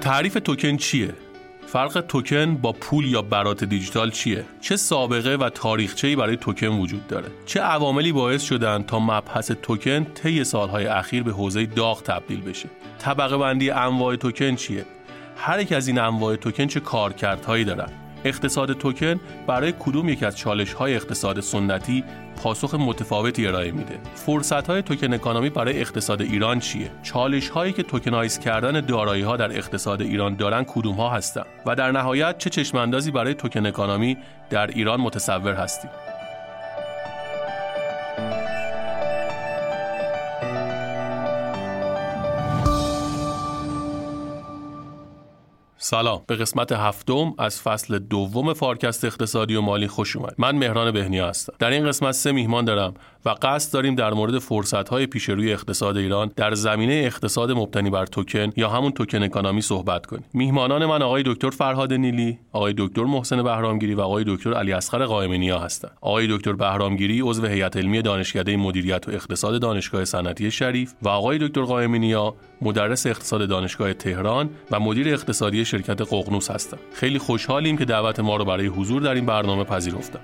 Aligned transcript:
تعریف 0.00 0.34
توکن 0.34 0.76
چیه 0.76 1.14
فرق 1.66 2.04
توکن 2.08 2.54
با 2.54 2.72
پول 2.72 3.04
یا 3.04 3.22
برات 3.22 3.64
دیجیتال 3.64 4.10
چیه؟ 4.10 4.44
چه 4.60 4.76
سابقه 4.76 5.34
و 5.34 5.48
تاریخچه‌ای 5.48 6.16
برای 6.16 6.36
توکن 6.36 6.66
وجود 6.66 7.06
داره؟ 7.06 7.28
چه 7.46 7.60
عواملی 7.60 8.12
باعث 8.12 8.42
شدن 8.42 8.82
تا 8.82 8.98
مبحث 8.98 9.50
توکن 9.50 10.04
طی 10.04 10.44
سالهای 10.44 10.86
اخیر 10.86 11.22
به 11.22 11.32
حوزه 11.32 11.66
داغ 11.66 12.02
تبدیل 12.02 12.40
بشه؟ 12.40 12.68
طبقه 12.98 13.36
بندی 13.36 13.70
انواع 13.70 14.16
توکن 14.16 14.56
چیه؟ 14.56 14.84
هر 15.36 15.60
یک 15.60 15.72
از 15.72 15.88
این 15.88 15.98
انواع 15.98 16.36
توکن 16.36 16.66
چه 16.66 16.80
کارکردهایی 16.80 17.64
دارن؟ 17.64 17.88
اقتصاد 18.24 18.72
توکن 18.72 19.20
برای 19.46 19.74
کدوم 19.78 20.08
یک 20.08 20.22
از 20.22 20.36
چالش 20.36 20.72
های 20.72 20.94
اقتصاد 20.94 21.40
سنتی 21.40 22.04
پاسخ 22.42 22.74
متفاوتی 22.74 23.46
ارائه 23.46 23.70
میده؟ 23.70 23.98
فرصت 24.14 24.66
های 24.66 24.82
توکن 24.82 25.14
economy 25.14 25.50
برای 25.50 25.80
اقتصاد 25.80 26.22
ایران 26.22 26.58
چیه؟ 26.58 26.90
چالش 27.02 27.48
هایی 27.48 27.72
که 27.72 27.82
tokenize 27.82 28.38
کردن 28.38 28.80
دارایی 28.80 29.22
ها 29.22 29.36
در 29.36 29.52
اقتصاد 29.52 30.02
ایران 30.02 30.34
دارن 30.34 30.64
کدوم 30.64 30.94
ها 30.94 31.10
هستن؟ 31.10 31.44
و 31.66 31.74
در 31.74 31.92
نهایت 31.92 32.38
چه 32.38 32.50
چشم‌اندازی 32.50 33.10
برای 33.10 33.34
توکن 33.34 33.66
economy 33.66 34.16
در 34.50 34.66
ایران 34.66 35.00
متصور 35.00 35.54
هستیم؟ 35.54 35.90
سلام. 45.82 46.22
به 46.26 46.36
قسمت 46.36 46.72
هفتم 46.72 47.34
از 47.38 47.60
فصل 47.60 47.98
دوم 47.98 48.54
فارکست 48.54 49.04
اقتصادی 49.04 49.54
و 49.54 49.60
مالی 49.60 49.88
خوش 49.88 50.16
اومد. 50.16 50.34
من 50.38 50.56
مهران 50.56 50.90
بهنیا 50.90 51.28
هستم. 51.28 51.52
در 51.58 51.70
این 51.70 51.86
قسمت 51.86 52.12
سه 52.12 52.32
میهمان 52.32 52.64
دارم. 52.64 52.94
و 53.24 53.34
قصد 53.42 53.72
داریم 53.72 53.94
در 53.94 54.12
مورد 54.12 54.38
فرصت‌های 54.38 55.06
پیش 55.06 55.28
روی 55.28 55.52
اقتصاد 55.52 55.96
ایران 55.96 56.30
در 56.36 56.54
زمینه 56.54 56.94
اقتصاد 56.94 57.52
مبتنی 57.52 57.90
بر 57.90 58.06
توکن 58.06 58.52
یا 58.56 58.68
همون 58.68 58.92
توکن 58.92 59.22
اکانومی 59.22 59.60
صحبت 59.60 60.06
کنیم. 60.06 60.24
میهمانان 60.32 60.86
من 60.86 61.02
آقای 61.02 61.22
دکتر 61.26 61.50
فرهاد 61.50 61.92
نیلی 61.92 62.38
آقای 62.52 62.74
دکتر 62.78 63.04
محسن 63.04 63.42
بهرامگیری 63.42 63.94
و 63.94 64.00
آقای 64.00 64.24
دکتر 64.26 64.54
علی 64.54 64.72
اصغر 64.72 65.04
قائمنیا 65.04 65.58
هستند. 65.58 65.90
آقای 66.00 66.26
دکتر 66.36 66.52
بهرامگیری 66.52 67.20
عضو 67.20 67.46
هیئت 67.46 67.76
علمی 67.76 68.02
دانشکده 68.02 68.56
مدیریت 68.56 69.08
و 69.08 69.10
اقتصاد 69.10 69.60
دانشگاه 69.60 70.04
صنعتی 70.04 70.50
شریف 70.50 70.94
و 71.02 71.08
آقای 71.08 71.38
دکتر 71.38 71.62
قائمنیا 71.62 72.34
مدرس 72.62 73.06
اقتصاد 73.06 73.48
دانشگاه 73.48 73.92
تهران 73.92 74.50
و 74.70 74.80
مدیر 74.80 75.08
اقتصادی 75.08 75.64
شرکت 75.64 76.00
ققنوس 76.00 76.50
هستم 76.50 76.78
خیلی 76.92 77.18
خوشحالیم 77.18 77.78
که 77.78 77.84
دعوت 77.84 78.20
ما 78.20 78.36
رو 78.36 78.44
برای 78.44 78.66
حضور 78.66 79.02
در 79.02 79.14
این 79.14 79.26
برنامه 79.26 79.64
پذیرفتم 79.64 80.20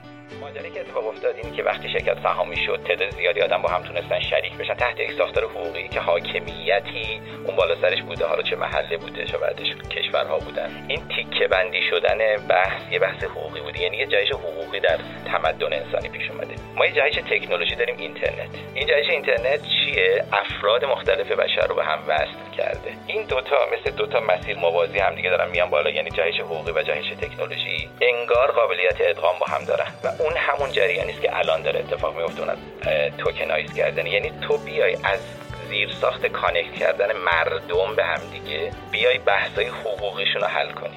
که 1.57 1.63
وقتی 1.63 1.89
شرکت 1.89 2.23
سهامی 2.23 2.57
شد 2.57 2.81
تعداد 2.87 3.11
زیادی 3.11 3.41
آدم 3.41 3.63
با 3.63 3.69
هم 3.69 3.83
تونستن 3.83 4.21
شریک 4.21 4.53
بشن 4.57 4.75
تحت 4.75 5.01
یک 5.01 5.13
ساختار 5.19 5.45
حقوقی 5.45 5.89
که 5.89 6.01
حاکمیتی 6.01 7.21
اون 7.47 7.57
بالا 7.57 7.77
سرش 7.81 8.03
بوده. 8.03 8.27
حالا 8.27 8.43
چه 8.43 8.57
محله 8.57 8.97
بوده 8.97 9.25
چه 9.25 9.39
بعدش 9.39 9.67
کشورها 9.91 10.39
بودن. 10.39 10.87
این 10.89 11.09
تیکه 11.09 11.49
بندی 11.49 11.83
شدن 11.91 12.19
بحث 12.49 12.93
یه 12.93 12.99
بحث 12.99 13.25
حقوقی 13.25 13.61
بوده. 13.61 13.81
یعنی 13.81 13.97
یه 13.97 14.07
جایش 14.07 14.33
حقوقی 14.33 14.81
در 14.81 14.99
تمدن 15.27 15.73
انسانی 15.73 16.09
پیش 16.09 16.31
اومده. 16.31 16.55
ما 16.77 16.87
یه 16.87 16.93
جایش 16.93 17.15
تکنولوژی 17.15 17.75
داریم 17.75 17.97
اینترنت. 17.99 18.49
این 18.75 18.87
جایش 18.87 19.11
اینترنت 19.11 19.61
چیه؟ 19.63 20.25
افراد 20.33 20.85
مختلف 20.85 21.33
بشر 21.33 21.67
رو 21.67 21.75
به 21.75 21.85
هم 21.85 21.99
وصل 22.09 22.57
کرده. 22.57 22.91
این 23.07 23.25
دوتا 23.25 23.57
مثل 23.73 23.97
دوتا 23.97 24.21
مسیر 24.21 24.59
موازی 24.59 24.99
هم 24.99 25.15
دیگه 25.15 25.31
دارن 25.31 25.51
میان 25.51 25.71
بالا. 25.71 25.91
یعنی 25.91 26.11
جایش 26.11 26.41
حقوقی 26.41 26.73
و 26.73 26.83
جایش 26.83 27.07
تکنولوژی 27.11 27.89
انگار 28.01 28.53
قابلیت 28.53 29.01
ادغام 29.01 29.39
با 29.39 29.47
هم 29.47 29.65
دارن. 29.65 29.87
و 30.05 30.23
اون 30.23 30.33
همون 30.37 30.73
جریانی 30.73 31.13
است 31.13 31.23
که 31.23 31.31
الان 31.47 31.63
داره 31.63 31.81
اتفاق 31.81 32.17
میفته 32.17 32.43
اون 32.43 32.51
tokenize 33.19 33.73
کردن 33.73 34.07
یعنی 34.07 34.31
تو 34.41 34.57
بیای 34.57 34.95
از 35.05 35.21
زیر 35.69 35.89
ساخت 36.01 36.27
connect 36.27 36.73
کردن 36.73 37.07
مردم 37.07 37.97
به 37.97 38.05
هم 38.05 38.21
دیگه 38.33 38.71
بیای 38.93 39.19
بحثای 39.19 39.67
حقوقیشون 39.67 40.43
رو 40.43 40.47
حل 40.47 40.73
کنی. 40.73 40.97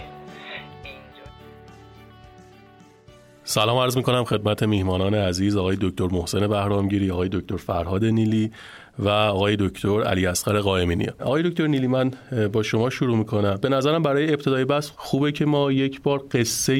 سلام 3.43 3.77
عرض 3.77 3.97
می 3.97 4.03
کنم 4.03 4.23
خدمت 4.23 4.63
میهمانان 4.63 5.13
عزیز 5.13 5.57
آقای 5.57 5.77
دکتر 5.81 6.07
محسن 6.11 6.47
بهرامگیری 6.47 7.11
آقای 7.11 7.29
دکتر 7.31 7.57
فرهاد 7.57 8.05
نیلی 8.05 8.51
و 8.99 9.09
آقای 9.09 9.57
دکتر 9.59 10.03
علی 10.03 10.25
اصغر 10.25 10.59
قائمینی. 10.59 11.07
آقای 11.19 11.43
دکتر 11.43 11.67
نیلی 11.67 11.87
من 11.87 12.11
با 12.53 12.63
شما 12.63 12.89
شروع 12.89 13.17
می‌کنم. 13.17 13.59
به 13.61 13.69
نظرم 13.69 14.03
برای 14.03 14.33
ابتدای 14.33 14.65
بحث 14.65 14.91
خوبه 14.95 15.31
که 15.31 15.45
ما 15.45 15.71
یک 15.71 16.01
بار 16.01 16.23
قصه 16.31 16.73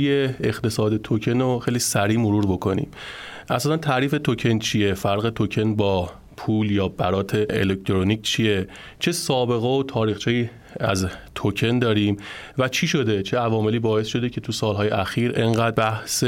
اقتصاد 0.44 0.98
توکن 0.98 1.42
رو 1.42 1.60
خیلی 1.60 1.80
سریع 1.80 2.18
مرور 2.18 2.46
بکنیم. 2.46 2.92
اصلا 3.50 3.78
تعریف 3.78 4.16
توکن 4.24 4.60
چیه؟ 4.60 4.94
فرق 4.94 5.30
توکن 5.30 5.76
با 5.76 6.12
پول 6.38 6.72
یا 6.72 6.88
برات 6.88 7.46
الکترونیک 7.50 8.22
چیه؟ 8.22 8.68
چه 9.00 9.12
سابقه 9.12 9.68
و 9.68 9.84
تاریخچه 9.84 10.50
از 10.80 11.08
توکن 11.36 11.80
داریم؟ 11.80 12.18
و 12.58 12.68
چی 12.68 12.88
شده؟ 12.88 13.24
چه 13.24 13.38
عواملی 13.38 13.80
باعث 13.80 14.08
شده 14.08 14.30
که 14.30 14.42
تو 14.42 14.52
سالهای 14.52 14.90
اخیر 14.90 15.34
انقدر 15.36 15.72
بحث 15.72 16.24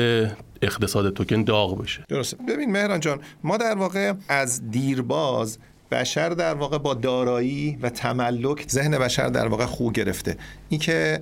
اقتصاد 0.62 1.14
توکن 1.14 1.44
داغ 1.44 1.82
بشه؟ 1.82 2.06
درسته. 2.10 2.38
ببین 2.48 2.72
مهران 2.72 3.00
جان 3.00 3.20
ما 3.44 3.58
در 3.58 3.76
واقع 3.76 4.14
از 4.30 4.72
دیرباز 4.72 5.60
بشر 5.92 6.30
در 6.30 6.54
واقع 6.54 6.78
با 6.78 6.94
دارایی 6.94 7.78
و 7.82 7.90
تملک 7.90 8.70
ذهن 8.70 8.98
بشر 8.98 9.28
در 9.28 9.48
واقع 9.48 9.66
خو 9.66 9.92
گرفته. 9.92 10.38
اینکه 10.70 11.22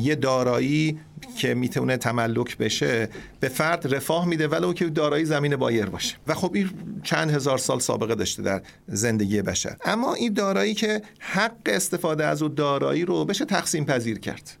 یه 0.00 0.14
دارایی 0.14 1.00
که 1.36 1.54
می‌تونه 1.54 1.96
تملک 1.96 2.58
بشه 2.58 3.08
به 3.40 3.48
فرد 3.48 3.94
رفاه 3.94 4.26
میده 4.26 4.48
ولو 4.48 4.72
که 4.72 4.84
دارایی 4.84 5.24
زمین 5.24 5.56
بایر 5.56 5.86
باشه. 5.86 6.16
و 6.26 6.34
خب 6.34 6.50
این 6.54 6.70
چند 7.02 7.30
هزار 7.30 7.58
سال 7.58 7.78
سابقه 7.78 8.14
داشته 8.14 8.42
در 8.42 8.62
زندگی 8.86 9.42
بشر. 9.42 9.76
اما 9.84 10.14
این 10.14 10.32
دارایی 10.32 10.74
که 10.74 11.02
حق 11.18 11.52
استفاده 11.66 12.24
از 12.24 12.42
اون 12.42 12.54
دارایی 12.54 13.04
رو 13.04 13.24
بشه 13.24 13.44
تقسیم 13.44 13.84
پذیر 13.84 14.18
کرد. 14.18 14.56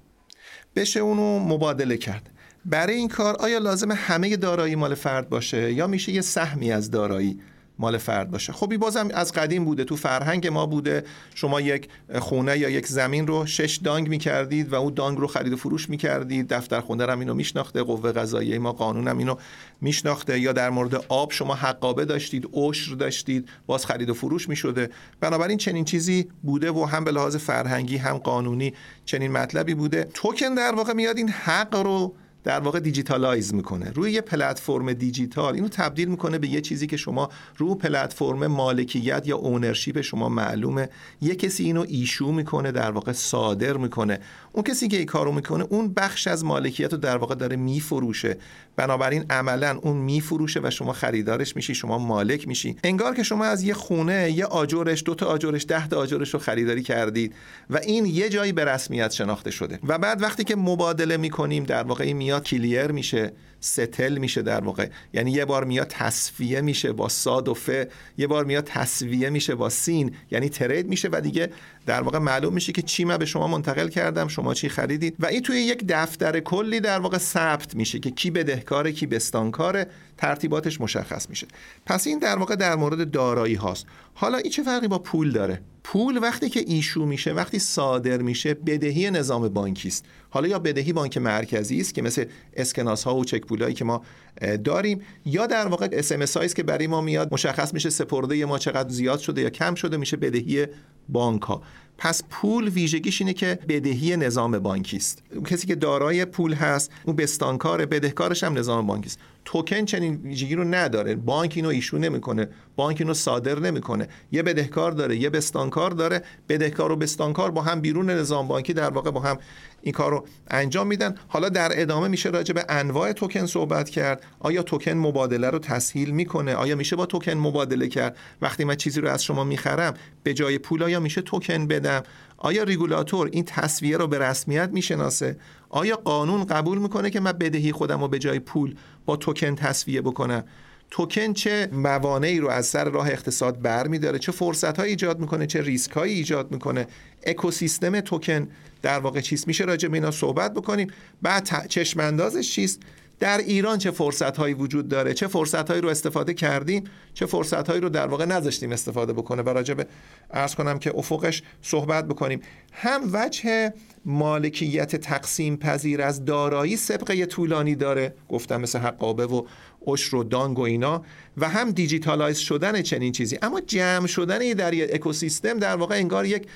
بشه 0.76 1.00
اونو 1.00 1.38
مبادله 1.38 1.96
کرد. 1.96 2.30
برای 2.64 2.94
این 2.94 3.08
کار 3.08 3.36
آیا 3.36 3.58
لازم 3.58 3.92
همه 3.92 4.36
دارایی 4.36 4.74
مال 4.74 4.94
فرد 4.94 5.28
باشه 5.28 5.72
یا 5.72 5.86
میشه 5.86 6.12
یه 6.12 6.20
سهمی 6.20 6.72
از 6.72 6.90
دارایی 6.90 7.40
مال 7.80 7.98
فرد 7.98 8.30
باشه. 8.30 8.52
خب 8.52 8.76
بازم 8.76 9.08
از 9.14 9.32
قدیم 9.32 9.64
بوده. 9.64 9.84
تو 9.84 9.96
فرهنگ 9.96 10.46
ما 10.46 10.66
بوده. 10.66 11.04
شما 11.34 11.60
یک 11.60 11.88
خونه 12.18 12.58
یا 12.58 12.68
یک 12.68 12.86
زمین 12.86 13.26
رو 13.26 13.46
شش 13.46 13.76
دانگ 13.84 14.08
می‌کردید 14.08 14.72
و 14.72 14.74
اون 14.74 14.94
دانگ 14.94 15.18
رو 15.18 15.26
خرید 15.26 15.52
و 15.52 15.56
فروش 15.56 15.88
می‌کردید. 15.88 16.48
دفتر 16.48 16.80
خونه 16.80 17.06
هم 17.06 17.20
اینو 17.20 17.34
میشناخته. 17.34 17.82
قوه 17.82 18.12
قضاییه 18.12 18.58
ما 18.58 18.72
قانون 18.72 19.08
هم 19.08 19.18
اینو 19.18 19.36
میشناخته. 19.80 20.40
یا 20.40 20.52
در 20.52 20.70
مورد 20.70 20.94
آب 21.08 21.32
شما 21.32 21.54
حقابه 21.54 22.04
داشتید 22.04 22.48
عشر 22.52 22.94
داشتید. 22.94 23.48
باز 23.66 23.86
خرید 23.86 24.10
و 24.10 24.14
فروش 24.14 24.48
می‌شده. 24.48 24.90
بنابراین 25.20 25.58
چنین 25.58 25.84
چیزی 25.84 26.28
بوده 26.42 26.70
و 26.70 26.84
هم 26.84 27.04
به 27.04 27.10
لحاظ 27.10 27.36
فرهنگی 27.36 27.96
هم 27.96 28.18
قانونی 28.18 28.74
چنین 29.04 29.32
مطلبی 29.32 29.74
بوده. 29.74 30.08
توکن 30.14 30.54
در 30.54 30.74
واقع 30.74 30.92
میاد 30.92 31.16
این 31.16 31.28
حق 31.28 31.74
رو 31.74 32.14
در 32.44 32.60
واقع 32.60 32.80
digitalize 32.80 33.54
می‌کنه. 33.54 33.90
روی 33.90 34.12
یه 34.12 34.20
پلتفرم 34.20 34.92
دیجیتال 34.92 35.54
اینو 35.54 35.68
تبدیل 35.68 36.08
می‌کنه 36.08 36.38
به 36.38 36.48
یه 36.48 36.60
چیزی 36.60 36.86
که 36.86 36.96
شما 36.96 37.28
رو 37.56 37.74
پلتفرم 37.74 38.46
مالکیت 38.46 39.22
یا 39.26 39.36
ownership 39.36 40.00
شما 40.00 40.28
معلومه. 40.28 40.88
یه 41.22 41.34
کسی 41.34 41.64
اینو 41.64 41.84
issue 41.88 42.32
می‌کنه 42.32 42.72
در 42.72 42.90
واقع 42.90 43.12
صادر 43.12 43.76
می‌کنه. 43.76 44.20
اون 44.52 44.64
کسی 44.64 44.88
که 44.88 44.96
این 44.96 45.06
کارو 45.06 45.32
می‌کنه 45.32 45.64
اون 45.70 45.92
بخش 45.92 46.26
از 46.26 46.44
مالکیت 46.44 46.92
رو 46.92 46.98
در 46.98 47.16
واقع 47.16 47.34
داره 47.34 47.56
میفروشه. 47.56 48.36
بنابراین 48.76 49.24
عملا 49.30 49.78
اون 49.82 49.96
میفروشه 49.96 50.60
و 50.62 50.70
شما 50.70 50.92
خریدارش 50.92 51.56
میشی 51.56 51.74
شما 51.74 51.98
مالک 51.98 52.48
میشی. 52.48 52.76
انگار 52.84 53.14
که 53.14 53.22
شما 53.22 53.44
از 53.44 53.62
یه 53.62 53.74
خونه 53.74 54.30
یه 54.30 54.44
آجرش 54.44 55.02
دو 55.06 55.14
تا 55.14 55.26
آجرش 55.26 55.66
ده 55.68 55.88
تا 55.88 55.96
آجرش 55.96 56.34
رو 56.34 56.40
خریداری 56.40 56.82
کردید 56.82 57.34
و 57.70 57.76
این 57.76 58.06
یه 58.06 58.28
جایی 58.28 58.52
به 58.52 58.64
رسمیت 58.64 59.10
شناخته 59.10 59.50
شده. 59.50 59.78
و 59.88 59.98
بعد 59.98 60.22
وقتی 60.22 60.44
که 60.44 60.56
مبادله 60.56 61.16
می‌کنیم 61.16 61.64
در 61.64 61.82
واقع 61.82 62.04
میاد 62.30 62.44
کلیر 62.44 62.86
میشه 62.86 63.32
ستل 63.60 64.18
میشه 64.18 64.42
در 64.42 64.60
واقع. 64.60 64.88
یعنی 65.12 65.30
یه 65.30 65.44
بار 65.44 65.64
میاد 65.64 65.86
تصفیه 65.86 66.60
میشه 66.60 66.92
با 66.92 67.08
ساد 67.08 67.48
و 67.48 67.54
ف 67.54 67.70
یه 68.18 68.26
بار 68.26 68.44
میاد 68.44 68.64
تصویه 68.64 69.30
میشه 69.30 69.54
با 69.54 69.68
سین. 69.68 70.14
یعنی 70.30 70.48
ترید 70.48 70.88
میشه 70.88 71.08
و 71.12 71.20
دیگه 71.20 71.50
در 71.90 72.02
واقع 72.02 72.18
معلوم 72.18 72.52
میشه 72.52 72.72
که 72.72 72.82
چی 72.82 73.04
من 73.04 73.16
به 73.16 73.26
شما 73.26 73.46
منتقل 73.46 73.88
کردم 73.88 74.28
شما 74.28 74.54
چی 74.54 74.68
خریدید. 74.68 75.16
و 75.18 75.26
این 75.26 75.42
توی 75.42 75.60
یک 75.60 75.84
دفتر 75.88 76.40
کلی 76.40 76.80
در 76.80 76.98
واقع 76.98 77.18
ثبت 77.18 77.74
میشه 77.74 77.98
که 77.98 78.10
کی 78.10 78.30
بدهکاره 78.30 78.92
کی 78.92 79.06
بستانکاره 79.06 79.86
ترتیباتش 80.16 80.80
مشخص 80.80 81.30
میشه. 81.30 81.46
پس 81.86 82.06
این 82.06 82.18
در 82.18 82.38
واقع 82.38 82.56
در 82.56 82.76
مورد 82.76 83.10
دارایی 83.10 83.54
هاست. 83.54 83.86
حالا 84.14 84.38
این 84.38 84.50
چه 84.50 84.62
فرقی 84.62 84.88
با 84.88 84.98
پول 84.98 85.32
داره؟ 85.32 85.60
پول 85.84 86.18
وقتی 86.22 86.48
که 86.48 86.60
ایشو 86.66 87.06
میشه 87.06 87.32
وقتی 87.32 87.58
صادر 87.58 88.16
میشه 88.16 88.54
بدهی 88.54 89.10
نظام 89.10 89.48
بانکی 89.48 89.88
است. 89.88 90.04
حالا 90.30 90.48
یا 90.48 90.58
بدهی 90.58 90.92
بانک 90.92 91.18
مرکزی 91.18 91.80
است 91.80 91.94
که 91.94 92.02
مثل 92.02 92.24
اسکناس 92.56 93.04
ها 93.04 93.16
و 93.16 93.24
چک 93.24 93.46
پولایی 93.46 93.74
که 93.74 93.84
ما 93.84 94.02
داریم 94.40 95.00
یا 95.24 95.46
در 95.46 95.66
واقع 95.66 95.88
اس 95.92 96.12
ام 96.12 96.46
که 96.46 96.62
برای 96.62 96.86
ما 96.86 97.00
میاد 97.00 97.32
مشخص 97.32 97.74
میشه 97.74 97.90
سپرده 97.90 98.44
ما 98.44 98.58
چقدر 98.58 98.88
زیاد 98.88 99.18
شده 99.18 99.40
یا 99.40 99.50
کم 99.50 99.74
شده 99.74 99.96
میشه 99.96 100.16
بدهی 100.16 100.66
بانک 101.08 101.42
ها. 101.42 101.62
پس 102.02 102.22
پول 102.30 102.68
ویژگیش 102.68 103.20
اینه 103.20 103.32
که 103.32 103.58
بدهی 103.68 104.16
نظام 104.16 104.58
بانکی 104.58 104.96
است. 104.96 105.22
کسی 105.46 105.66
که 105.66 105.74
دارای 105.74 106.24
پول 106.24 106.54
هست 106.54 106.90
اون 107.04 107.16
بستانکار 107.16 107.86
بدهکارش 107.86 108.44
هم 108.44 108.58
نظام 108.58 108.86
بانکی 108.86 109.06
است. 109.06 109.18
توکن 109.44 109.84
چنین 109.84 110.14
ویژگی 110.14 110.54
رو 110.54 110.64
نداره. 110.64 111.14
بانک 111.14 111.52
اینو 111.56 111.68
ایشو 111.68 111.98
نمی‌کنه. 111.98 112.48
بانک 112.76 112.96
اینو 113.00 113.14
صادر 113.14 113.58
نمی‌کنه. 113.58 114.08
یه 114.32 114.42
بدهکار 114.42 114.92
داره 114.92 115.16
یه 115.16 115.30
بستانکار 115.30 115.90
داره. 115.90 116.22
بدهکار 116.48 116.92
و 116.92 116.96
بستانکار 116.96 117.50
با 117.50 117.62
هم 117.62 117.80
بیرون 117.80 118.10
نظام 118.10 118.48
بانکی 118.48 118.72
در 118.72 118.90
واقع 118.90 119.10
با 119.10 119.20
هم 119.20 119.38
این 119.82 119.92
کار 119.92 120.10
رو 120.10 120.26
انجام 120.50 120.86
میدن. 120.86 121.14
حالا 121.28 121.48
در 121.48 121.70
ادامه 121.74 122.08
میشه 122.08 122.28
راجع 122.28 122.54
به 122.54 122.64
انواع 122.68 123.12
توکن 123.12 123.46
صحبت 123.46 123.90
کرد. 123.90 124.22
آیا 124.40 124.62
توکن 124.62 124.92
مبادله 124.92 125.50
رو 125.50 125.58
تسهیل 125.58 126.10
می‌کنه؟ 126.10 126.54
آیا 126.54 126.76
میشه 126.76 126.96
با 126.96 127.06
توکن 127.06 127.34
مبادله 127.34 127.88
کرد؟ 127.88 128.16
وقتی 128.42 128.64
من 128.64 128.74
چیزی 128.74 129.00
رو 129.00 129.08
از 129.08 129.24
شما 129.24 129.44
می‌خرم 129.44 129.94
به 130.22 130.34
جای 130.34 130.58
پول 130.58 130.82
آیا 130.82 131.00
میشه 131.00 131.22
توکن 131.22 131.66
بدم؟ 131.66 131.89
آیا 132.36 132.62
ریگولاتور 132.62 133.28
این 133.32 133.44
تصویه 133.44 133.96
رو 133.96 134.06
به 134.06 134.18
رسمیت 134.18 134.70
می‌شناسه؟ 134.72 135.36
آیا 135.68 135.96
قانون 135.96 136.44
قبول 136.44 136.78
می‌کنه 136.78 137.10
که 137.10 137.20
من 137.20 137.32
بدهی 137.32 137.72
خودم 137.72 138.00
رو 138.00 138.08
به 138.08 138.18
جای 138.18 138.38
پول 138.38 138.74
با 139.06 139.16
توکن 139.16 139.54
تصویه 139.54 140.00
بکنم؟ 140.00 140.44
توکن 140.90 141.32
چه 141.32 141.68
موانعی 141.72 142.38
رو 142.38 142.48
از 142.48 142.66
سر 142.66 142.84
راه 142.84 143.08
اقتصاد 143.08 143.62
بر 143.62 143.86
میداره 143.86 144.18
چه 144.18 144.32
فرصت 144.32 144.80
ایجاد 144.80 145.20
می‌کنه؟ 145.20 145.46
چه 145.46 145.60
ریسک 145.62 145.90
هایی 145.90 146.14
ایجاد 146.14 146.52
می‌کنه؟ 146.52 146.86
اکوسیستم 147.26 148.00
توکن 148.00 148.48
در 148.82 148.98
واقع 148.98 149.20
چیست؟ 149.20 149.46
میشه 149.46 149.64
راجع 149.64 149.88
به 149.88 149.94
اینا 149.94 150.10
صحبت 150.10 150.54
بکنیم. 150.54 150.90
بعد 151.22 151.66
چشم 151.68 152.00
اندازش 152.00 152.52
چیست؟ 152.52 152.80
در 153.20 153.38
ایران 153.38 153.78
چه 153.78 153.90
فرصت 153.90 154.36
هایی 154.36 154.54
وجود 154.54 154.88
داره؟ 154.88 155.14
چه 155.14 155.26
فرصت 155.26 155.68
هایی 155.70 155.82
رو 155.82 155.88
استفاده 155.88 156.34
کردیم؟ 156.34 156.84
چه 157.14 157.26
فرصت 157.26 157.68
هایی 157.68 157.80
رو 157.80 157.88
در 157.88 158.06
واقع 158.06 158.24
نذاشتیم 158.24 158.72
استفاده 158.72 159.12
بکنه؟ 159.12 159.42
و 159.42 159.48
راجع 159.48 159.74
به 159.74 159.86
ارز 160.30 160.54
کنم 160.54 160.78
که 160.78 160.96
افقش 160.96 161.42
صحبت 161.62 162.08
بکنیم. 162.08 162.40
هم 162.72 163.00
وجه 163.12 163.72
مالکیت 164.04 164.96
تقسیم 164.96 165.56
پذیر 165.56 166.02
از 166.02 166.24
دارایی 166.24 166.76
سبقه 166.76 167.26
طولانی 167.26 167.74
داره 167.74 168.14
گفتم 168.28 168.60
مثل 168.60 168.78
حقابه 168.78 169.26
و 169.26 169.42
عشر 169.86 170.16
و 170.16 170.24
دانگ 170.24 170.58
و 170.58 170.62
اینا 170.62 171.02
و 171.36 171.48
هم 171.48 171.70
دیجیتالایز 171.70 172.38
شدن 172.38 172.82
چنین 172.82 173.12
چیزی. 173.12 173.38
اما 173.42 173.60
جمع 173.60 174.06
شدن 174.06 174.38
در 174.38 174.74
یک 174.74 174.90
اکوسیستم 174.92 175.58
در 175.58 175.76
واقع 175.76 175.94
انگار 175.94 176.26
یک 176.26 176.46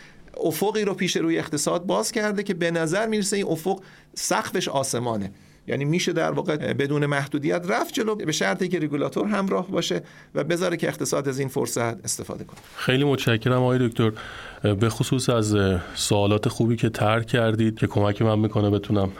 افقی 0.44 0.84
رو 0.84 0.94
پیش 0.94 1.16
روی 1.16 1.38
اقتصاد 1.38 1.86
باز 1.86 2.12
کرده 2.12 2.42
که 2.42 2.54
به 2.54 2.70
نظر 2.70 3.06
می‌رسه 3.06 3.36
این 3.36 3.46
افق 3.46 3.80
سقفش 4.14 4.68
آسمانه. 4.68 5.30
یعنی 5.66 5.84
میشه 5.84 6.12
در 6.12 6.30
واقع 6.30 6.72
بدون 6.72 7.06
محدودیت 7.06 7.64
رفت 7.68 7.94
جلو 7.94 8.14
به 8.14 8.32
شرطی 8.32 8.68
که 8.68 8.78
رگولاتور 8.78 9.26
همراه 9.26 9.68
باشه 9.70 10.02
و 10.34 10.44
بذاره 10.44 10.76
که 10.76 10.88
اقتصاد 10.88 11.28
از 11.28 11.38
این 11.38 11.48
فرصت 11.48 12.04
استفاده 12.04 12.44
کنه. 12.44 12.58
خیلی 12.76 13.04
متشکرم 13.04 13.62
آقای 13.62 13.88
دکتر. 13.88 14.12
به 14.72 14.88
خصوص 14.88 15.28
از 15.28 15.56
سوالات 15.94 16.48
خوبی 16.48 16.76
که 16.76 16.88
طرح 16.88 17.26
کردید 17.26 17.78
که 17.78 17.86
کمک 17.86 18.22
من 18.22 18.38
می‌کنه 18.38 18.70
بتونم 18.70 19.10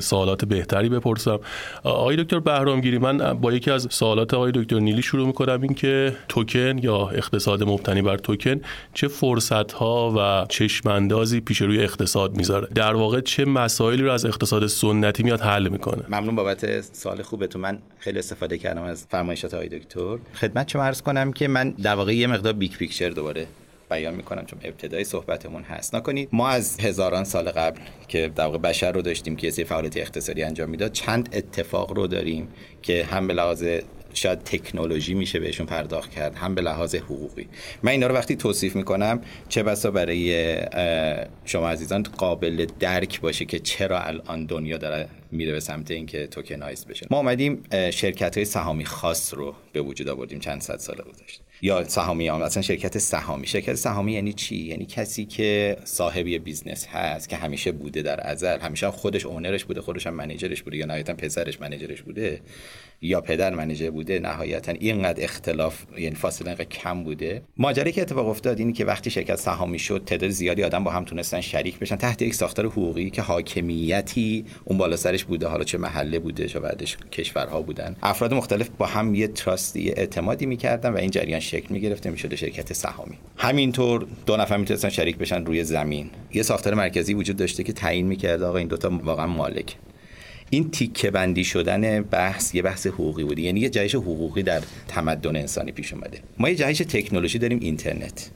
سوالات 0.00 0.44
بهتری 0.44 0.88
بپرسم. 0.88 1.40
آقای 1.82 2.16
دکتر 2.16 2.38
بهرامگیری 2.38 2.98
من 2.98 3.34
با 3.34 3.52
یکی 3.52 3.70
از 3.70 3.88
سوالات 3.90 4.34
آقای 4.34 4.52
دکتر 4.54 4.78
نیلی 4.78 5.02
شروع 5.02 5.26
می‌کنم 5.26 5.62
این 5.62 5.74
که 5.74 6.16
توکن 6.28 6.78
یا 6.78 7.08
اقتصاد 7.08 7.62
مبتنی 7.62 8.02
بر 8.02 8.16
توکن 8.16 8.60
چه 8.94 9.08
فرصت 9.08 9.72
ها 9.72 10.14
و 10.16 10.46
چشماندازی 10.48 11.40
پیش 11.40 11.62
روی 11.62 11.80
اقتصاد 11.80 12.36
می‌ذاره؟ 12.36 12.68
در 12.74 12.94
واقع 12.94 13.20
چه 13.20 13.44
مسائلی 13.44 14.02
رو 14.02 14.10
از 14.12 14.24
اقتصاد 14.26 14.66
سنتی 14.66 15.22
میاد 15.22 15.40
حل 15.40 15.68
می‌کنه؟ 15.68 16.02
ممنون 16.08 16.36
بابت 16.36 16.80
سوال 16.80 17.22
خوبتون. 17.22 17.62
من 17.62 17.78
خیلی 17.98 18.18
استفاده 18.18 18.58
کردم 18.58 18.82
از 18.82 19.06
فرمایشات 19.10 19.54
آقای 19.54 19.68
دکتر. 19.68 20.16
خدمت 20.34 20.68
شما 20.68 20.82
عرض 20.82 21.02
کنم 21.02 21.32
که 21.32 21.48
من 21.48 21.70
در 21.70 21.94
واقع 21.94 22.14
یه 22.14 22.26
مقدار 22.26 22.52
big 22.52 22.72
picture 22.72 23.10
دوباره 23.10 23.46
بیان 23.90 24.14
می‌کنم 24.14 24.46
چون 24.46 24.58
ابتدای 24.64 25.04
صحبتمون 25.04 25.62
هست. 25.62 25.94
نگاه 25.94 26.07
کنید 26.07 26.28
ما 26.32 26.48
از 26.48 26.80
هزاران 26.80 27.24
سال 27.24 27.50
قبل 27.50 27.80
که 28.08 28.32
در 28.36 28.48
بشر 28.48 28.92
رو 28.92 29.02
داشتیم 29.02 29.36
که 29.36 29.46
یه 29.46 29.64
فعالیت 29.64 29.96
اقتصادی 29.96 30.42
انجام 30.42 30.70
می‌داد 30.70 30.92
چند 30.92 31.28
اتفاق 31.32 31.92
رو 31.92 32.06
داریم 32.06 32.48
که 32.82 33.04
هم 33.04 33.26
به 33.26 33.34
لحاظ 33.34 33.64
شاید 34.14 34.38
تکنولوژی 34.38 35.14
میشه 35.14 35.40
بهشون 35.40 35.66
پرداخت 35.66 36.10
کرد 36.10 36.34
هم 36.34 36.54
به 36.54 36.62
لحاظ 36.62 36.94
حقوقی. 36.94 37.48
من 37.82 37.92
اینا 37.92 38.06
رو 38.06 38.14
وقتی 38.14 38.36
توصیف 38.36 38.76
می‌کنم 38.76 39.20
چه 39.48 39.62
بسا 39.62 39.90
برای 39.90 40.56
شما 41.44 41.68
عزیزان 41.68 42.02
قابل 42.02 42.66
درک 42.80 43.20
باشه 43.20 43.44
که 43.44 43.58
چرا 43.58 44.00
الان 44.00 44.46
دنیا 44.46 44.76
داره 44.76 45.08
میره 45.32 45.52
به 45.52 45.60
سمت 45.60 45.90
اینکه 45.90 46.26
tokenize 46.26 46.86
بشه. 46.86 47.06
ما 47.10 47.16
اومدیم 47.16 47.62
شرکت 47.90 48.36
های 48.36 48.44
سهامی 48.44 48.84
خاص 48.84 49.34
رو 49.34 49.54
به 49.72 49.80
وجود 49.80 50.08
آوردیم 50.08 50.38
چند 50.38 50.60
صد 50.60 50.78
سال 50.78 50.96
گذشته. 50.96 51.43
یا 51.64 51.84
سهامی 51.84 52.28
هم 52.28 52.42
اصلا 52.42 52.62
شرکت 52.62 52.98
سهامی. 52.98 53.46
شرکت 53.46 53.74
سهامی 53.74 54.12
یعنی 54.12 54.32
چی؟ 54.32 54.56
یعنی 54.56 54.86
کسی 54.86 55.24
که 55.24 55.76
صاحب 55.84 56.38
یه 56.38 56.48
business 56.48 56.86
هست 56.86 57.28
که 57.28 57.36
همیشه 57.36 57.72
بوده 57.72 58.02
در 58.02 58.26
ازل 58.26 58.58
همیشه 58.58 58.90
خودش 58.90 59.26
owner 59.26 59.53
ش 59.53 59.64
بوده 59.64 59.80
خودش 59.80 60.06
هم 60.06 60.14
manager 60.14 60.51
ش 60.51 60.62
بوده 60.62 60.76
یا 60.76 60.86
نهایتا 60.86 61.14
پسرش 61.14 61.60
manager 61.60 61.93
ش 61.93 62.02
بوده. 62.02 62.40
یا 63.04 63.20
پدر 63.20 63.54
منیجر 63.54 63.90
بوده 63.90 64.18
نهایتا 64.18 64.72
اینقدر 64.72 65.24
اختلاف 65.24 65.82
یعنی 65.98 66.14
فاصله 66.14 66.48
اینقدر 66.48 66.64
کم 66.64 67.04
بوده. 67.04 67.42
ماجرایی 67.56 67.92
که 67.92 68.02
اتفاق 68.02 68.28
افتاد 68.28 68.58
اینی 68.58 68.72
که 68.72 68.84
وقتی 68.84 69.10
شرکت 69.10 69.36
سهامی 69.36 69.78
شد 69.78 70.02
تعداد 70.06 70.30
زیادی 70.30 70.62
آدم 70.62 70.84
با 70.84 70.90
هم 70.90 71.04
تونستن 71.04 71.40
شریک 71.40 71.78
بشن 71.78 71.96
تحت 71.96 72.22
یک 72.22 72.34
ساختار 72.34 72.66
حقوقی 72.66 73.10
که 73.10 73.22
حاکمیتی 73.22 74.44
اون 74.64 74.78
بالا 74.78 74.96
سرش 74.96 75.24
بوده. 75.24 75.46
حالا 75.46 75.64
چه 75.64 75.78
محله 75.78 76.18
بوده 76.18 76.48
چه 76.48 76.60
بعدش 76.60 76.96
کشورها 77.12 77.62
بودن. 77.62 77.96
افراد 78.02 78.34
مختلف 78.34 78.68
با 78.78 78.86
هم 78.86 79.14
یه 79.14 79.26
تراستی 79.26 79.90
اعتمادی 79.90 80.46
می‌کردن 80.46 80.92
و 80.92 80.96
این 80.96 81.10
جریان 81.10 81.40
شکل 81.40 81.66
می‌گرفته 81.70 82.10
می‌شده 82.10 82.36
شرکت 82.36 82.72
سهامی. 82.72 83.18
همینطور 83.36 84.06
دو 84.26 84.36
نفر 84.36 84.56
می‌تونستن 84.56 84.88
شریک 84.88 85.16
بشن 85.16 85.44
روی 85.44 85.64
زمین. 85.64 86.10
یه 86.34 86.42
ساختار 86.42 86.74
مرکزی 86.74 87.14
وجود 87.14 87.36
داشته 87.36 87.62
که 87.62 87.72
تعیین 87.72 88.06
می‌کرد 88.06 88.42
آقا 88.42 88.58
این 88.58 88.68
دوتا 88.68 89.00
واقعا 89.02 89.26
مالک. 89.26 89.76
این 90.50 90.70
تیکه 90.70 91.10
بندی 91.10 91.44
شدن 91.44 92.02
بحث 92.02 92.54
یه 92.54 92.62
بحث 92.62 92.86
حقوقی 92.86 93.24
بوده. 93.24 93.42
یعنی 93.42 93.60
یه 93.60 93.70
جهش 93.70 93.94
حقوقی 93.94 94.42
در 94.42 94.62
تمدن 94.88 95.36
انسانی 95.36 95.72
پیش 95.72 95.92
اومده. 95.92 96.18
ما 96.38 96.48
یه 96.48 96.54
جهش 96.54 96.78
تکنولوژی 96.78 97.38
داریم 97.38 97.58
اینترنت. 97.62 98.30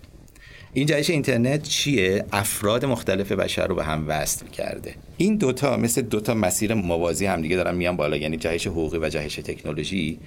این 0.73 0.87
جهش 0.87 1.11
اینترنت 1.11 1.63
چیه؟ 1.63 2.25
افراد 2.33 2.85
مختلف 2.85 3.33
بشر 3.33 3.67
رو 3.67 3.75
به 3.75 3.85
هم 3.85 4.05
وصل 4.09 4.47
کرده 4.47 4.95
این 5.17 5.37
دوتا 5.37 5.77
مثل 5.77 6.03
دوتا 6.03 6.35
مسیر 6.35 6.75
موازی 6.75 7.27
همدیگه 7.27 7.57
دارن 7.57 7.75
میان 7.75 7.97
بالا. 7.97 8.17
یعنی 8.17 8.37
جهش 8.37 8.67
حقوقی 8.67 8.99
و 8.99 9.09
جهش 9.09 9.35
تکنولوژی. 9.35 10.19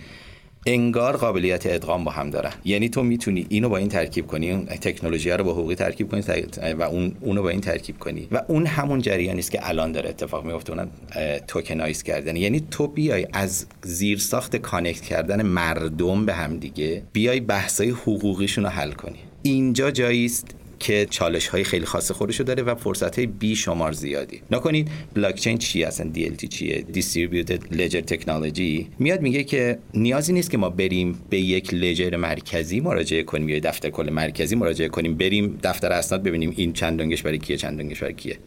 انگار 0.66 1.18
قابلیت 1.18 1.66
ادغام 1.66 2.04
با 2.04 2.12
هم 2.12 2.30
دارن 2.30 2.52
یعنی 2.64 2.90
تو 2.90 3.04
می‌تونی 3.04 3.46
اینو 3.50 3.70
با 3.70 3.78
این 3.78 3.90
ترکیب 3.90 4.28
کنی 4.28 4.52
اون 4.52 4.66
تکنولوژی 4.66 5.30
رو 5.30 5.44
با 5.44 5.52
حقوقی 5.52 5.76
ترکیب 5.76 6.12
کنی 6.12 6.24
و 6.74 6.82
اون 6.84 7.16
اونو 7.22 7.42
با 7.42 7.50
این 7.50 7.62
ترکیب 7.62 8.00
کنی. 8.00 8.28
و 8.32 8.42
اون 8.48 8.66
همون 8.66 9.02
جریانی 9.02 9.40
است 9.40 9.52
که 9.52 9.70
الان 9.70 9.92
داره 9.92 10.10
اتفاق 10.10 10.46
میفته 10.46 10.74
اونم 10.74 10.90
tokenize 11.48 12.04
کردن. 12.04 12.36
یعنی 12.36 12.64
تو 12.72 12.88
بیای 12.88 13.28
از 13.34 13.66
زیر 13.84 14.18
ساخت 14.18 14.56
connect 14.56 15.02
کردن 15.02 15.42
مردم 15.42 16.26
به 16.26 16.34
هم 16.34 16.58
دیگه 16.58 17.04
بیای 17.14 17.40
بحثای 17.40 17.90
حقوقیشون 17.90 18.64
رو 18.64 18.70
حل 18.70 18.92
کنی. 18.92 19.20
اینجا 19.44 19.92
جایی 19.92 20.26
است 20.26 20.56
که 20.82 21.08
چالش 21.10 21.48
های 21.48 21.64
خیلی 21.64 21.86
خاص 21.86 22.12
خودشو 22.12 22.44
داره 22.44 22.64
و 22.64 22.76
فرصت 22.76 23.18
های 23.18 23.28
بی 23.28 23.56
شمار 23.56 23.92
زیادی. 23.92 24.42
نگاه 24.52 24.66
کنید 24.66 24.90
بلاک 25.14 25.36
چین 25.36 25.58
چیه 25.58 25.86
DLT 25.86 26.48
چیه؟ 26.48 26.86
Distributed 26.94 27.76
Ledger 27.76 28.14
Technology. 28.14 28.86
میاد 29.00 29.22
میگه 29.22 29.44
که 29.44 29.80
نیازی 29.94 30.34
نیست 30.34 30.52
که 30.52 30.58
ما 30.58 30.70
بریم 30.70 31.20
به 31.30 31.40
یک 31.40 31.74
ledger 31.74 32.16
مرکزی 32.16 32.80
مراجعه 32.80 33.24
کنیم 33.24 33.50
یا 33.50 33.60
دفتر 33.60 33.90
کل 33.90 34.10
مرکزی 34.10 34.56
مراجعه 34.56 34.90
کنیم. 34.90 35.18
بریم 35.18 35.60
دفتر 35.64 35.92
اسناد 35.92 36.24
ببینیم 36.24 36.54
این 36.56 36.74
چند 36.74 37.00
دنگش 37.00 37.22
برای 37.22 37.38
کیه 37.38 37.58
چند 37.58 37.78
دنگش 37.78 38.00
برای 38.00 38.14
کیه. 38.14 38.38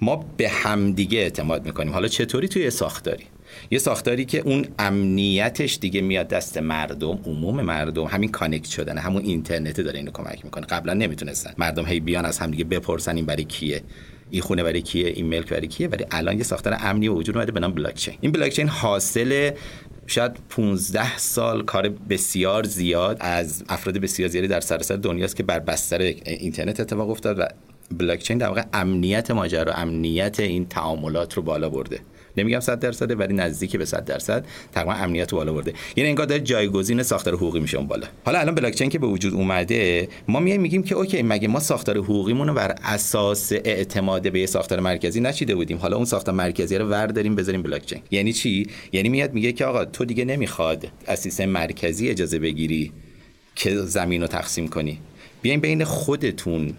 ما 0.00 0.16
به 0.36 0.48
همدیگه 0.48 1.18
اعتماد 1.18 1.66
می‌کنیم. 1.66 1.92
حالا 1.92 2.08
چطوری 2.08 2.48
توی 2.48 2.70
ساختاری؟ 2.70 3.24
یه 3.70 3.78
ساختاری 3.78 4.24
که 4.24 4.38
اون 4.38 4.66
امنیتش 4.78 5.78
دیگه 5.80 6.00
میاد 6.00 6.28
دست 6.28 6.58
مردم 6.58 7.18
عموم 7.26 7.60
مردم 7.60 8.04
همین 8.04 8.30
connect 8.30 8.68
شدن 8.68 8.98
همون 8.98 9.22
اینترنت 9.22 9.80
داره 9.80 9.98
اینو 9.98 10.10
کمک 10.10 10.44
می‌کنه. 10.44 10.66
قبلا 10.66 10.94
نمی‌تونستن. 10.94 11.54
مردم 11.58 11.86
هی 11.86 12.00
بیان 12.00 12.24
از 12.24 12.38
همدیگه 12.38 12.64
بپرسن 12.64 13.16
این 13.16 13.26
برای 13.26 13.44
کیه 13.44 13.82
این 14.30 14.42
خونه 14.42 14.62
برای 14.62 14.82
کیه 14.82 15.08
این 15.08 15.26
ملک 15.26 15.48
برای 15.48 15.66
کیه 15.66 15.88
ولی 15.88 16.04
الان 16.10 16.38
یه 16.38 16.44
ساختار 16.44 16.76
امنی 16.80 17.08
وجود 17.08 17.36
اومده 17.36 17.52
به 17.52 17.60
نام 17.60 17.72
بلاک 17.72 17.94
چین 17.94 18.14
این 18.20 18.32
بلاک 18.32 18.52
چین 18.52 18.68
حاصل 18.68 19.50
شاید 20.06 20.32
15 20.48 21.18
سال 21.18 21.64
کار 21.64 21.88
بسیار 21.88 22.64
زیاد 22.64 23.16
از 23.20 23.64
افراد 23.68 23.98
بسیار 23.98 24.28
زیادی 24.28 24.48
در 24.48 24.60
سراسر 24.60 24.96
دنیاست 24.96 25.36
که 25.36 25.42
بر 25.42 25.58
بستر 25.58 25.98
اینترنت 25.98 26.80
اتفاق 26.80 27.10
افتاد 27.10 27.38
و 27.38 27.46
بلاک 27.98 28.22
چین 28.22 28.38
در 28.38 28.48
واقع 28.48 28.62
امنیت 28.72 29.30
ماجرا 29.30 29.72
امنیت 29.72 30.40
این 30.40 30.68
تعاملات 30.68 31.34
رو 31.34 31.42
بالا 31.42 31.68
برده. 31.68 32.00
نمیگم 32.36 32.60
100 32.60 32.80
درصده 32.80 33.14
ولی 33.14 33.34
نزدیک 33.34 33.76
به 33.76 33.84
100 33.84 34.04
درصد 34.04 34.46
تقریبا 34.72 34.92
امنیت 34.92 35.34
بالا 35.34 35.52
برده. 35.52 35.74
یعنی 35.96 36.08
انگار 36.08 36.26
داره 36.26 36.40
جایگزین 36.40 37.02
ساختار 37.02 37.34
حقوقی 37.34 37.60
میشه 37.60 37.78
اون 37.78 37.86
بالا. 37.86 38.06
حالا 38.24 38.38
الان 38.38 38.54
بلاک 38.54 38.74
چین 38.74 38.88
که 38.88 38.98
به 38.98 39.06
وجود 39.06 39.34
اومده 39.34 40.08
ما 40.28 40.40
میایم 40.40 40.60
میگیم 40.60 40.82
که 40.82 40.94
okay 40.94 41.22
مگه 41.22 41.48
ما 41.48 41.60
ساختار 41.60 41.98
حقوقیمون 41.98 42.48
رو 42.48 42.54
بر 42.54 42.74
اساس 42.84 43.52
اعتماد 43.52 44.32
به 44.32 44.40
یه 44.40 44.46
ساختار 44.46 44.80
مرکزی 44.80 45.20
نچیده 45.20 45.54
بودیم؟ 45.54 45.78
حالا 45.78 45.96
اون 45.96 46.04
ساختار 46.04 46.34
مرکزی 46.34 46.78
رو 46.78 46.88
ورداریم 46.88 47.34
بذاریم 47.34 47.62
بلاک 47.62 47.86
چین 47.86 48.00
یعنی 48.10 48.32
چی؟ 48.32 48.66
یعنی 48.92 49.08
میاد 49.08 49.32
میگه 49.32 49.52
که 49.52 49.64
آقا 49.64 49.84
تو 49.84 50.04
دیگه 50.04 50.24
نمی‌خواد 50.24 50.88
از 51.06 51.18
سیستم 51.18 51.44
مرکزی 51.44 52.08
اجازه 52.08 52.38
بگیری 52.38 52.92
که 53.54 53.76
زمین 53.76 54.20
رو 54.20 54.26
تقسیم 54.26 54.68
کنی. 54.68 54.98
بیاین 55.42 55.60
بین 55.60 55.84
خودتون 55.84 56.74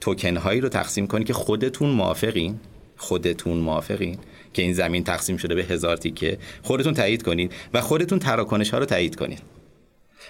توکن 0.00 0.36
هایی 0.36 0.60
رو 0.60 0.68
تقسیم 0.68 1.06
کنید 1.06 1.26
که 1.26 1.32
خودتون 1.32 1.90
موافقین. 1.90 2.60
خودتون 2.96 3.56
موافقین. 3.56 4.18
که 4.54 4.62
این 4.62 4.72
زمین 4.72 5.04
تقسیم 5.04 5.36
شده 5.36 5.54
به 5.54 5.64
هزار 5.64 5.96
تیکه 5.96 6.38
خودتون 6.62 6.94
تایید 6.94 7.22
کنید 7.22 7.52
و 7.74 7.80
خودتون 7.80 8.18
تراکنش 8.18 8.70
ها 8.70 8.78
رو 8.78 8.84
تایید 8.84 9.16
کنید 9.16 9.42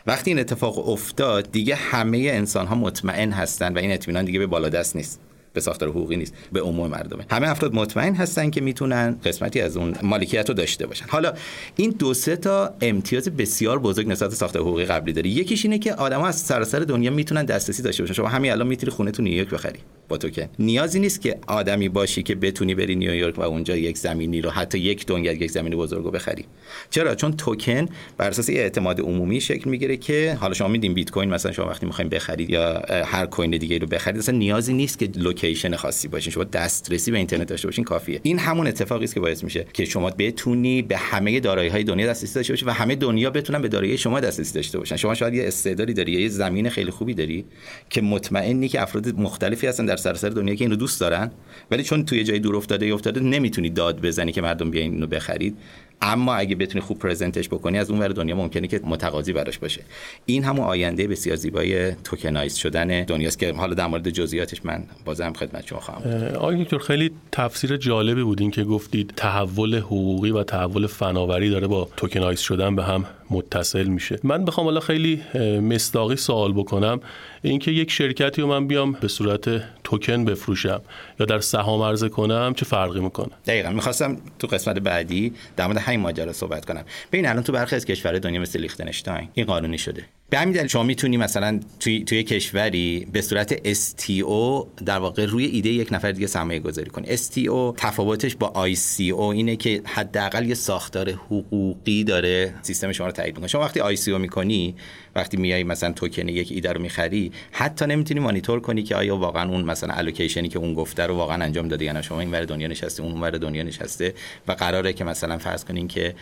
وقتی 0.06 0.30
این 0.30 0.38
اتفاق 0.40 0.88
افتاد 0.88 1.52
دیگه 1.52 1.74
همه 1.74 2.18
انسان 2.18 2.66
ها 2.66 2.74
مطمئن 2.74 3.32
هستن 3.32 3.74
و 3.74 3.78
این 3.78 3.92
اطمینان 3.92 4.24
دیگه 4.24 4.38
به 4.38 4.46
بالا 4.46 4.68
دست 4.68 4.96
نیست. 4.96 5.20
به 5.54 5.60
ساختار 5.60 5.88
حقوقی 5.88 6.16
نیست 6.16 6.34
به 6.52 6.60
عموم 6.60 6.90
مردمه. 6.90 7.26
همه 7.30 7.48
افراد 7.48 7.74
مطمئن 7.74 8.14
هستن 8.14 8.50
که 8.50 8.60
می‌تونن 8.60 9.18
قسمتی 9.24 9.60
از 9.60 9.76
اون 9.76 9.94
مالکیت 10.02 10.48
رو 10.48 10.54
داشته 10.54 10.86
باشن. 10.86 11.06
حالا 11.08 11.32
این 11.76 11.90
دو 11.98 12.14
سه 12.14 12.36
تا 12.36 12.74
امتیاز 12.80 13.28
بسیار 13.28 13.78
بزرگ 13.78 14.08
نسبت 14.08 14.34
ساختار 14.34 14.62
حقوقی 14.62 14.84
قبلی 14.84 15.12
داره. 15.12 15.30
یکیش 15.30 15.64
اینه 15.64 15.78
که 15.78 15.94
آدما 15.94 16.26
از 16.26 16.40
سراسر 16.40 16.78
دنیا 16.78 17.10
می‌تونن 17.10 17.44
دسترسی 17.44 17.82
داشته 17.82 18.02
باشن. 18.02 18.14
شما 18.14 18.28
همین 18.28 18.52
الان 18.52 18.66
می‌تونی 18.66 18.92
خونه 18.92 19.10
تو 19.10 19.22
نیویورک 19.22 19.50
بخری 19.50 19.78
با 20.08 20.16
توکن 20.16 20.48
نیازی 20.58 21.00
نیست 21.00 21.20
که 21.20 21.38
آدمی 21.46 21.88
باشی 21.88 22.22
که 22.22 22.34
بتونی 22.34 22.74
بری 22.74 22.96
نیویورک 22.96 23.38
و 23.38 23.42
اونجا 23.42 23.76
یک 23.76 23.98
زمینی 23.98 24.40
رو 24.40 24.50
حتی 24.50 24.78
یک 24.78 25.06
دنیا 25.06 25.32
یک 25.32 25.50
زمین 25.50 25.76
بزرگ 25.76 26.04
رو 26.04 26.10
بخری. 26.10 26.44
چرا؟ 26.90 27.14
چون 27.14 27.32
توکن 27.36 27.88
بر 28.16 28.28
اساس 28.28 28.50
اعتماد 28.50 29.00
عمومی 29.00 29.40
شکل 29.40 29.70
می‌گیره 29.70 29.96
که 29.96 30.36
حالا 30.40 30.54
شما 30.54 30.68
میدین 30.68 30.94
بیت 30.94 31.10
کوین 31.10 31.30
مثلا 31.30 31.52
شما 31.52 31.66
وقتی 31.66 31.86
می‌خواین 31.86 32.08
بخرید 32.08 32.50
یا 32.50 32.82
هر 32.88 33.26
coin 33.26 33.50
دیگه 33.50 33.78
رو 33.78 33.86
بخرید 33.86 34.18
اصلا 34.18 34.38
نیازی 34.38 34.72
نیست 34.72 34.98
که 34.98 35.10
location 35.44 35.76
خاصی 35.76 36.08
باشین 36.08 36.32
شما 36.32 36.44
دسترسی 36.44 37.10
به 37.10 37.18
اینترنت 37.18 37.48
داشته 37.48 37.68
باشین 37.68 37.84
کافیه. 37.84 38.20
این 38.22 38.38
همون 38.38 38.66
اتفاقی 38.66 39.04
است 39.04 39.14
که 39.14 39.20
باعث 39.20 39.44
میشه 39.44 39.66
که 39.72 39.84
شما 39.84 40.10
بتونی 40.10 40.82
به 40.82 40.96
همه 40.96 41.40
دارایی 41.40 41.68
های 41.68 41.84
دنیا 41.84 42.06
دسترسی 42.06 42.34
داشته 42.34 42.52
باشی 42.52 42.64
و 42.64 42.70
همه 42.70 42.94
دنیا 42.94 43.30
بتونن 43.30 43.62
به 43.62 43.68
دارایی 43.68 43.98
شما 43.98 44.20
دسترسی 44.20 44.54
داشته 44.54 44.78
باشن. 44.78 44.96
شما 44.96 45.14
شاید 45.14 45.34
یه 45.34 45.46
استعدادی 45.46 45.92
داری 45.92 46.12
یه 46.12 46.28
زمین 46.28 46.68
خیلی 46.68 46.90
خوبی 46.90 47.14
داری 47.14 47.44
که 47.90 48.02
مطمئنی 48.02 48.68
که 48.68 48.82
افراد 48.82 49.08
مختلفی 49.14 49.66
هستن 49.66 49.86
در 49.86 49.96
سراسر 49.96 50.28
دنیا 50.28 50.54
که 50.54 50.64
اینو 50.64 50.76
دوست 50.76 51.00
دارن 51.00 51.30
ولی 51.70 51.82
چون 51.82 52.04
توی 52.04 52.24
جای 52.24 52.38
دور 52.38 52.56
افتاده 52.56 52.94
افتاده 52.94 53.20
نمی‌تونی 53.20 53.70
داد 53.70 54.00
بزنی 54.00 54.32
که 54.32 54.42
مردم 54.42 54.70
بیاین 54.70 54.92
اینو 54.92 55.06
بخرید. 55.06 55.56
اما 56.02 56.34
اگه 56.34 56.56
بتونی 56.56 56.80
خوب 56.80 56.98
present 56.98 57.37
ش 57.37 57.48
بکنی 57.48 57.78
از 57.78 57.90
اون 57.90 58.00
ور 58.00 58.08
دنیا 58.08 58.36
ممکنه 58.36 58.66
که 58.66 58.80
متقاضی 58.84 59.32
براش 59.32 59.58
باشه. 59.58 59.80
این 60.26 60.44
همون 60.44 60.64
آینده 60.64 61.06
بسیار 61.06 61.36
زیبای 61.36 61.92
tokenize 61.92 62.54
شدن 62.54 63.04
دنیاست 63.04 63.38
که 63.38 63.52
حالا 63.52 63.74
در 63.74 63.86
مورد 63.86 64.10
جزئیاتش 64.10 64.64
من 64.64 64.84
بازم 65.04 65.32
خدمت 65.32 65.66
شما 65.66 65.80
خواهم 65.80 66.34
آقای 66.34 66.64
دکتر 66.64 66.78
خیلی 66.78 67.10
تفسیر 67.32 67.76
جالبی 67.76 68.22
بود 68.22 68.40
این 68.40 68.50
که 68.50 68.64
گفتید 68.64 69.12
تحول 69.16 69.78
حقوقی 69.78 70.30
و 70.30 70.42
تحول 70.42 70.86
فناوری 70.86 71.50
داره 71.50 71.66
با 71.66 71.88
tokenize 71.96 72.40
شدن 72.40 72.76
به 72.76 72.84
هم 72.84 73.06
متصل 73.34 73.84
میشه. 73.84 74.18
من 74.22 74.44
بخوام 74.44 74.66
حالا 74.66 74.80
خیلی 74.80 75.22
مصداقی 75.60 76.16
سوال 76.16 76.52
بکنم. 76.52 77.00
اینکه 77.42 77.70
یک 77.70 77.90
شرکتی 77.90 78.42
رو 78.42 78.48
من 78.48 78.66
بیام 78.66 78.92
به 78.92 79.08
صورت 79.08 79.62
توکن 79.84 80.24
بفروشم 80.24 80.80
یا 81.20 81.26
در 81.26 81.38
سهام 81.38 81.82
عرضه 81.82 82.08
کنم 82.08 82.54
چه 82.56 82.64
فرقی 82.64 83.00
می‌کنه؟ 83.00 83.30
دقیقا. 83.46 83.70
می‌خواستم 83.70 84.16
تو 84.38 84.46
قسمت 84.46 84.78
بعدی 84.78 85.32
در 85.56 85.66
مورد 85.66 85.78
همین 85.78 86.00
ماجرا 86.00 86.32
صحبت 86.32 86.64
کنم. 86.64 86.84
ببین 87.12 87.26
الان 87.26 87.42
تو 87.42 87.52
برخی 87.52 87.76
از 87.76 87.84
کشورهای 87.84 88.20
دنیا 88.20 88.40
مثل 88.40 88.60
لیختنشتاین 88.60 89.28
این 89.34 89.46
قانونی 89.46 89.78
شده. 89.78 90.04
به 90.30 90.38
همین 90.38 90.54
دلیل 90.54 90.66
شما 90.66 90.82
می‌تونی 90.82 91.16
مثلا 91.16 91.60
توی 91.80 92.04
توی 92.04 92.22
کشوری 92.22 93.06
به 93.12 93.22
صورت 93.22 93.72
STO 93.74 94.66
در 94.84 94.98
واقع 94.98 95.24
روی 95.26 95.44
ایده 95.44 95.68
یک 95.68 95.92
نفر 95.92 96.12
دیگه 96.12 96.26
سرمایه 96.26 96.60
گذاری 96.60 96.90
کنی. 96.90 97.16
STO 97.16 97.76
تفاوتش 97.76 98.36
با 98.36 98.72
ICO 98.74 99.20
اینه 99.20 99.56
که 99.56 99.82
حداقل 99.84 100.48
یه 100.48 100.54
ساختار 100.54 101.10
حقوقی 101.10 102.04
داره 102.04 102.54
سیستم 102.62 102.92
شما 102.92 103.06
رو 103.06 103.12
تایید 103.12 103.34
می‌کنه. 103.34 103.48
شما 103.48 103.60
وقتی 103.62 103.96
ICO 103.96 104.08
می‌کنی 104.08 104.74
وقتی 105.16 105.36
میای 105.36 105.64
مثلا 105.64 105.92
توکن 105.92 106.28
یک 106.28 106.52
ایده 106.52 106.72
رو 106.72 106.80
می‌خری 106.80 107.32
حتی 107.52 107.86
نمی‌تونی 107.86 108.20
مانیتور 108.20 108.60
کنی 108.60 108.82
که 108.82 108.96
آیا 108.96 109.16
واقعا 109.16 109.50
اون 109.50 109.64
مثلا 109.64 109.94
الوکیشنی 109.94 110.48
که 110.48 110.58
اون 110.58 110.74
گفته 110.74 111.06
رو 111.06 111.16
واقعا 111.16 111.44
انجام 111.44 111.68
داده 111.68 111.84
یا 111.84 111.92
نه. 111.92 112.02
شما 112.02 112.20
این 112.20 112.30
ور 112.30 112.44
دنیا 112.44 112.68
نشسته 112.68 113.02
اون 113.02 113.20
ور 113.20 113.30
دنیا 113.30 113.62
نشسته 113.62 114.14
و 114.48 114.52
قراره 114.52 114.92
که 114.92 115.04
مثلا 115.04 115.38
فرض 115.38 115.64
کنین 115.64 115.88
که 115.88 116.14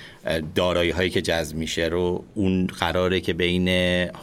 دارایی 0.55 0.91
هایی 0.91 1.11
که 1.11 1.23
جذب 1.23 1.57
میشه 1.57 1.85
رو 1.85 2.25
اون 2.35 2.67
قراره 2.67 3.21
که 3.21 3.33
بین 3.33 3.69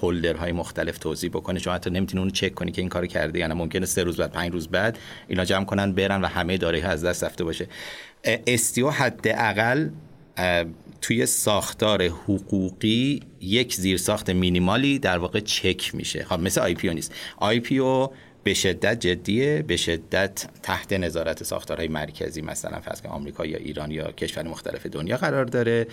هولدرهای 0.01 0.51
مختلف 0.51 0.97
توضیح 0.97 1.29
بکنه. 1.29 1.59
شما 1.59 1.73
حتی 1.73 1.89
نمی‌تونی 1.89 2.21
اون 2.21 2.31
چک 2.31 2.55
کنی 2.55 2.71
که 2.71 2.81
این 2.81 2.89
کارو 2.89 3.07
کرده 3.07 3.39
یعنی 3.39 3.53
ممکنه 3.53 3.85
سه 3.85 4.03
روز 4.03 4.17
بعد 4.17 4.31
پنج 4.31 4.51
روز 4.51 4.67
بعد 4.67 4.97
اینا 5.27 5.45
جمع 5.45 5.65
کنن 5.65 5.91
برن 5.91 6.21
و 6.21 6.27
همه 6.27 6.57
دارایی 6.57 6.83
ها 6.83 6.89
از 6.89 7.05
دست 7.05 7.23
رفته 7.23 7.43
باشه. 7.43 7.67
استیو 8.47 8.89
حداقل 8.89 9.89
توی 11.01 11.25
ساختار 11.25 12.03
حقوقی 12.03 13.19
یک 13.41 13.75
زیرساخت 13.75 14.29
مینیمالی 14.29 14.99
در 14.99 15.17
واقع 15.17 15.39
چک 15.39 15.95
میشه. 15.95 16.23
خب 16.23 16.39
مثل 16.39 16.61
IPO 16.61 16.93
نیست. 16.93 17.13
IPO 17.37 17.79
به 18.43 18.53
شدت 18.53 18.99
جدیه 18.99 19.63
به 19.67 19.77
شدت 19.77 20.47
تحت 20.63 20.93
نظارت 20.93 21.43
ساختارهای 21.43 21.87
مرکزی 21.87 22.41
مثلا 22.41 22.79
فرض 22.79 23.01
آمریکا 23.05 23.45
یا 23.45 23.57
ایران 23.57 23.91
یا 23.91 24.11
کشور 24.11 24.43
مختلف 24.43 24.85
دنیا 24.85 25.17
قرار 25.17 25.45
داره 25.45 25.87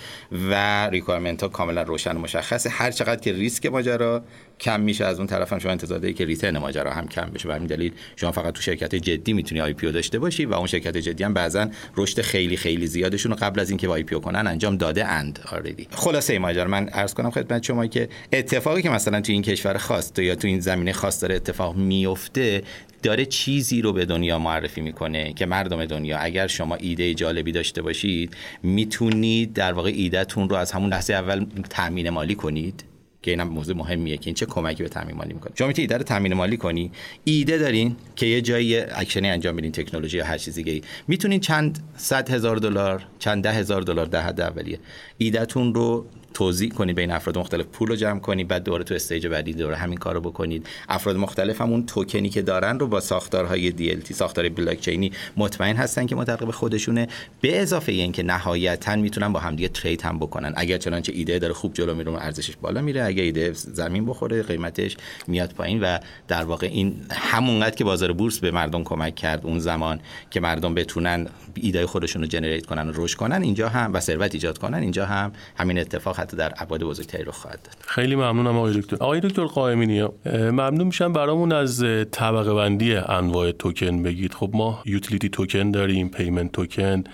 و 0.50 0.86
requirement 0.88 1.42
ها 1.42 1.48
کاملا 1.48 1.82
روشن 1.82 2.16
و 2.16 2.18
مشخصه. 2.18 2.70
هر 2.70 2.90
چقدر 2.90 3.20
که 3.20 3.32
ریسک 3.32 3.66
ماجرا 3.66 4.24
کم 4.60 4.80
میشه 4.80 5.04
از 5.04 5.18
اون 5.18 5.26
طرف 5.26 5.52
هم 5.52 5.58
شما 5.58 5.72
انتظار 5.72 5.98
دارید 5.98 6.16
که 6.16 6.24
return 6.24 6.58
ماجرا 6.58 6.92
هم 6.92 7.08
کم 7.08 7.30
بشه. 7.34 7.48
به 7.48 7.54
همین 7.54 7.66
دلیل 7.66 7.92
شما 8.16 8.32
فقط 8.32 8.54
تو 8.54 8.62
شرکت 8.62 8.94
جدی 8.94 9.32
می‌تونی 9.32 9.60
IPO 9.60 9.92
داشته 9.92 10.18
باشی 10.18 10.44
و 10.44 10.54
اون 10.54 10.66
شرکت 10.66 10.96
جدی 10.96 11.24
هم 11.24 11.34
بعضا 11.34 11.68
رشد 11.96 12.20
خیلی 12.20 12.56
خیلی 12.56 12.86
زیادشون 12.86 13.32
رو 13.32 13.38
قبل 13.40 13.60
از 13.60 13.70
اینکه 13.70 13.88
IPO 13.88 14.16
کنن 14.16 14.46
انجام 14.46 14.76
داده 14.76 15.06
اند 15.06 15.40
آردی 15.52 15.88
خلاصه 15.90 16.38
ماجرا 16.38 16.68
من 16.68 16.88
عرض 16.88 17.14
کنم 17.14 17.30
خدمت 17.30 17.62
شما 17.62 17.86
که 17.86 18.08
اتفاقی 18.32 18.82
که 18.82 18.90
مثلا 18.90 19.20
تو 19.20 19.32
این 19.32 19.42
کشور 19.42 19.78
خاص 19.78 20.12
یا 20.18 20.34
تو 20.34 20.48
این 20.48 20.60
زمینه 20.60 20.92
خاص 20.92 21.22
داره 21.22 21.34
اتفاق 21.34 21.76
میفته 21.76 22.62
داره 23.02 23.26
چیزی 23.26 23.82
رو 23.82 23.92
به 23.92 24.04
دنیا 24.04 24.38
معرفی 24.38 24.80
می‌کنه 24.80 25.32
که 25.32 25.46
مردم 25.46 25.84
دنیا 25.84 26.18
اگر 26.18 26.46
شما 26.46 26.74
ایده 26.74 27.14
جالبی 27.14 27.52
داشته 27.52 27.82
باشید 27.82 28.36
می‌تونید 28.62 29.52
در 29.52 29.72
واقع 29.72 29.90
ایدهتون 29.94 30.48
رو 30.48 30.56
از 30.56 30.72
همون 30.72 30.90
لحظه 30.90 31.14
اول 31.14 31.46
تامین 31.70 32.10
مالی 32.10 32.34
کنید. 32.34 32.84
که 33.26 33.32
اینم 33.32 33.48
موضوع 33.48 33.76
مهمیه 33.76 34.16
که 34.16 34.26
این 34.26 34.34
چه 34.34 34.46
کمکی 34.46 34.82
به 34.82 34.88
تامین 34.88 35.16
مالی 35.16 35.34
می‌کنه. 35.34 35.52
شما 35.58 35.68
می‌تونید 35.68 35.92
ایده 35.92 36.04
تامین 36.04 36.34
مالی 36.34 36.56
کنی 36.56 36.90
ایده 37.24 37.58
دارین 37.58 37.96
که 38.16 38.26
یه 38.26 38.40
جایی 38.40 38.76
اکشنی 38.76 39.28
انجام 39.28 39.56
بدین 39.56 39.72
تکنولوژی 39.72 40.16
یا 40.16 40.24
هر 40.24 40.38
چیزی 40.38 40.62
دیگه 40.62 40.86
می‌تونین 41.08 41.40
چند 41.40 41.78
صد 41.96 42.30
هزار 42.30 42.56
دلار 42.56 43.06
چند 43.18 43.42
ده 43.42 43.52
هزار 43.52 43.82
دلار 43.82 44.06
در 44.06 44.20
حد 44.20 44.40
اولیه 44.40 44.78
ایدهتون 45.18 45.74
رو 45.74 46.06
توزیع 46.34 46.70
کنید 46.70 46.96
بین 46.96 47.10
افراد 47.10 47.38
مختلف 47.38 47.66
پول 47.66 47.88
رو 47.88 47.96
جمع 47.96 48.20
کنید 48.20 48.48
بعد 48.48 48.64
دوباره 48.64 48.84
تو 48.84 48.94
stage 48.94 49.26
بعدی 49.26 49.52
دوباره 49.52 49.76
همین 49.76 49.98
کارو 49.98 50.20
بکنید. 50.20 50.66
افراد 50.88 51.16
مختلف 51.16 51.60
هم 51.60 51.70
اون 51.70 51.86
توکنی 51.86 52.28
که 52.28 52.42
دارن 52.42 52.78
رو 52.78 52.86
با 52.86 53.00
ساختارهای 53.00 53.72
DLT 53.72 54.12
ساختار 54.12 54.48
بلاک 54.48 54.80
چینی 54.80 55.12
مطمئن 55.36 55.76
هستن 55.76 56.06
که 56.06 56.16
متعلق 56.16 56.46
به 56.46 56.52
خودشونه. 56.52 57.08
به 57.40 57.62
اضافه 57.62 57.92
اینکه 57.92 58.22
نهایتا 58.22 58.96
می‌تونن 58.96 59.32
با 59.32 59.40
همدیگه 59.40 59.68
trade 59.68 60.02
هم 60.02 60.18
بکنن. 60.18 60.52
اگر 60.56 60.78
چنانچه 60.78 61.12
ایده 61.12 61.38
داره 61.38 61.54
خوب 61.54 61.74
جلو 61.74 61.94
میره 61.94 62.12
ارزشش 62.12 62.56
بالا 62.56 62.80
میره. 62.80 63.04
اگر 63.04 63.22
ایده 63.22 63.52
زمین 63.52 64.06
بخوره 64.06 64.42
قیمتش 64.42 64.96
میاد 65.26 65.52
پایین 65.52 65.80
و 65.80 65.98
در 66.28 66.44
واقع 66.44 66.66
این 66.66 66.96
همونقدر 67.10 67.76
که 67.76 67.84
بازار 67.84 68.12
بورس 68.12 68.38
به 68.38 68.50
مردم 68.50 68.84
کمک 68.84 69.14
کرد 69.14 69.46
اون 69.46 69.58
زمان 69.58 70.00
که 70.30 70.40
مردم 70.40 70.74
بتونن 70.74 71.26
ایده 71.54 71.86
خودشون 71.86 72.22
رو 72.22 72.28
generate 72.28 72.66
کنن 72.66 72.88
و 72.88 72.92
رشد 72.94 73.16
کنن 73.16 73.42
اینجا 73.42 73.68
هم 73.68 73.92
و 73.94 74.00
ثروت 74.00 74.34
ایجاد 74.34 74.58
کنن 74.58 74.78
اینجا 74.78 75.06
هم 75.06 75.32
همین 75.56 75.78
اتفاق 75.78 76.15
حتی 76.16 76.36
در 76.36 76.52
ابعاد 76.56 76.82
بزرگتری 76.82 77.24
رو 77.24 77.32
خواهد 77.32 77.62
داد. 77.62 77.74
خیلی 77.80 78.16
ممنونم 78.16 78.56
آقای 78.56 78.80
دکتر. 78.80 78.96
آقای 78.96 79.20
دکتر 79.20 79.44
قائمینی 79.44 80.08
ممنون 80.26 80.86
میشم 80.86 81.12
برامون 81.12 81.52
از 81.52 81.84
طبقه 82.10 82.54
بندی 82.54 82.94
انواع 82.94 83.50
توکن 83.52 84.02
بگید. 84.02 84.34
خب 84.34 84.50
ما 84.54 84.82
utility 84.84 85.28
token 85.28 85.70
داریم 85.70 86.08
payment 86.08 86.52
token 86.52 87.04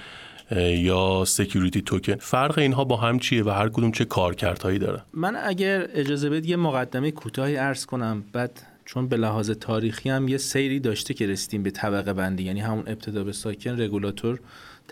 یا 0.60 1.24
security 1.26 1.82
token. 1.82 2.16
فرق 2.16 2.58
اینها 2.58 2.84
با 2.84 2.96
هم 2.96 3.18
چیه 3.18 3.44
و 3.44 3.50
هر 3.50 3.68
کدوم 3.68 3.92
چه 3.92 4.04
کارکردهایی 4.04 4.78
داره؟ 4.78 5.02
من 5.14 5.36
اگر 5.44 5.86
اجازه 5.94 6.30
بدید 6.30 6.46
یه 6.46 6.56
مقدمه 6.56 7.10
کوتاهی 7.10 7.56
عرض 7.56 7.86
کنم. 7.86 8.24
بعد 8.32 8.62
چون 8.84 9.08
به 9.08 9.16
لحاظ 9.16 9.50
تاریخی 9.50 10.10
هم 10.10 10.28
یه 10.28 10.36
سیری 10.36 10.80
داشته 10.80 11.14
که 11.14 11.26
رسیدیم 11.26 11.62
به 11.62 11.70
طبقه 11.70 12.12
بندی 12.12 12.42
یعنی 12.42 12.60
همون 12.60 12.84
ابتدا 12.86 13.24
به 13.24 13.32
ساکن 13.32 13.80
رگولاتور. 13.80 14.40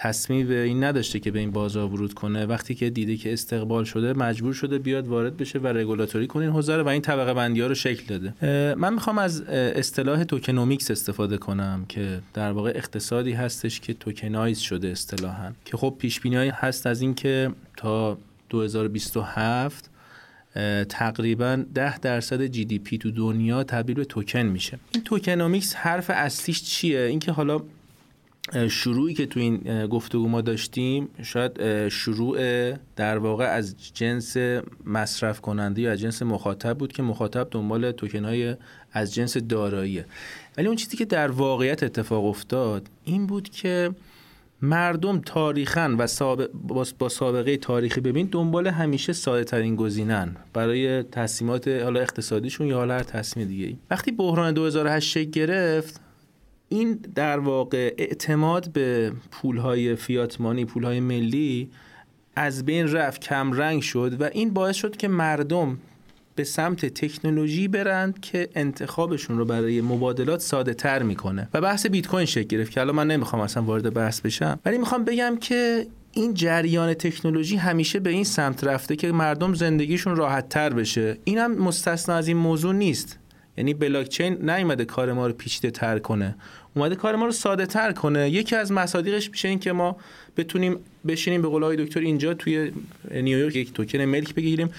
تصمیم 0.03 0.49
به 0.49 0.63
این 0.63 0.85
نداشته 0.85 1.21
که 1.21 1.31
به 1.31 1.39
این 1.39 1.51
بازار 1.51 1.93
ورود 1.93 2.15
کنه. 2.15 2.47
وقتی 2.47 2.75
که 2.75 2.91
دیده 2.91 3.17
که 3.17 3.33
استقبال 3.33 3.85
شده 3.85 4.13
مجبور 4.13 4.53
شده 4.53 4.79
بیاد 4.79 5.09
وارد 5.09 5.37
بشه 5.37 5.59
و 5.59 5.67
رگولاتوری 5.67 6.27
کنه 6.27 6.43
این 6.43 6.53
حوزه 6.53 6.83
و 6.83 6.89
این 6.89 7.03
طبقه 7.03 7.35
بندی 7.35 7.61
ها 7.61 7.67
رو 7.67 7.75
شکل 7.75 8.05
داده. 8.07 8.35
من 8.75 8.95
می‌خوام 8.95 9.19
از 9.19 9.41
اصطلاح 9.51 10.25
tokenomics 10.25 10.91
استفاده 10.91 11.39
کنم 11.39 11.85
که 11.89 12.21
در 12.35 12.53
واقع 12.53 12.73
اقتصادی 12.75 13.33
هستش 13.33 13.81
که 13.81 13.95
tokenize 13.95 14.59
شده 14.59 14.89
اصطلاحا. 14.89 15.53
که 15.65 15.77
خب 15.77 15.95
پیش 15.99 16.21
بینی 16.21 16.49
هست 16.49 16.87
از 16.87 17.03
اینکه 17.03 17.51
تا 17.77 18.19
2027 18.49 19.91
تقریبا 20.89 21.65
10 21.75 21.99
درصد 21.99 22.47
GDP 22.47 22.99
تو 22.99 23.11
دنیا 23.11 23.65
تبدیل 23.65 23.97
به 23.97 24.05
توکن 24.05 24.43
میشه. 24.43 24.79
این 24.95 25.05
tokenomics 25.05 25.75
حرف 25.75 26.11
اصلیش 26.15 26.63
چیه؟ 26.63 27.01
اینکه 27.01 27.33
حالا 27.33 27.61
شروعی 28.71 29.15
که 29.15 29.27
تو 29.27 29.41
این 29.41 29.87
گفتگو 29.87 30.29
ما 30.29 30.41
داشتیم 30.41 31.09
شاید 31.23 31.89
شروع 31.89 32.39
در 32.97 33.19
واقع 33.19 33.45
از 33.45 33.95
جنس 33.95 34.37
مصرف 34.85 35.41
کننده 35.41 35.83
یا 35.83 35.93
از 35.93 36.01
جنس 36.01 36.23
مخاطب 36.23 36.79
بود 36.79 36.93
که 36.93 37.03
مخاطب 37.03 37.49
دنبال 37.51 37.93
توکن 37.93 38.25
های 38.25 38.57
از 38.93 39.15
جنس 39.15 39.37
داراییه 39.37 40.05
ولی 40.57 40.67
اون 40.67 40.77
چیزی 40.77 40.97
که 40.97 41.05
در 41.05 41.31
واقعیت 41.31 41.83
اتفاق 41.83 42.25
افتاد 42.25 42.89
این 43.05 43.27
بود 43.27 43.49
که 43.49 43.91
مردم 44.63 45.21
تاریخا 45.21 45.97
و 45.99 46.37
با 46.99 47.09
سابقه 47.09 47.57
تاریخی 47.57 48.01
ببین 48.01 48.29
دنبال 48.33 48.67
همیشه 48.67 49.13
ساده 49.13 49.45
ترین 49.45 49.77
گزینن 49.77 50.37
برای 50.53 51.03
تصمیمات 51.03 51.69
حالا 51.69 52.01
اقتصادیشون 52.01 52.67
یا 52.67 52.77
حالا 52.77 52.95
هر 52.95 53.03
تصمیم 53.03 53.49
دیگه. 53.49 53.77
وقتی 53.91 54.13
بحران 54.13 54.55
2008 54.55 55.19
گرفت 55.19 56.01
این 56.73 56.99
در 57.15 57.39
واقع 57.39 57.95
اعتماد 57.99 58.73
به 58.73 59.13
پولهای 59.31 59.97
فیاتمانی 59.97 60.65
پولهای 60.65 61.01
ملی 61.01 61.71
از 62.37 62.65
بین 62.65 62.93
رفت 62.93 63.21
کم 63.21 63.53
رنگ 63.53 63.83
شد 63.83 64.21
و 64.21 64.25
این 64.25 64.51
باعث 64.51 64.77
شد 64.77 64.97
که 64.97 65.09
مردم 65.09 65.79
به 66.35 66.45
سمت 66.45 66.87
تکنولوژی 66.87 67.69
برند 67.69 68.21
که 68.21 68.49
انتخابشون 68.55 69.39
رو 69.39 69.45
برای 69.45 69.81
مبادلات 69.81 70.41
ساده 70.41 70.75
تر 70.75 71.03
می‌کنه. 71.03 71.49
و 71.55 71.61
بحث 71.61 71.87
بیت 71.87 72.07
کوین 72.07 72.27
شکل 72.27 72.47
گرفت 72.47 72.73
که 72.73 72.81
الان 72.81 72.95
من 72.95 73.07
نمی‌خوام 73.07 73.43
اصلا 73.43 73.63
وارد 73.63 73.95
بحث 73.95 74.21
بشم. 74.21 74.61
ولی 74.65 74.79
می‌خوام 74.79 75.05
بگم 75.05 75.37
که 75.41 75.87
این 76.13 76.35
جریان 76.35 76.95
تکنولوژی 76.95 77.57
همیشه 77.57 78.01
به 78.01 78.11
این 78.11 78.25
سمت 78.25 78.65
رفته 78.65 78.97
که 78.97 79.13
مردم 79.13 79.55
زندگیشون 79.55 80.17
راحت 80.17 80.49
تر 80.49 80.71
بشه. 80.71 81.19
این 81.25 81.39
هم 81.39 81.55
مستثنا 81.55 82.15
از 82.15 82.29
این 82.29 82.37
موضوع 82.37 82.75
نیست. 82.75 83.19
یعنی 83.57 83.75
بلاک 83.75 84.09
چین 84.09 84.51
نیومده 84.51 84.85
کار 84.85 85.13
ما 85.13 85.27
رو 85.27 85.33
پیچیده 85.33 85.71
تر 85.71 85.99
کنه. 85.99 86.37
اومده 86.77 86.95
کار 86.95 87.17
ما 87.17 87.27
رو 87.27 87.33
ساده 87.33 87.67
تر 87.67 87.93
کنه. 87.93 88.31
یکی 88.31 88.57
از 88.57 88.73
مصادیقش 88.73 89.31
میشه 89.31 89.49
این 89.49 89.59
که 89.59 89.73
ما 89.73 89.97
بتونیم 90.37 90.77
بشینیم 91.07 91.43
به 91.43 91.49
قول 91.49 91.77
دکتر 91.77 92.01
اینجا 92.01 92.35
توی 92.35 92.73
نیویورک 93.11 93.57
یک 93.57 93.73
توکن 93.73 93.99
ملک 93.99 94.35
بگیریم 94.35 94.71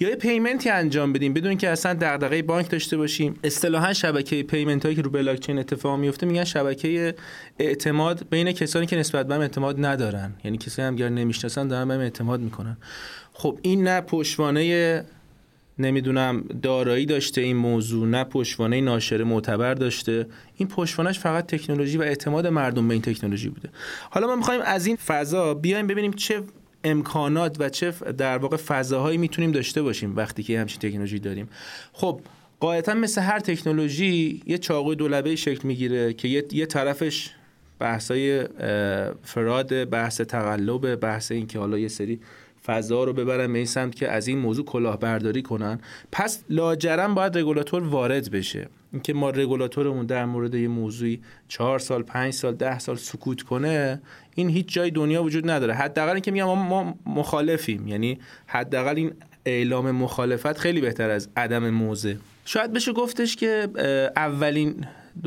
یا 0.00 0.08
یه 0.08 0.16
payment 0.16 0.63
ی 0.63 0.70
انجام 0.70 1.12
بدیم. 1.12 1.34
بدون 1.34 1.56
که 1.56 1.68
اصلا 1.68 1.94
دغدغه 1.94 2.42
بانک 2.42 2.70
داشته 2.70 2.96
باشیم. 2.96 3.34
اصطلاحا 3.44 3.92
شبکه 3.92 4.42
payment 4.42 4.82
هایی 4.82 4.96
که 4.96 5.02
رو 5.02 5.10
بلاک 5.10 5.40
چین 5.40 5.58
اتفاق 5.58 5.98
میفته 5.98 6.26
میگن 6.26 6.44
شبکه 6.44 7.14
اعتماد 7.58 8.26
بین 8.30 8.52
کسانی 8.52 8.86
که 8.86 8.96
نسبت 8.96 9.26
به 9.26 9.34
اعتماد 9.34 9.84
ندارن. 9.84 10.32
یعنی 10.44 10.58
کسایی 10.58 11.02
هم 11.02 11.14
نمی‌شناسن 11.14 11.68
دارن 11.68 11.88
به 11.88 11.94
اعتماد 11.94 12.40
می‌کنن. 12.40 12.76
خب 13.32 13.58
این 13.62 13.88
نه 13.88 14.00
پشتوانه 14.00 15.04
نمی‌دونم 15.78 16.44
دارایی 16.62 17.06
داشته 17.06 17.40
این 17.40 17.56
موضوع 17.56 18.08
نه 18.08 18.24
پشتوانه 18.24 18.80
ناشر 18.80 19.22
معتبر 19.22 19.74
داشته. 19.74 20.26
این 20.56 20.68
پشتوانش 20.68 21.18
فقط 21.18 21.46
تکنولوژی 21.46 21.98
و 21.98 22.02
اعتماد 22.02 22.46
مردم 22.46 22.88
به 22.88 22.94
این 22.94 23.02
تکنولوژی 23.02 23.48
بوده. 23.48 23.68
حالا 24.10 24.26
ما 24.26 24.36
می‌خوایم 24.36 24.60
از 24.64 24.86
این 24.86 24.96
فضا 24.96 25.54
بیایم 25.54 25.86
ببینیم 25.86 26.12
چه 26.12 26.42
امکانات 26.84 27.56
و 27.60 27.68
چه 27.68 27.90
در 27.90 28.38
واقع 28.38 28.56
فضاهایی 28.56 29.18
می‌تونیم 29.18 29.52
داشته 29.52 29.82
باشیم 29.82 30.16
وقتی 30.16 30.42
که 30.42 30.60
همچین 30.60 30.90
تکنولوژی 30.90 31.18
داریم. 31.18 31.48
خب 31.92 32.20
قاعدتا 32.60 32.94
مثل 32.94 33.20
هر 33.20 33.38
تکنولوژی 33.38 34.42
یه 34.46 34.58
چاقوی 34.58 34.96
دولبه 34.96 35.36
شکل 35.36 35.68
می‌گیره 35.68 36.12
که 36.12 36.28
یه, 36.28 36.44
یه 36.52 36.66
طرفش 36.66 37.30
بحثای 37.78 38.44
فراد 39.22 39.90
بحث 39.90 40.20
تقلب 40.20 40.94
بحث 40.94 41.32
این 41.32 41.46
که 41.46 41.58
حالا 41.58 41.78
یه 41.78 41.88
سری 41.88 42.20
فضا 42.66 43.04
رو 43.04 43.12
ببرن 43.12 43.52
به 43.52 43.58
این 43.58 43.66
سمت 43.66 43.94
که 43.94 44.10
از 44.10 44.28
این 44.28 44.38
موضوع 44.38 44.64
کلاهبرداری 44.64 45.42
کنن. 45.42 45.80
پس 46.12 46.44
لاجرم 46.50 47.14
باید 47.14 47.38
رگولاتور 47.38 47.82
وارد 47.82 48.30
بشه. 48.30 48.68
اینکه 48.92 49.14
ما 49.14 49.30
رگولاتورمون 49.30 50.06
در 50.06 50.24
مورد 50.24 50.54
یه 50.54 50.68
موضوعی 50.68 51.20
چهار 51.48 51.78
سال 51.78 52.02
پنج 52.02 52.32
سال 52.32 52.54
ده 52.54 52.78
سال 52.78 52.96
سکوت 52.96 53.42
کنه 53.42 54.02
این 54.34 54.48
هیچ 54.48 54.74
جای 54.74 54.90
دنیا 54.90 55.22
وجود 55.22 55.50
نداره. 55.50 55.74
حداقل 55.74 56.12
اینکه 56.12 56.30
میگم 56.30 56.44
ما 56.44 56.94
مخالفیم. 57.06 57.88
یعنی 57.88 58.18
حداقل 58.46 58.96
این 58.96 59.12
اعلام 59.46 59.90
مخالفت 59.90 60.58
خیلی 60.58 60.80
بهتر 60.80 61.10
از 61.10 61.28
عدم 61.36 61.70
موضع. 61.70 62.14
شاید 62.44 62.72
بشه 62.72 62.92
گفتش 62.92 63.36
که 63.36 63.68
اولین 64.16 64.84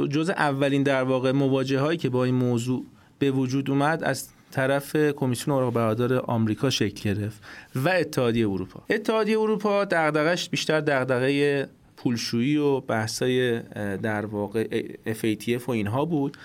جز 0.09 0.29
اولین 0.29 0.83
در 0.83 1.03
واقع 1.03 1.31
مواجه 1.31 1.79
هایی 1.79 1.97
که 1.97 2.09
با 2.09 2.23
این 2.23 2.35
موضوع 2.35 2.85
به 3.19 3.31
وجود 3.31 3.69
اومد 3.69 4.03
از 4.03 4.29
طرف 4.51 4.95
کمیسیون 4.95 5.55
اوراق 5.55 5.73
بهادار 5.73 6.13
آمریکا 6.13 6.69
شکل 6.69 7.13
گرفت 7.13 7.43
و 7.75 7.89
اتحادیه 7.89 8.49
اروپا. 8.49 8.83
اتحادیه 8.89 9.39
اروپا 9.39 9.85
دغدغش 9.85 10.49
بیشتر 10.49 10.81
دغدغه 10.81 11.67
پولشویی 11.97 12.57
و 12.57 12.79
بحثای 12.79 13.59
در 13.97 14.25
واقع 14.25 14.83
FATF 15.07 15.67
و 15.67 15.71
اینها 15.71 16.05
بود. 16.05 16.37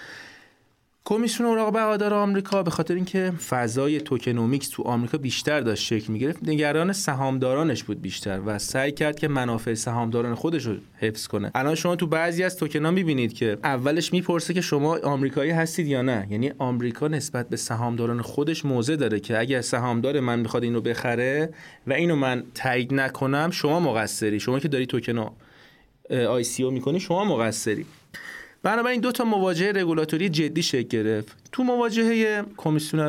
کمیسیون 1.04 1.48
اوراق 1.48 1.72
بهادار 1.72 2.14
آمریکا 2.14 2.62
به 2.62 2.70
خاطر 2.70 2.94
اینکه 2.94 3.32
فضای 3.48 4.00
tokenomics 4.00 4.68
تو 4.68 4.82
آمریکا 4.82 5.18
بیشتر 5.18 5.60
داشت 5.60 5.84
شکل 5.84 6.12
می‌گرفت 6.12 6.48
نگران 6.48 6.92
سهامدارانش 6.92 7.84
بود 7.84 8.02
بیشتر 8.02 8.40
و 8.46 8.58
سعی 8.58 8.92
کرد 8.92 9.18
که 9.18 9.28
منافع 9.28 9.74
سهامداران 9.74 10.34
خودش 10.34 10.66
رو 10.66 10.74
حفظ 10.98 11.26
کنه. 11.26 11.50
الان 11.54 11.74
شما 11.74 11.96
تو 11.96 12.06
بعضی 12.06 12.42
از 12.42 12.56
توکنا 12.56 12.90
می‌بینید 12.90 13.32
که 13.32 13.58
اولش 13.64 14.12
می‌پرسه 14.12 14.54
که 14.54 14.60
شما 14.60 14.98
آمریکایی 14.98 15.50
هستید 15.50 15.86
یا 15.86 16.02
نه؟ 16.02 16.26
یعنی 16.30 16.52
آمریکا 16.58 17.08
نسبت 17.08 17.48
به 17.48 17.56
سهامداران 17.56 18.22
خودش 18.22 18.64
موضع 18.64 18.96
داره 18.96 19.20
که 19.20 19.40
اگر 19.40 19.60
سهامدار 19.60 20.20
من 20.20 20.40
می‌خواد 20.40 20.62
اینو 20.62 20.80
بخره 20.80 21.54
و 21.86 21.92
اینو 21.92 22.16
من 22.16 22.44
تایید 22.54 22.94
نکنم 22.94 23.50
شما 23.50 23.80
مقصری. 23.80 24.40
شما 24.40 24.58
که 24.58 24.68
داری 24.68 24.86
توکن 24.86 25.30
آی 26.10 26.44
سی 26.44 26.70
می‌کنی 26.70 27.00
شما 27.00 27.24
مقصری. 27.24 27.86
بنابراین 28.62 29.00
دو 29.00 29.12
تا 29.12 29.24
مواجهه 29.24 29.72
رگولاتوری 29.72 30.28
جدی 30.28 30.62
شکل 30.62 30.88
گرفت. 30.88 31.36
تو 31.52 31.64
مواجهه 31.64 32.44
کمیسیون 32.56 33.02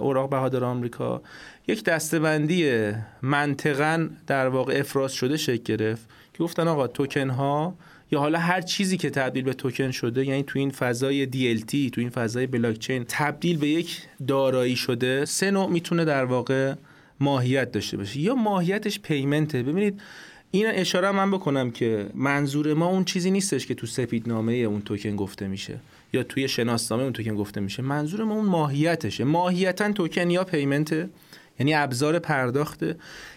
اوراق 0.00 0.30
بهادار 0.30 0.64
آمریکا 0.64 1.22
یک 1.68 1.84
دستبندی 1.84 2.92
منطقا 3.22 4.08
در 4.26 4.48
واقع 4.48 4.78
افراز 4.78 5.12
شده 5.12 5.36
شکل 5.36 5.76
گرفت. 5.76 6.08
که 6.34 6.44
گفتن 6.44 6.68
آقا 6.68 6.86
توکن 6.86 7.30
ها 7.30 7.74
یا 8.10 8.20
حالا 8.20 8.38
هر 8.38 8.60
چیزی 8.60 8.96
که 8.96 9.10
تبدیل 9.10 9.44
به 9.44 9.52
توکن 9.52 9.90
شده 9.90 10.26
یعنی 10.26 10.42
تو 10.42 10.58
این 10.58 10.70
فضای 10.70 11.26
DLT 11.26 11.90
تو 11.92 12.00
این 12.00 12.10
فضای 12.10 12.46
بلاکچین 12.46 13.04
تبدیل 13.08 13.58
به 13.58 13.68
یک 13.68 14.00
دارایی 14.26 14.76
شده 14.76 15.24
سه 15.24 15.50
نوع 15.50 15.70
می‌تونه 15.70 16.04
در 16.04 16.24
واقع 16.24 16.74
ماهیت 17.20 17.72
داشته 17.72 17.96
باشه. 17.96 18.20
یا 18.20 18.34
ماهیتش 18.34 19.00
payment 19.00 19.48
ه. 19.48 19.62
ببینید 19.62 20.00
این 20.50 20.66
اشاره 20.66 21.10
من 21.10 21.30
بکنم 21.30 21.70
که 21.70 22.06
منظور 22.14 22.74
ما 22.74 22.86
اون 22.86 23.04
چیزی 23.04 23.30
نیستش 23.30 23.66
که 23.66 23.74
تو 23.74 23.86
سپیدنامه 23.86 24.52
اون 24.52 24.80
توکن 24.80 25.16
گفته 25.16 25.48
میشه 25.48 25.80
یا 26.12 26.22
توی 26.22 26.48
شناسنامه 26.48 27.02
اون 27.02 27.12
توکن 27.12 27.34
گفته 27.36 27.60
میشه. 27.60 27.82
منظور 27.82 28.24
ما 28.24 28.34
اون 28.34 28.44
ماهیتشه. 28.44 29.24
ماهیتا 29.24 29.92
توکن 29.92 30.30
یا 30.30 30.44
payment 30.44 31.08
یعنی 31.58 31.74
ابزار 31.74 32.18
پرداخته 32.18 32.96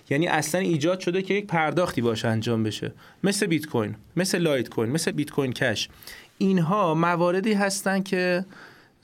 یعنی 0.10 0.28
اصلا 0.28 0.62
ایجاد 0.62 1.00
شده 1.00 1.21
که 1.21 1.34
یک 1.34 1.47
پرداختی 1.47 2.02
باشه 2.02 2.28
انجام 2.28 2.63
بشه. 2.63 2.91
مثل 3.24 3.45
بیت 3.45 3.65
کوین 3.65 3.95
مثل 4.15 4.38
لایت 4.38 4.69
کوین 4.69 4.89
مثل 4.89 5.12
بیت 5.12 5.32
کوین 5.32 5.54
کش. 5.54 5.89
اینها 6.38 6.93
مواردی 6.93 7.54
هستن 7.54 8.04
که 8.04 8.45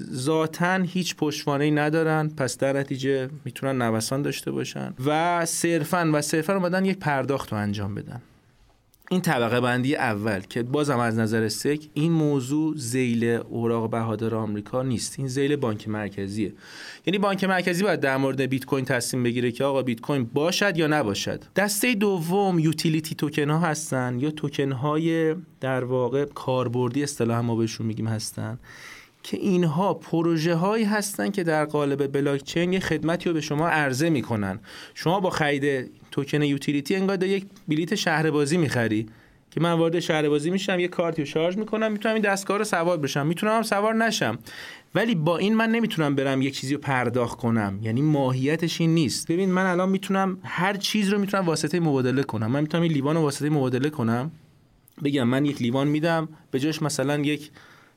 ذاتا 0.04 0.74
هیچ 0.76 1.16
پشتوانه 1.16 1.72
ندارن 1.72 2.30
پس 2.30 2.58
در 2.58 2.74
نتیجه 2.74 3.30
می‌تونن 3.46 3.82
نوسان 3.82 4.22
داشته 4.22 4.52
باشن 4.52 4.94
و 5.06 5.46
صرفا 5.46 6.12
و 6.14 6.22
صرفا 6.22 6.54
اومدن 6.54 6.86
یک 6.86 6.98
پرداخت 7.00 7.52
رو 7.52 7.58
انجام 7.58 7.96
بدن. 7.96 8.22
این 9.10 9.22
طبقه 9.22 9.62
بندی 9.62 9.96
اول 9.96 10.40
که 10.40 10.64
بازم 10.64 11.00
از 11.00 11.20
نظر 11.20 11.50
سک 11.50 11.80
این 11.94 12.12
موضوع 12.12 12.76
زیل 12.78 13.24
اوراق 13.24 13.90
بهادار 13.90 14.36
آمریکا 14.36 14.84
نیست. 14.84 15.20
این 15.20 15.28
زیل 15.28 15.56
بانک 15.56 15.90
مرکزیه. 15.90 16.54
یعنی 17.06 17.18
بانک 17.18 17.44
مرکزی 17.44 17.84
باید 17.84 18.00
در 18.00 18.18
مورد 18.18 18.42
بیت 18.42 18.66
کوین 18.66 18.86
تصمیم 18.86 19.24
بگیره 19.24 19.52
که 19.52 19.64
آقا 19.64 19.82
بیت 19.82 20.02
کوین 20.02 20.24
باشد 20.24 20.78
یا 20.78 20.88
نباشد. 20.88 21.44
دسته 21.56 21.96
دوم 21.96 22.60
یوتیلیتی 22.60 23.16
توکن 23.16 23.50
ها 23.50 23.60
هستن 23.60 24.20
یا 24.20 24.32
توکن 24.32 24.72
های 24.72 25.36
در 25.62 25.84
واقع 25.84 26.26
کاربردی 26.26 27.04
اصطلاح 27.04 27.40
ما 27.40 27.56
بهشون 27.56 27.88
میگیم 27.88 28.08
هستن. 28.08 28.60
که 29.30 29.38
اینها 29.38 29.94
پروژه 29.94 30.56
هایی 30.56 30.84
هستن 30.84 31.32
که 31.32 31.44
در 31.44 31.66
قالب 31.66 32.12
بلاک 32.12 32.44
چین 32.44 32.74
یه 32.74 32.80
خدمتی 32.80 33.30
رو 33.30 33.34
به 33.34 33.42
شما 33.42 33.68
عرضه 33.68 34.10
می‌کنن. 34.10 34.60
شما 34.94 35.20
با 35.20 35.30
خرید 35.30 35.92
توکن 36.12 36.42
یوتیلیتی 36.42 36.96
انگار 36.96 37.24
یک 37.24 37.46
بلیت 37.68 37.96
شهربازی 37.96 38.58
می‌خری. 38.58 39.06
که 39.52 39.62
من 39.62 39.74
وارد 39.74 40.00
شهربازی 40.00 40.50
میشم 40.50 40.80
یه 40.80 40.88
کارتی 40.88 41.22
رو 41.22 41.26
شارژ 41.26 41.58
می‌کنم 41.58 41.92
می‌تونم 41.92 42.16
این 42.16 42.24
دستگاه 42.24 42.58
رو 42.58 42.63
سوار 42.63 42.98
بشم. 42.98 43.28
می‌تونم 43.28 43.56
هم 43.56 43.62
سوار 43.62 43.96
نشم. 43.96 44.38
ولی 44.96 45.16
با 45.16 45.38
این 45.38 45.56
من 45.56 45.70
نمی‌تونم 45.70 46.16
برم 46.16 46.42
یک 46.42 46.56
چیزی 46.56 46.74
رو 46.74 46.80
پرداخت 46.80 47.38
کنم. 47.38 47.80
یعنی 47.82 48.02
ماهیتش 48.02 48.82
این 48.82 48.94
نیست. 48.94 49.32
ببین 49.32 49.52
من 49.52 49.66
الان 49.66 49.90
می‌تونم 49.90 50.38
هر 50.44 50.74
چیز 50.74 51.10
رو 51.10 51.20
می‌تونم 51.20 51.46
واسطه 51.46 51.80
مبادله 51.80 52.24
کنم. 52.24 52.52
من 52.52 52.62
می‌تونم 52.62 52.84
این 52.84 52.92
لیوان 52.92 53.16
رو 53.16 53.22
واسطه 53.22 53.50
مبادله 53.50 53.90
کنم. 53.90 54.32
بگم 55.04 55.24
من 55.24 55.46
یک 55.46 55.62
لیوان 55.62 55.88
میدم. 55.88 56.30
به 56.52 56.60
جاش 56.60 56.82
مثلا 56.82 57.18
یک 57.18 57.52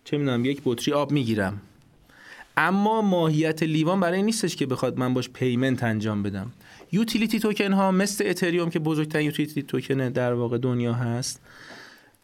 چه 0.05 0.19
می‌دونم 0.19 0.45
یک 0.45 0.63
بطری 0.65 0.95
آب 0.95 1.13
می‌گیرم. 1.13 1.61
اما 2.57 3.03
ماهیت 3.03 3.63
لیوان 3.63 4.01
برای 4.01 4.14
این 4.14 4.23
نیستش 4.23 4.57
که 4.57 4.67
بخواد 4.67 4.99
من 4.99 5.15
باش 5.15 5.29
payment 5.29 5.83
انجام 5.83 6.23
بدم. 6.23 6.53
utility 6.93 7.41
token 7.41 7.73
ها 7.73 7.91
مثل 7.91 8.25
اتریوم 8.27 8.71
که 8.71 8.79
بزرگترین 8.79 9.27
utility 9.27 9.63
token 9.63 10.09
در 10.09 10.33
واقع 10.33 10.59
دنیا 10.59 10.93
هست 10.93 11.41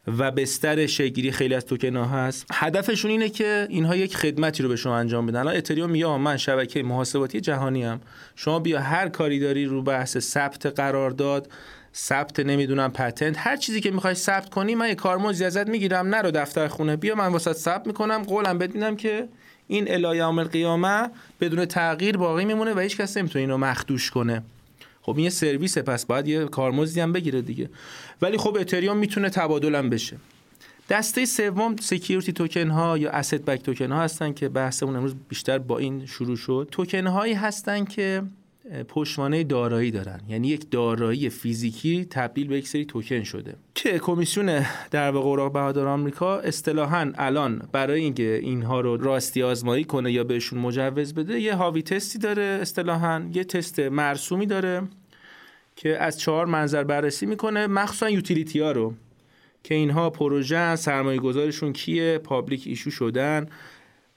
و 0.07 0.31
بستر 0.31 0.87
شکل 0.87 1.12
گیری 1.12 1.33
خیلی 1.33 1.55
از 1.55 1.67
توکن 1.67 1.97
ها 1.97 2.05
هست 2.05 2.47
هدفشون 2.53 3.11
اینه 3.11 3.29
که 3.29 3.67
اینها 3.71 3.97
یک 3.97 4.17
خدمتی 4.17 4.63
رو 4.63 4.69
به 4.69 4.77
شما 4.77 4.97
انجام 4.97 5.27
بدن. 5.27 5.41
الان 5.41 5.57
اتریوم 5.57 5.91
میگه 5.91 6.17
من 6.17 6.37
شبکه 6.37 6.83
محاسباتی 6.83 7.41
جهانی 7.41 7.83
هم 7.83 8.01
شما 8.37 8.59
بیا 8.59 8.81
هر 8.81 9.09
کاری 9.09 9.39
داری 9.39 9.65
رو 9.65 9.83
بحث 9.83 10.19
ثبت 10.19 10.67
قرارداد 10.67 11.51
ثبت 11.97 12.41
نمی‌دونم 12.41 12.93
patent 12.93 13.35
هر 13.39 13.57
چیزی 13.57 13.81
که 13.81 13.91
می‌خوای 13.91 14.15
ثبت 14.15 14.51
کنی 14.51 14.75
من 14.75 14.89
یه 14.89 14.95
کارمزدی 14.95 15.45
ازت 15.45 15.69
می‌گیرم. 15.69 16.15
نرو 16.15 16.31
دفتر 16.31 16.69
خونه 16.69 16.97
بیا 16.97 17.15
من 17.15 17.27
واست 17.27 17.53
ثبت 17.53 17.87
می‌کنم. 17.87 18.23
قولم 18.23 18.59
میدم 18.59 18.97
که 18.97 19.29
این 19.69 19.91
الی 19.91 20.19
یوم 20.19 20.45
القیامه 20.45 21.11
بدون 21.41 21.65
تغییر 21.65 22.17
باقی 22.17 22.45
میمونه 22.45 22.75
و 22.75 22.79
هیچ 22.79 22.97
کس 22.97 23.17
نمی‌تونه 23.17 23.41
اینو 23.41 23.59
مخدوش 23.59 24.11
کنه. 24.11 24.43
خب 25.03 25.17
این 25.17 25.25
یه 25.25 25.31
سرویسه 25.31 25.83
پس 25.83 26.07
باید 26.07 26.29
یه 26.29 26.45
کارمزدی 26.45 27.01
هم 27.01 27.13
بگیره 27.13 27.43
دیگه. 27.43 27.71
ولی 28.23 28.39
خب 28.39 28.57
اتریوم 28.61 28.97
می‌تونه 28.97 29.31
تبادل 29.31 29.75
هم 29.75 29.91
بشه. 29.91 30.17
دسته 30.91 31.25
سوم 31.25 31.77
security 31.77 32.33
token 32.33 32.71
ها 32.71 32.99
یا 32.99 33.11
asset-backed 33.11 33.63
token 33.63 33.93
ها 33.93 34.01
هستن 34.01 34.33
که 34.33 34.49
بحثمون 34.49 34.97
امروز 34.97 35.15
بیشتر 35.29 35.59
با 35.59 35.79
این 35.79 36.07
شروع 36.07 36.37
شد. 36.37 36.69
توکن 36.71 37.07
هایی 37.07 37.35
هستن 37.35 37.85
که 37.85 38.23
پشتوانه 38.89 39.45
دارایی 39.45 39.91
دارن. 39.91 40.21
یعنی 40.29 40.49
یک 40.49 40.71
دارایی 40.71 41.31
فیزیکی 41.31 42.07
تبدیل 42.11 42.49
به 42.49 42.59
یک 42.59 42.69
سری 42.69 42.85
توکن 42.85 43.23
شده. 43.23 43.55
که 43.75 43.99
کمیسیون 43.99 44.67
در 44.91 45.11
واقع 45.11 45.27
اوراق 45.29 45.53
بهادار 45.53 45.89
آمریکا 45.89 46.39
اصطلاحا 46.39 47.13
الان 47.19 47.69
برای 47.73 48.01
اینکه 48.01 48.41
اینها 48.43 48.81
رو 48.81 48.97
راستی 48.97 49.43
آزمایی 49.43 49.85
کنه 49.85 50.13
یا 50.13 50.25
بهشون 50.25 50.59
مجوز 50.59 51.15
بده 51.15 51.41
یه 51.41 51.55
Howey 51.55 51.83
test 51.83 52.12
ی 52.12 52.19
داره 52.19 52.43
اصطلاحا 52.43 53.31
یه 53.35 53.45
تست 53.45 53.81
مرسومی 53.81 54.47
داره 54.47 54.83
که 55.77 55.99
از 55.99 56.21
چهار 56.21 56.47
منظر 56.47 56.85
بررسی 56.85 57.27
می‌کنه. 57.27 57.67
مخصوصا 57.67 58.11
utility 58.11 58.61
ها 58.61 58.73
رو 58.73 58.95
که 59.63 59.75
اینها 59.75 60.11
پروژه 60.11 60.77
سرمایه 60.77 61.19
گذارشون 61.19 61.73
کیه 61.73 62.19
public 62.19 62.63
issue 62.67 62.91
شدن. 62.91 63.47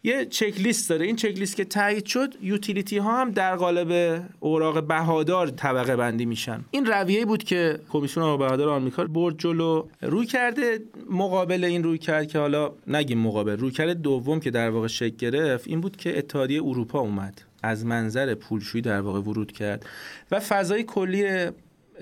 یه 0.03 0.25
چک 0.25 0.53
لیست 0.57 0.89
داره. 0.89 1.05
این 1.05 1.15
چک 1.15 1.38
لیست 1.38 1.55
که 1.55 1.65
تایید 1.65 2.05
شد 2.05 2.35
utility 2.41 2.97
ها 2.97 3.21
هم 3.21 3.31
در 3.31 3.55
قالب 3.55 4.21
اوراق 4.39 4.88
بهادار 4.88 5.47
طبقه 5.47 5.95
بندی 5.95 6.25
میشن. 6.25 6.65
این 6.71 6.85
رویه 6.85 7.25
بود 7.25 7.43
که 7.43 7.79
کمیسیون 7.89 8.25
اوراق 8.25 8.39
بهادار 8.39 8.69
آمریکا 8.69 9.03
برد 9.03 9.38
جلو 9.38 9.88
رویکرد 10.02 10.80
مقابل 11.09 11.63
این 11.63 11.83
رویکرد 11.84 12.28
که 12.27 12.39
حالا 12.39 12.71
نگیم 12.88 13.19
مقابل 13.19 13.57
رویکرد 13.58 13.93
دوم 13.93 14.39
که 14.39 14.51
در 14.51 14.69
واقع 14.69 14.88
شکل 14.88 15.15
گرفت 15.15 15.67
این 15.67 15.81
بود 15.81 15.97
که 15.97 16.17
اتحادیه 16.17 16.63
اروپا 16.63 16.99
اومد. 16.99 17.41
از 17.63 17.85
منظر 17.85 18.35
پولشویی 18.35 18.81
در 18.81 19.01
واقع 19.01 19.19
ورود 19.19 19.51
کرد. 19.51 19.85
و 20.31 20.39
فضای 20.39 20.83
کلی 20.83 21.49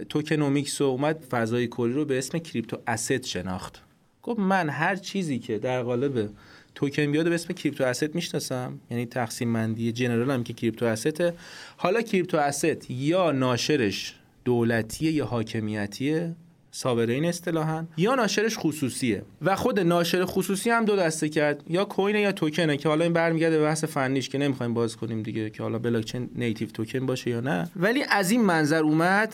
tokenomics 0.10 0.82
اومد 0.82 1.26
فضای 1.30 1.68
کلی 1.68 1.94
رو 1.94 2.06
به 2.06 2.18
اسم 2.18 2.38
crypto 2.38 2.78
asset 2.88 3.24
شناخت. 3.24 3.87
گفت 4.28 4.40
من 4.40 4.70
هر 4.70 4.96
چیزی 4.96 5.40
که 5.40 5.58
در 5.58 5.84
قالب 5.84 6.30
توکن 6.76 7.12
بیاد 7.12 7.30
به 7.30 7.36
اسم 7.36 7.54
کریپتو 7.54 7.84
اسید 7.84 8.16
می‌شناسم 8.16 8.80
یعنی 8.92 9.06
تقسیم 9.06 9.54
بندی 9.54 9.92
جنرال 9.92 10.32
هم 10.32 10.44
که 10.44 10.54
کریپتو 10.54 10.86
استه 10.86 11.34
حالا 11.78 12.02
کریپتو 12.02 12.38
اسید 12.38 12.86
یا 12.90 13.32
ناشرش 13.32 14.16
دولتیه 14.46 15.12
یا 15.12 15.26
حاکمیتیه؟ 15.26 16.36
ساورین 16.72 17.26
اصطلاحا. 17.26 17.86
یا 17.98 18.16
ناشرش 18.16 18.58
خصوصیه. 18.58 19.22
و 19.42 19.56
خود 19.56 19.80
ناشر 19.80 20.26
خصوصی 20.26 20.70
هم 20.70 20.86
دو 20.86 20.96
دسته 20.96 21.30
کرد. 21.30 21.64
یا 21.70 21.86
کوین 21.86 22.16
یا 22.16 22.32
توکنه 22.32 22.78
که 22.78 22.90
حالا 22.90 23.04
این 23.04 23.14
برمیگرده 23.14 23.58
به 23.58 23.64
بحث 23.64 23.84
فنیش 23.84 24.30
که 24.30 24.38
نمی‌خوایم 24.38 24.74
باز 24.74 24.98
کنیم 24.98 25.24
دیگه 25.24 25.50
که 25.50 25.64
حالا 25.64 25.80
بلاکچین 25.80 26.30
نیتیو 26.36 26.68
توکن 26.68 27.06
باشه 27.06 27.30
یا 27.30 27.40
نه. 27.40 27.72
ولی 27.76 28.04
از 28.10 28.32
این 28.32 28.42
منظر 28.42 28.84
اومد 28.84 29.34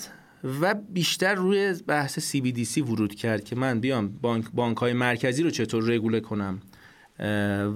و 0.61 0.75
بیشتر 0.93 1.35
روی 1.35 1.75
بحث 1.87 2.35
CBDC 2.35 2.77
ورود 2.77 3.15
کرد 3.15 3.43
که 3.43 3.55
من 3.55 3.79
بیام 3.79 4.09
بانک 4.21 4.45
بانک 4.53 4.77
های 4.77 4.93
مرکزی 4.93 5.43
رو 5.43 5.49
چطور 5.49 5.83
رگوله 5.83 6.19
کنم 6.19 6.61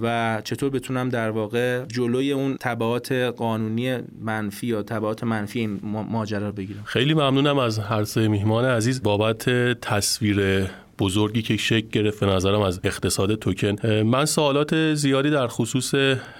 و 0.02 0.40
چطور 0.44 0.70
بتونم 0.70 1.08
در 1.08 1.30
واقع 1.30 1.84
جلوی 1.84 2.32
اون 2.32 2.56
تبعات 2.60 3.12
قانونی 3.12 3.98
منفی 4.20 4.66
یا 4.66 4.82
تبعات 4.82 5.24
منفی 5.24 5.60
این 5.60 5.80
ماجرا 5.82 6.52
بگیرم. 6.52 6.82
خیلی 6.84 7.14
ممنونم 7.14 7.58
از 7.58 7.78
هر 7.78 8.04
سه 8.04 8.28
میهمان 8.28 8.64
عزیز. 8.64 9.02
بابت 9.02 9.50
تصویر 9.80 10.66
بزرگی 10.98 11.42
که 11.42 11.56
شکل 11.56 11.88
گرفت 11.88 12.20
به 12.20 12.26
نظرم 12.26 12.60
از 12.60 12.80
اقتصاد 12.84 13.34
توکن. 13.34 14.02
من 14.02 14.24
سوالات 14.24 14.94
زیادی 14.94 15.30
در 15.30 15.46
خصوص 15.46 15.94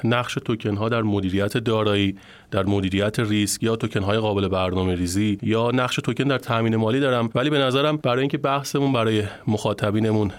نقش 0.05 0.35
توکن 0.35 0.77
ها 0.77 0.89
در 0.89 1.03
مدیریت 1.03 1.59
دارایی 1.59 2.17
در 2.51 2.67
مدیریت 2.67 3.21
ریسک 3.21 3.63
یا 3.63 3.77
توکن 3.77 4.03
های 4.03 4.19
قابل 4.19 4.49
برنامه 4.49 4.95
ریزی 4.95 5.39
یا 5.43 5.71
نقش 5.71 5.97
توکن 5.97 6.25
در 6.25 6.39
تامین 6.39 6.77
مالی 6.77 7.01
دارم. 7.01 7.31
ولی 7.35 7.51
به 7.51 7.59
نظرم 7.59 7.97
برای 7.97 8.21
اینکه 8.21 8.39
بحثمون 8.39 8.93
برای 8.93 9.23
مخاطبینمون 9.47 10.33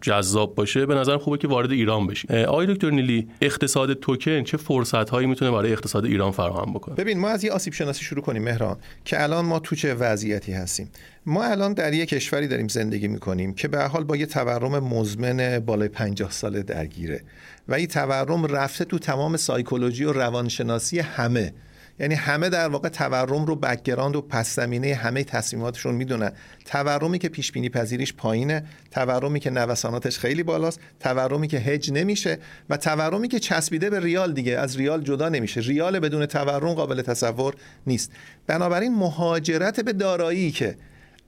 جذاب 0.00 0.54
باشه 0.54 0.86
به 0.86 0.94
نظرم 0.94 1.18
خوبه 1.18 1.38
که 1.38 1.48
وارد 1.48 1.70
ایران 1.70 2.06
بشیم. 2.06 2.30
آقای 2.30 2.66
دکتر 2.66 2.90
نیلی 2.90 3.28
اقتصاد 3.40 3.92
توکن 3.92 4.42
چه 4.42 4.56
فرصت 4.56 5.10
هایی 5.10 5.26
می‌تونه 5.26 5.50
برای 5.50 5.72
اقتصاد 5.72 6.04
ایران 6.04 6.30
فراهم 6.30 6.72
بکنه؟ 6.72 6.94
ببین 6.94 7.18
ما 7.18 7.28
از 7.28 7.44
یه 7.44 7.52
آسیب 7.52 7.72
شناسی 7.72 8.04
شروع 8.04 8.22
کنیم 8.22 8.42
مهران 8.42 8.76
که 9.04 9.22
الان 9.22 9.44
ما 9.44 9.58
تو 9.58 9.76
چه 9.76 9.94
وضعیتی 9.94 10.52
هستیم. 10.52 10.90
ما 11.26 11.44
الان 11.44 11.72
در 11.72 11.92
یک 11.92 12.08
کشوری 12.08 12.48
داریم 12.48 12.68
زندگی 12.68 13.08
می‌کنیم 13.08 13.54
که 13.54 13.68
به 13.68 13.84
حال 13.84 14.04
با 14.04 14.16
یه 14.16 14.26
تورم 14.26 14.78
مزمن 14.78 15.58
بالای 15.58 15.88
50 15.88 16.30
ساله 16.30 16.62
درگیره. 16.62 17.20
و 17.68 17.74
این 17.74 17.86
تورم 17.86 18.46
رفته 18.46 18.84
تو 18.84 18.98
تمام 18.98 19.36
سایکولوژی 19.36 20.04
و 20.04 20.12
روانشناسی 20.12 20.98
همه. 20.98 21.52
یعنی 22.00 22.14
همه 22.14 22.48
در 22.48 22.68
واقع 22.68 22.88
تورم 22.88 23.44
رو 23.44 23.56
background 23.56 24.16
و 24.16 24.20
پس 24.20 24.56
زمینه 24.56 24.94
همه 24.94 25.24
تصمیماتشون 25.24 25.94
می‌دونن. 25.94 26.32
تورمی 26.64 27.18
که 27.18 27.28
پیش 27.28 27.52
بینی 27.52 27.68
پذیریش 27.68 28.14
پایینه 28.14 28.64
تورمی 28.90 29.40
که 29.40 29.50
نوساناتش 29.50 30.18
خیلی 30.18 30.42
بالاست 30.42 30.80
تورمی 31.00 31.48
که 31.48 31.58
هج 31.58 31.92
نمیشه 31.92 32.38
و 32.70 32.76
تورمی 32.76 33.28
که 33.28 33.38
چسبیده 33.38 33.90
به 33.90 34.00
ریال 34.00 34.32
دیگه 34.32 34.58
از 34.58 34.76
ریال 34.76 35.02
جدا 35.02 35.28
نمیشه. 35.28 35.60
ریال 35.60 35.98
بدون 35.98 36.26
تورم 36.26 36.74
قابل 36.74 37.02
تصور 37.02 37.54
نیست. 37.86 38.12
بنابراین 38.46 38.94
مهاجرت 38.94 39.80
به 39.80 39.92
دارایی 39.92 40.50
که 40.50 40.76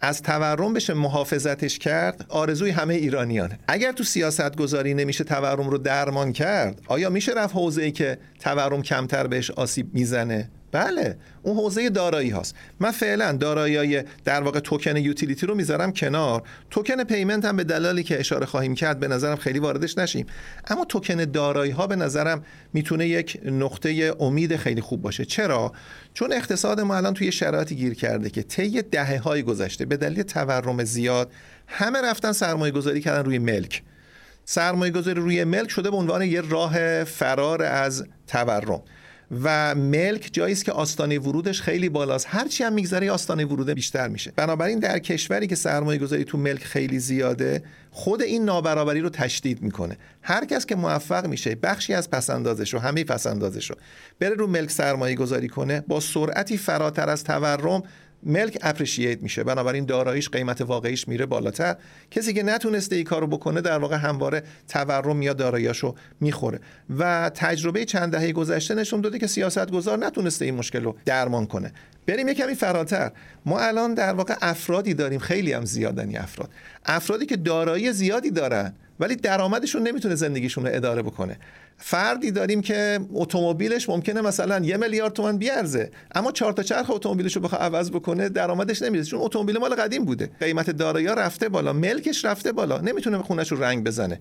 از 0.01 0.23
تورم 0.23 0.73
بشه 0.73 0.95
محافظتش 0.95 1.79
کرد 1.79 2.27
آرزوی 2.29 2.71
همه 2.71 2.95
ایرانیانه. 2.95 3.59
اگر 3.69 3.93
تو 3.93 4.05
سیاست 4.05 4.57
گذاری 4.57 4.95
نمیشه 4.95 5.25
تورم 5.25 5.71
رو 5.71 5.79
درمان 5.79 6.33
کرد 6.33 6.81
آیا 6.87 7.11
میشه 7.11 7.33
رفت 7.33 7.55
حوزه 7.55 7.83
ای 7.83 7.93
که 7.93 8.19
تورم 8.41 8.83
کمتر 8.83 9.27
بهش 9.27 9.51
آسیب 9.51 9.95
می‌زنه؟ 9.95 10.51
بله 10.73 11.17
اون 11.43 11.57
حوزه 11.57 11.91
دارایی 11.91 12.31
هاست. 12.31 12.55
من 12.81 12.91
فعلا 12.91 13.33
دارایی 13.33 14.03
در 14.25 14.43
واقع 14.43 14.61
توکن 14.61 14.97
utility 14.97 15.47
رو 15.47 15.55
می‌ذارم 15.55 15.93
کنار. 15.93 16.43
توکن 16.71 17.05
payment 17.05 17.45
هم 17.45 17.57
به 17.57 17.65
دلایلی 17.65 18.03
که 18.03 18.21
اشاره 18.21 18.47
خواهیم 18.47 18.75
کرد 18.75 19.01
به 19.01 19.09
نظرم 19.09 19.37
خیلی 19.37 19.59
واردش 19.59 19.99
نشیم. 19.99 20.27
اما 20.69 20.85
توکن 20.85 21.25
دارایی 21.25 21.73
ها 21.73 21.87
به 21.87 21.97
نظرم 21.97 22.45
می‌تونه 22.73 23.09
یک 23.09 23.41
نقطه 23.45 24.15
امید 24.21 24.57
خیلی 24.57 24.81
خوب 24.81 25.03
باشه. 25.03 25.25
چرا؟ 25.25 25.73
چون 26.15 26.33
اقتصاد 26.33 26.81
ما 26.81 26.97
الان 26.97 27.15
توی 27.15 27.33
شرایطی 27.33 27.75
گیر 27.75 27.95
کرده 27.95 28.31
که 28.31 28.43
طی 28.43 28.83
دهه 28.83 29.19
های 29.19 29.43
گذشته 29.43 29.85
به 29.85 29.97
دلیل 29.97 30.23
تورم 30.23 30.85
زیاد 30.85 31.31
همه 31.67 32.03
رفتن 32.03 32.33
سرمایه 32.33 32.73
گذاری 32.73 33.01
کردن 33.01 33.25
روی 33.25 33.39
ملک. 33.39 33.83
سرمایه 34.45 34.93
گذاری 34.93 35.21
روی 35.21 35.45
ملک 35.45 35.71
شده 35.71 35.91
به 35.91 35.97
عنوان 35.97 36.23
یه 36.23 36.41
راه 36.41 37.05
فرار 37.05 37.63
از 37.63 38.05
تورم. 38.27 38.83
و 39.31 39.75
ملک 39.75 40.31
جایی 40.33 40.53
است 40.53 40.65
که 40.65 40.73
آستانه 40.73 41.19
ورودش 41.19 41.63
خیلی 41.63 41.89
بالاست. 41.89 42.27
هرچی 42.29 42.65
هم 42.65 42.73
میگذره 42.73 43.11
آستانه 43.11 43.45
ورود 43.45 43.71
بیشتر 43.71 44.09
میشه. 44.09 44.33
بنابراین 44.37 44.79
در 44.79 44.99
کشوری 44.99 45.47
که 45.47 45.55
سرمایه 45.55 45.99
گذاری 45.99 46.25
تو 46.25 46.39
ملک 46.39 46.65
خیلی 46.65 46.99
زیاده 46.99 47.63
خود 47.91 48.23
این 48.23 48.45
نابرابری 48.45 49.01
رو 49.01 49.09
تشدید 49.09 49.63
می‌کنه. 49.63 49.97
هر 50.23 50.45
کس 50.45 50.67
که 50.67 50.77
موفق 50.77 51.27
میشه 51.27 51.55
بخشی 51.55 51.95
از 51.95 52.11
پسندازش 52.11 52.75
رو 52.75 52.81
همه 52.81 53.05
پسندازش 53.05 53.71
رو 53.71 53.77
بره 54.21 54.35
رو 54.35 54.47
ملک 54.47 54.71
سرمایه 54.71 55.15
گذاری 55.15 55.49
کنه 55.49 55.81
با 55.81 56.01
سرعتی 56.01 56.57
فراتر 56.57 57.09
از 57.09 57.25
تورم 57.25 57.83
ملک 58.23 58.59
اپریشییت 58.63 59.23
میشه. 59.23 59.45
بنابراین 59.45 59.85
داراییش 59.85 60.29
قیمت 60.29 60.61
واقعیش 60.61 61.09
میره 61.09 61.27
بالاتر. 61.27 61.77
کسی 62.11 62.33
که 62.33 62.43
نتونسته 62.43 62.97
این 62.97 63.05
کارو 63.05 63.27
بکنه 63.27 63.61
در 63.61 63.79
واقع 63.79 63.97
همواره 63.97 64.43
تورم 64.69 65.23
یا 65.23 65.33
داراییاشو 65.33 65.95
می‌خوره. 66.21 66.61
و 66.99 67.31
تجربه 67.35 67.85
چند 67.85 68.13
دهه 68.13 68.33
گذشته 68.33 68.75
نشون 68.75 69.01
داده 69.01 69.19
که 69.19 69.27
سیاستگزار 69.27 69.99
نتونسته 69.99 70.45
این 70.45 70.55
مشکل 70.55 70.85
رو 70.85 70.97
درمان 71.05 71.47
کنه. 71.47 71.73
بریم 72.07 72.29
یه 72.29 72.35
کمی 72.35 72.55
فراتر. 72.55 73.13
ما 73.47 73.59
الان 73.61 73.95
در 73.95 74.13
واقع 74.13 74.35
افرادی 74.43 74.95
داریم. 74.95 75.19
خیلی 75.19 75.53
هم 75.53 75.65
زیادنی 75.65 76.17
افراد. 76.17 76.51
افرادی 76.85 77.27
که 77.27 77.37
دارایی 77.37 77.93
زیادی 77.93 78.31
دارن 78.31 78.75
ولی 79.01 79.17
درآمدشون 79.17 79.83
نمی‌تونه 79.83 80.15
زندگیشون 80.15 80.67
رو 80.67 80.75
اداره 80.75 81.03
بکنه. 81.03 81.39
فردی 81.83 82.31
داریم 82.31 82.61
که 82.61 83.01
اتومبیلش 83.13 83.89
ممکنه 83.89 84.21
مثلا 84.21 84.65
یه 84.65 84.77
میلیارد 84.77 85.13
تومن 85.13 85.39
بیارزه. 85.39 85.91
اما 86.15 86.33
چهار 86.33 86.53
تا 86.53 86.63
چرخ 86.63 86.91
اتومبیلش 86.91 87.37
رو 87.37 87.43
بخواد 87.43 87.63
عوض 87.63 87.91
بکنه 87.91 88.29
درآمدش 88.29 88.83
نمی‌رسه. 88.83 89.11
چون 89.11 89.21
اتومبیل 89.23 89.59
مال 89.59 89.75
قدیم 89.75 90.05
بوده. 90.05 90.31
قیمت 90.41 90.71
دارایی 90.71 91.07
رفته 91.07 91.49
بالا 91.49 91.73
ملکش 91.73 92.25
رفته 92.25 92.53
بالا. 92.53 92.81
نمی‌تونه 92.81 93.19
خونش 93.19 93.53
رو 93.53 93.63
رنگ 93.63 93.85
بزنه. 93.85 94.21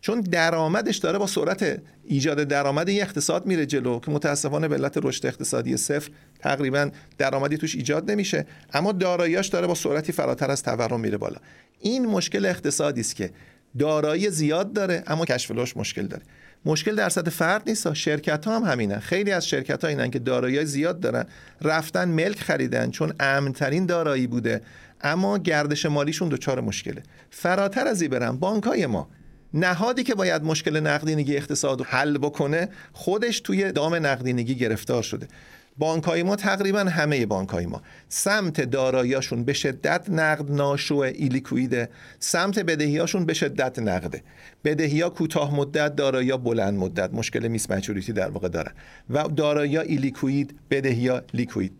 چون 0.00 0.20
درآمدش 0.20 0.96
داره 0.96 1.18
با 1.18 1.26
سرعت 1.26 1.82
ایجاد 2.04 2.42
درآمد 2.42 2.88
این 2.88 3.02
اقتصاد 3.02 3.46
میره 3.46 3.66
جلو 3.66 4.00
که 4.00 4.10
متاسفانه 4.10 4.68
به 4.68 4.74
علت 4.74 4.98
رشد 5.02 5.26
اقتصادی 5.26 5.76
صفر 5.76 6.10
تقریبا 6.40 6.90
درآمدی 7.18 7.56
توش 7.56 7.74
ایجاد 7.74 8.10
نمیشه. 8.10 8.46
اما 8.72 8.92
داراییاش 8.92 9.48
داره 9.48 9.66
با 9.66 9.74
سرعتی 9.74 10.12
فراتر 10.12 10.50
از 10.50 10.62
تورم 10.62 11.00
میره 11.00 11.18
بالا. 11.18 11.36
این 11.80 12.06
مشکل 12.06 12.46
اقتصادی 12.46 13.00
است 13.00 13.16
که 13.16 13.30
دارایی 13.78 14.30
زیاد 14.30 14.72
داره 14.72 15.02
اما 15.06 15.24
کشف 15.24 15.76
مشکل 15.76 16.06
داره. 16.06 16.22
مشکل 16.64 16.94
در 16.94 17.08
سطح 17.08 17.30
فرد 17.30 17.62
نیست 17.66 17.94
شرکت 17.94 18.44
ها 18.44 18.56
هم 18.56 18.64
همینن. 18.64 18.98
خیلی 18.98 19.32
از 19.32 19.48
شرکت 19.48 19.84
ها 19.84 19.90
اینن 19.90 20.10
که 20.10 20.18
دارایی 20.18 20.64
زیاد 20.64 21.00
دارن. 21.00 21.24
رفتن 21.62 22.08
ملک 22.08 22.40
خریدن 22.40 22.90
چون 22.90 23.12
امنترین 23.20 23.86
دارایی 23.86 24.26
بوده. 24.26 24.60
اما 25.00 25.38
گردش 25.38 25.86
مالیشون 25.86 26.28
دچار 26.28 26.60
مشکله. 26.60 27.02
فراتر 27.30 27.86
از 27.86 28.02
این 28.02 28.10
برم 28.10 28.38
بانک 28.38 28.64
های 28.64 28.86
ما. 28.86 29.08
نهادی 29.54 30.02
که 30.02 30.14
باید 30.14 30.42
مشکل 30.42 30.80
نقدینگی 30.80 31.36
اقتصاد 31.36 31.82
حل 31.82 32.18
بکنه 32.18 32.68
خودش 32.92 33.40
توی 33.40 33.72
دام 33.72 33.94
نقدینگی 33.94 34.54
گرفتار 34.54 35.02
شده. 35.02 35.28
بانکای 35.78 36.22
ما 36.22 36.36
تقریبا 36.36 36.80
همه 36.80 37.26
بانکای 37.26 37.66
ما. 37.66 37.82
سمت 38.08 38.60
داراییاشون 38.60 39.44
به 39.44 39.52
شدت 39.52 40.10
نقد 40.10 40.50
ناشو 40.50 40.96
ایلیکویده 40.96 41.88
سمت 42.18 42.58
بدهیاشون 42.58 43.26
به 43.26 43.34
شدت 43.34 43.78
نقده. 43.78 44.22
بدهی 44.64 45.00
ها 45.00 45.10
کوتاه 45.10 45.54
مدت 45.54 45.96
دارایی 45.96 46.32
بلند 46.32 46.78
مدت. 46.78 47.14
مشکل 47.14 47.48
میس 47.48 47.70
مچوریتی 47.70 48.12
در 48.12 48.28
واقع 48.28 48.48
دارن 48.48 48.72
و 49.10 49.28
دارایی 49.28 49.78
ایلیکوید 49.78 50.58
بدهی 50.70 51.08
ها 51.08 51.22
لیکوید 51.34 51.72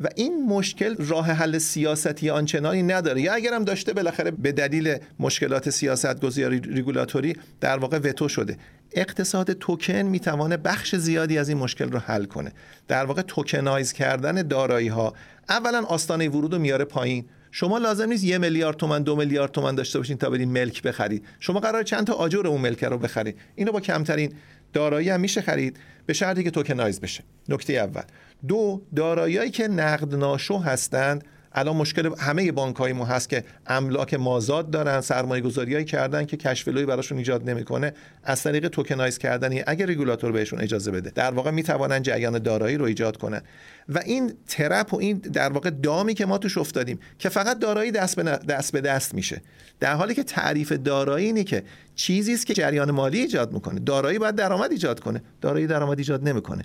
و 0.00 0.08
این 0.16 0.46
مشکل 0.46 0.96
راه 0.98 1.26
حل 1.26 1.58
سیاستی 1.58 2.30
آنچنانی 2.30 2.82
نداره. 2.82 3.20
یا 3.20 3.34
اگرم 3.34 3.64
داشته 3.64 3.92
بالاخره 3.92 4.30
به 4.30 4.52
دلیل 4.52 4.96
مشکلات 5.18 5.70
سیاست 5.70 6.20
گذاری 6.20 6.60
ریگولاتوری 6.60 7.36
در 7.60 7.78
واقع 7.78 7.98
وتو 7.98 8.28
شده. 8.28 8.56
اقتصاد 8.92 9.52
توکن 9.52 10.02
می‌توانه 10.02 10.56
بخش 10.56 10.94
زیادی 10.96 11.38
از 11.38 11.48
این 11.48 11.58
مشکل 11.58 11.90
رو 11.90 11.98
حل 11.98 12.24
کنه. 12.24 12.52
در 12.88 13.04
واقع 13.04 13.22
توکنایز 13.22 13.92
کردن 13.92 14.48
دارایی 14.48 14.88
ها 14.88 15.14
اولا 15.48 15.84
آستانه 15.84 16.28
ورود 16.28 16.52
رو 16.52 16.58
میاره 16.58 16.84
پایین. 16.84 17.24
شما 17.50 17.78
لازم 17.78 18.08
نیست 18.08 18.24
یه 18.24 18.38
میلیارد 18.38 18.76
تومن 18.76 19.02
دو 19.02 19.16
میلیارد 19.16 19.52
تومن 19.52 19.74
داشته 19.74 19.98
باشین 19.98 20.16
تا 20.16 20.30
برین 20.30 20.52
ملک 20.52 20.82
بخرید. 20.82 21.24
شما 21.40 21.60
قرار 21.60 21.82
چند 21.82 22.06
تا 22.06 22.12
آجر 22.12 22.46
اون 22.46 22.60
ملک 22.60 22.84
رو 22.84 22.98
بخرید. 22.98 23.36
اینو 23.54 23.72
با 23.72 23.80
کمترین 23.80 24.32
دارایی 24.72 25.10
هم 25.10 25.20
میشه 25.20 25.40
خرید. 25.40 25.76
به 26.06 26.12
شرطی 26.12 26.44
که 26.44 26.50
tokenize 26.50 27.00
بشه. 27.00 27.24
نکته 27.48 27.72
اول. 27.72 28.02
دو 28.48 28.82
دارایی‌هایی 28.96 29.50
که 29.50 29.68
نقدناشو 29.68 30.58
هستند 30.58 31.24
الان 31.52 31.76
مشکل 31.76 32.10
همه 32.18 32.52
بانک 32.52 32.76
های 32.76 32.92
ما 32.92 33.04
هست 33.04 33.28
که 33.28 33.44
املاک 33.66 34.14
مازاد 34.14 34.70
دارن 34.70 35.00
سرمایه 35.00 35.42
گذاری 35.42 35.84
کردن 35.84 36.24
که 36.24 36.36
cash 36.36 36.58
flow 36.58 36.80
ی 36.80 36.86
براشون 36.86 37.18
ایجاد 37.18 37.50
نمی‌کنه. 37.50 37.92
از 38.24 38.42
طریق 38.42 38.68
tokenize 38.68 39.18
کردنی 39.18 39.62
اگر 39.66 39.86
رگولاتور 39.86 40.32
بهشون 40.32 40.60
اجازه 40.60 40.90
بده 40.90 41.10
در 41.10 41.30
واقع 41.30 41.50
می‌توانن 41.50 42.02
جریان 42.02 42.38
دارایی 42.38 42.76
رو 42.76 42.84
ایجاد 42.84 43.16
کنن. 43.16 43.42
و 43.88 43.98
این 43.98 44.32
trap 44.48 44.94
و 44.94 44.98
این 44.98 45.18
در 45.18 45.52
واقع 45.52 45.70
دامی 45.70 46.14
که 46.14 46.26
ما 46.26 46.38
توش 46.38 46.58
افتادیم 46.58 46.98
که 47.18 47.28
فقط 47.28 47.58
دارایی 47.58 47.90
دست 47.90 48.16
به 48.16 48.22
دست, 48.22 48.72
به 48.72 48.80
دست 48.80 49.14
میشه. 49.14 49.42
در 49.80 49.94
حالی 49.94 50.14
که 50.14 50.22
تعریف 50.22 50.72
دارایی 50.72 51.26
اینه 51.26 51.44
که 51.44 51.62
چیزی 51.94 52.34
است 52.34 52.46
که 52.46 52.54
جریان 52.54 52.90
مالی 52.90 53.18
ایجاد 53.18 53.52
می‌کنه. 53.52 53.80
دارایی 53.80 54.18
باید 54.18 54.34
درآمد 54.34 54.70
ایجاد 54.70 55.00
کنه. 55.00 55.22
دارایی 55.40 55.66
درآمد 55.66 55.98
ایجاد 55.98 56.28
نمی‌کنه. 56.28 56.62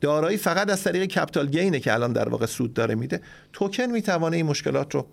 دارایی 0.00 0.36
فقط 0.36 0.70
از 0.70 0.84
طریق 0.84 1.04
capital 1.04 1.46
gain 1.46 1.73
ه 1.73 1.80
که 1.80 1.92
الان 1.92 2.12
در 2.12 2.28
واقع 2.28 2.46
سود 2.46 2.74
داره 2.74 2.94
میده 2.94 3.20
توکن 3.52 3.86
می‌توانه 3.86 4.36
این 4.36 4.46
مشکلات 4.46 4.94
رو 4.94 5.06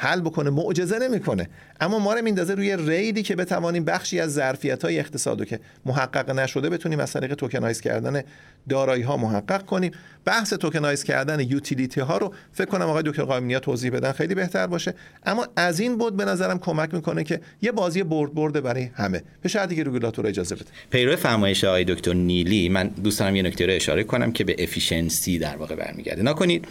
حل 0.00 0.20
بکنه 0.20 0.50
معجزه 0.50 0.98
نمی‌کنه. 0.98 1.48
اما 1.80 1.98
ما 1.98 2.14
رو 2.14 2.22
میندازه 2.22 2.54
روی 2.54 2.76
ریلی 2.76 3.22
که 3.22 3.36
بتوانیم 3.36 3.84
بخشی 3.84 4.20
از 4.20 4.32
ظرفیت 4.32 4.84
های 4.84 4.98
اقتصادو 4.98 5.44
که 5.44 5.60
محقق 5.86 6.30
نشده 6.30 6.70
بتونیم 6.70 7.00
از 7.00 7.12
طریق 7.12 7.34
tokenize 7.34 7.80
کردن 7.80 8.22
دارایی 8.68 9.02
ها 9.02 9.16
محقق 9.16 9.66
کنیم. 9.66 9.90
بحث 10.24 10.52
tokenize 10.54 11.04
کردن 11.04 11.40
utility 11.40 12.00
ها 12.00 12.18
رو 12.18 12.34
فکر 12.52 12.66
کنم 12.66 12.88
آقای 12.88 13.02
دکتر 13.06 13.22
قائمنیا 13.22 13.60
توضیح 13.60 13.90
بدن 13.90 14.12
خیلی 14.12 14.34
بهتر 14.34 14.66
باشه. 14.66 14.94
اما 15.26 15.46
از 15.56 15.80
این 15.80 15.98
بود 15.98 16.16
به 16.16 16.24
نظرم 16.24 16.58
کمک 16.58 16.94
می‌کنه 16.94 17.24
که 17.24 17.40
یه 17.62 17.72
بازی 17.72 18.02
برد 18.02 18.34
برده 18.34 18.60
برای 18.60 18.90
همه. 18.94 19.22
به 19.42 19.48
شرطی 19.48 19.76
که 19.76 19.84
رگولاتور 19.84 20.26
اجازه 20.26 20.54
بده. 20.54 20.66
پیرو 20.90 21.16
فرمایش 21.16 21.64
آقای 21.64 21.84
دکتر 21.84 22.12
نیلی 22.12 22.68
من 22.68 22.88
دوست 22.88 23.20
دارم 23.20 23.36
یه 23.36 23.42
نکته 23.42 23.66
رو 23.66 23.72
اشاره 23.72 24.04
کنم 24.04 24.32
که 24.32 24.44
به 24.44 24.56
efficiency 24.58 25.38
در 25.38 25.56
واقع 25.56 25.74
برمیگرده. 25.74 26.22
نگا 26.22 26.35
کنید 26.35 26.68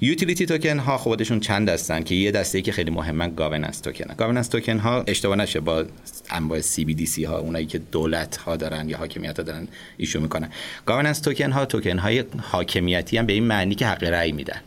utility 0.00 0.46
token 0.46 0.78
ها 0.78 0.98
خودشون 0.98 1.40
چند 1.40 1.68
هستن 1.68 2.02
که 2.02 2.14
یه 2.14 2.30
دسته 2.30 2.58
ای 2.58 2.62
که 2.62 2.72
خیلی 2.72 2.90
مهمه 2.90 3.28
governance 3.28 3.80
token 3.80 4.14
governance 4.14 4.48
token 4.48 4.78
ها 4.78 5.04
اشتباه 5.06 5.36
نشه 5.36 5.60
با 5.60 5.84
انواع 6.30 6.60
CBDC 6.60 7.24
ها 7.24 7.38
اونایی 7.38 7.66
که 7.66 7.78
دولت 7.78 8.36
ها 8.36 8.56
دارن 8.56 8.88
یا 8.88 8.98
حاکمیت 8.98 9.36
ها 9.36 9.42
دارن 9.42 9.68
issue 9.96 10.20
می‌کنن. 10.20 10.48
governance 10.86 11.20
token 11.20 11.52
ها 11.52 11.64
توکن 11.64 11.98
های 11.98 12.24
حاکمیتی 12.38 13.18
هم 13.18 13.26
به 13.26 13.32
این 13.32 13.44
معنی 13.44 13.74
که 13.74 13.86
حق 13.86 14.04
رأی 14.04 14.32
میدن. 14.32 14.60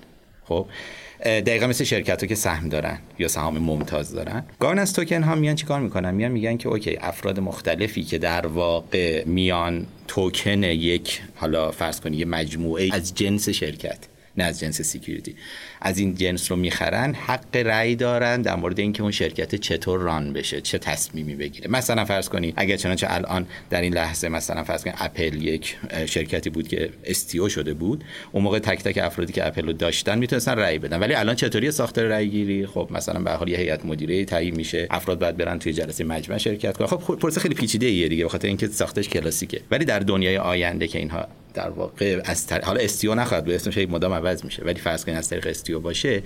خب؟ 0.44 0.65
دقیقا 1.26 1.67
مثل 1.67 1.84
شرکت 1.84 2.22
ها 2.22 2.28
که 2.28 2.36
سهم 2.36 2.70
دارن 2.70 3.00
یا 3.20 3.28
سهام 3.28 3.58
ممتاز 3.58 4.12
دارن. 4.13 4.44
governance 4.60 4.92
token 4.92 5.24
ها 5.24 5.36
میان 5.36 5.56
چیکار 5.56 5.80
می‌کنن؟ 5.80 6.13
میان 6.13 6.32
میگن 6.32 6.58
که 6.58 6.70
okay 6.70 6.98
افراد 7.02 7.39
مختلفی 7.39 8.04
که 8.04 8.17
در 8.17 8.48
واقع 8.48 9.26
میان 9.26 9.86
توکن 10.08 10.63
یک 10.63 11.22
حالا 11.36 11.72
فرض 11.72 12.00
کنید 12.00 12.20
یه 12.20 12.26
مجموعه 12.26 12.89
از 12.91 13.15
جنس 13.15 13.50
شرکت 13.50 13.98
نه 14.38 14.44
از 14.44 14.60
جنس 14.60 14.82
security 14.82 15.36
از 15.82 15.98
این 15.98 16.15
جنس 16.15 16.52
رو 16.52 16.58
می‌خرن 16.58 17.13
حق 17.13 17.56
رأی 17.56 17.96
دارن 17.96 18.41
در 18.41 18.56
مورد 18.56 18.80
اینکه 18.80 19.04
اون 19.04 19.12
شرکت 19.12 19.56
چطور 19.56 20.00
run 20.00 20.34
بشه 20.34 20.62
چه 20.62 20.78
تصمیمی 20.78 21.36
بگیره. 21.36 21.67
مثلا 21.72 22.06
فرض 22.06 22.30
کنید 22.30 22.54
اگر 22.58 22.78
چنانچه 22.78 23.08
الان 23.10 23.48
در 23.70 23.82
این 23.82 23.94
لحظه 23.94 24.30
مثلا 24.30 24.63
فرض 24.63 24.84
کنید 24.84 24.96
اپل 25.00 25.41
یک 25.41 25.78
شرکتی 26.06 26.50
بود 26.50 26.67
که 26.67 26.89
STO 27.04 27.50
شده 27.50 27.74
بود 27.74 28.04
اون 28.32 28.44
موقع 28.44 28.60
تک 28.60 28.84
تک 28.84 28.98
افرادی 28.98 29.34
که 29.34 29.48
اپل 29.48 29.65
رو 29.65 29.74
داشتن 29.74 30.17
می‌تونستن 30.17 30.56
رأی 30.56 30.80
بدن. 30.80 31.00
ولی 31.00 31.13
الان 31.13 31.36
چطوری 31.36 31.72
ساختار 31.72 32.06
رأی 32.06 32.30
گیری 32.30 32.65
خب 32.65 32.89
مثلا 32.91 33.20
به 33.20 33.32
حال 33.32 33.50
یه 33.50 33.58
هیئت 33.58 33.86
مدیره 33.86 34.26
تعیین 34.26 34.56
میشه 34.56 34.88
افراد 34.89 35.20
باید 35.20 35.38
برن 35.38 35.60
توی 35.60 35.74
جلسه 35.74 36.04
مجمع 36.04 36.38
شرکت 36.38 36.78
کنن. 36.78 36.88
خب 36.88 37.15
پروسه 37.15 37.39
خیلی 37.39 37.56
پیچیده 37.56 37.86
ایه 37.86 38.08
دیگه 38.08 38.26
بخاطر 38.26 38.48
اینکه 38.48 38.67
ساختش 38.67 39.10
کلاسیکه. 39.10 39.62
ولی 39.72 39.86
در 39.86 40.00
دنیای 40.00 40.38
آینده 40.38 40.88
که 40.88 41.00
اینها 41.00 41.28
در 41.54 41.70
واقع 41.70 42.22
از 42.26 42.48
تر... 42.48 42.62
حالا 42.62 42.80
STO 42.80 43.16
نخواهد 43.16 43.46
به 43.46 43.56
اسمش 43.56 43.78
مدام 43.78 44.14
عوض 44.14 44.46
میشه. 44.46 44.64
ولی 44.64 44.80
فرض 44.80 45.06
کنید 45.06 45.18
از 45.18 45.30
طریق 45.30 45.48
STO 45.48 45.80
باشه 45.80 46.24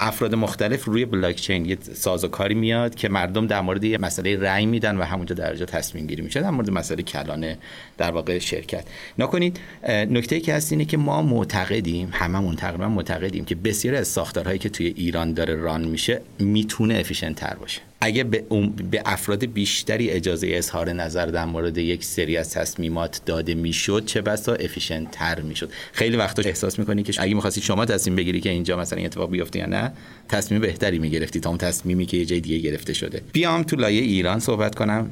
افراد 0.00 0.34
مختلف 0.34 0.84
روی 0.84 1.04
بلاک 1.04 1.36
چین 1.36 1.64
یه 1.64 1.78
سازوکاری 1.94 2.54
میاد 2.54 2.94
که 2.94 3.08
مردم 3.08 3.46
در 3.46 3.60
مورد 3.60 3.84
یه 3.84 3.98
مسئله 3.98 4.38
رأی 4.40 4.66
میدن 4.66 4.96
و 4.96 5.02
همونجا 5.02 5.34
درجا 5.34 5.66
تصمیم 5.66 6.06
گیری 6.06 6.22
میشه 6.22 6.40
در 6.40 6.50
مورد 6.50 6.70
مسئله 6.70 7.02
کلانه 7.02 7.58
در 7.98 8.10
واقع 8.10 8.38
شرکت. 8.38 8.84
نگا 9.18 9.30
کنید 9.30 9.60
نکته 9.88 10.40
که 10.40 10.54
هست 10.54 10.72
اینه 10.72 10.84
که 10.84 10.96
ما 10.96 11.22
معتقدیم 11.22 12.08
هممون 12.12 12.56
تقریبا 12.56 12.88
معتقدیم 12.88 13.44
که 13.44 13.54
بسیاری 13.54 13.96
از 13.96 14.08
ساختارهایی 14.08 14.58
که 14.58 14.68
توی 14.68 14.86
ایران 14.96 15.32
داره 15.32 15.54
run 15.54 15.84
میشه 15.84 16.20
می‌تونه 16.38 16.94
efficient 16.94 17.36
تر 17.36 17.54
باشه. 17.54 17.80
اگه 18.00 18.24
به, 18.24 18.44
به 18.90 19.02
افراد 19.06 19.46
بیشتری 19.46 20.10
اجازه 20.10 20.48
اظهار 20.50 20.92
نظر 20.92 21.26
در 21.26 21.44
مورد 21.44 21.78
یک 21.78 22.04
سری 22.04 22.36
از 22.36 22.50
تصمیمات 22.50 23.20
داده 23.26 23.54
می‌شد 23.54 24.04
چه 24.06 24.22
بسا 24.22 24.54
efficient 24.54 25.10
تر 25.10 25.40
می‌شد. 25.40 25.70
خیلی 25.92 26.16
وقتا 26.16 26.42
احساس 26.42 26.78
می‌کنی 26.78 27.02
که 27.02 27.22
اگه 27.22 27.34
می‌خواستی 27.34 27.60
شما 27.60 27.84
تصمیم 27.84 28.16
بگیری 28.16 28.40
که 28.40 28.50
اینجا 28.50 28.76
مثلا 28.76 29.02
اتفاق 29.04 29.30
بیفته 29.30 29.58
یا 29.58 29.66
نه 29.66 29.87
تصمیم 30.28 30.60
بهتری 30.60 30.98
می‌گرفتی 30.98 31.40
تا 31.40 31.48
اون 31.48 31.58
تصمیمی 31.58 32.06
که 32.06 32.16
یه 32.16 32.24
جای 32.24 32.40
دیگه 32.40 32.58
گرفته 32.58 32.92
شده. 32.92 33.22
بیام 33.32 33.62
تو 33.62 33.76
لایه 33.76 34.00
ایران 34.00 34.38
صحبت 34.38 34.74
کنم 34.74 35.10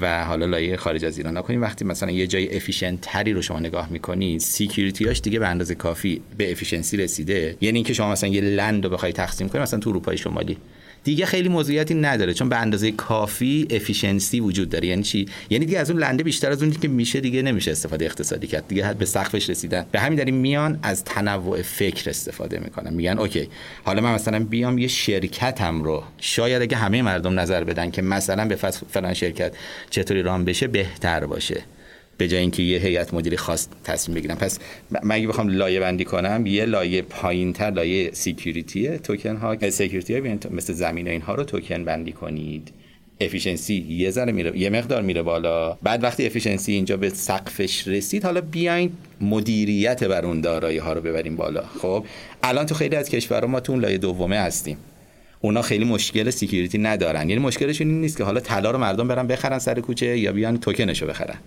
و 0.00 0.24
حالا 0.24 0.46
لایه 0.46 0.76
خارج 0.76 1.04
از 1.04 1.18
ایران 1.18 1.36
نگا 1.36 1.43
کنیم. 1.43 1.62
وقتی 1.62 1.84
مثلا 1.84 2.10
یه 2.10 2.26
جای 2.26 2.56
efficient 2.56 3.00
تری 3.00 3.32
رو 3.32 3.42
شما 3.42 3.60
نگاه 3.60 3.92
می‌کنید 3.92 4.40
security 4.40 4.98
هاش 4.98 5.20
دیگه 5.20 5.38
به 5.38 5.48
اندازه 5.48 5.74
کافی 5.74 6.20
به 6.38 6.52
efficiency 6.52 6.96
رسیده. 6.96 7.56
یعنی 7.60 7.78
اینکه 7.78 7.94
شما 7.94 8.12
مثلا 8.12 8.30
یه 8.30 8.40
land 8.40 8.84
رو 8.84 8.90
بخوای 8.90 9.12
تقسیم 9.12 9.48
کنی 9.48 9.62
مثلا 9.62 9.80
تو 9.80 9.90
اروپای 9.90 10.18
شمالی. 10.18 10.56
دیگه 11.08 11.26
خیلی 11.26 11.48
موضوعیتی 11.48 11.94
نداره 11.94 12.34
چون 12.34 12.48
به 12.48 12.56
اندازه 12.56 12.92
کافی 12.92 13.66
efficiency 13.70 14.40
وجود 14.40 14.68
داره. 14.68 14.88
یعنی 14.88 15.02
چی؟ 15.02 15.26
یعنی 15.50 15.64
دیگه 15.64 15.78
از 15.78 15.90
اون 15.90 16.00
land 16.00 16.18
ه 16.18 16.22
بیشتر 16.22 16.50
از 16.50 16.62
اون 16.62 16.72
که 16.72 16.88
میشه 16.88 17.20
دیگه 17.20 17.42
نمیشه 17.42 17.70
استفاده 17.70 18.04
اقتصادی 18.04 18.46
کرد. 18.46 18.68
دیگه 18.68 18.94
به 18.94 19.04
سقفش 19.04 19.50
رسیدن. 19.50 19.86
به 19.92 20.00
همین 20.00 20.18
دلیل 20.18 20.34
میان 20.34 20.78
از 20.82 21.04
تنوع 21.04 21.62
فکر 21.62 22.10
استفاده 22.10 22.58
می‌کنن. 22.58 22.94
میگن 22.94 23.18
okay 23.18 23.48
حالا 23.84 24.02
من 24.02 24.14
مثلا 24.14 24.44
بیام 24.44 24.78
یه 24.78 24.88
شرکتم 24.88 25.82
رو. 25.82 26.02
شاید 26.18 26.62
اگه 26.62 26.76
همه 26.76 27.02
مردم 27.02 27.40
نظر 27.40 27.64
بدن 27.64 27.90
که 27.90 28.02
مثلا 28.02 28.48
به 28.48 28.56
فلان 28.90 29.14
شرکت 29.14 29.52
چطوری 29.90 30.22
run 30.22 30.44
بشه 30.44 30.66
بهتر 30.66 31.26
باشه. 31.26 31.62
به 32.18 32.28
جای 32.28 32.40
اینکه 32.40 32.62
یه 32.62 32.78
هیئت 32.78 33.14
مدیره 33.14 33.32
ای 33.32 33.36
خاص 33.36 33.68
تصمیم 33.84 34.14
بگیره. 34.14 34.36
پس 34.36 34.58
من 34.90 35.14
اگه 35.14 35.28
بخوام 35.28 35.48
لایه 35.48 35.80
بندی 35.80 36.04
کنم 36.04 36.46
یه 36.46 36.64
لایه 36.64 37.02
پایینتر 37.02 37.70
لایه 37.70 38.10
security 38.12 38.98
token 38.98 39.36
ها 39.36 39.70
security 39.70 40.14
ها 40.14 40.50
مثل 40.50 40.72
زمین 40.72 41.08
اینها 41.08 41.34
رو 41.34 41.44
توکن 41.44 41.84
بندی 41.84 42.12
کنید. 42.12 42.72
efficiency 43.20 43.86
یه 43.88 44.10
ذره 44.10 44.32
میره 44.32 44.58
یه 44.58 44.70
مقدار 44.70 45.02
میره 45.02 45.22
بالا. 45.22 45.72
بعد 45.82 46.02
وقتی 46.02 46.26
efficiency 46.26 46.72
اینجا 46.72 46.96
به 46.96 47.08
سقفش 47.08 47.88
رسید 47.88 48.24
حالا 48.24 48.40
بیاین 48.40 48.92
مدیریت 49.20 50.04
بر 50.04 50.24
اون 50.24 50.40
دارایی 50.40 50.78
ها 50.78 50.92
رو 50.92 51.00
ببریم 51.00 51.36
بالا. 51.36 51.64
خب 51.82 52.04
الان 52.42 52.66
تو 52.66 52.74
خیلی 52.74 52.96
از 52.96 53.08
کشورها 53.08 53.46
ما 53.46 53.60
تو 53.60 53.72
اون 53.72 53.82
لایه 53.82 53.98
دومه 53.98 54.36
هستیم. 54.36 54.76
اونا 55.40 55.62
خیلی 55.62 55.84
مشکل 55.84 56.30
security 56.30 56.78
ندارن. 56.78 57.28
یعنی 57.28 57.42
مشکلشون 57.42 57.88
این 57.88 58.00
نیست 58.00 58.16
که 58.16 58.24
حالا 58.24 58.40
طلا 58.40 58.70
رو 58.70 58.78
مردم 58.78 59.08
برن 59.08 59.26
بخرن 59.26 59.58
سر 59.58 59.80
کوچه 59.80 60.18
یا 60.18 60.32
بیان 60.32 60.58
توکنشو 60.58 61.06
بخرن. 61.06 61.38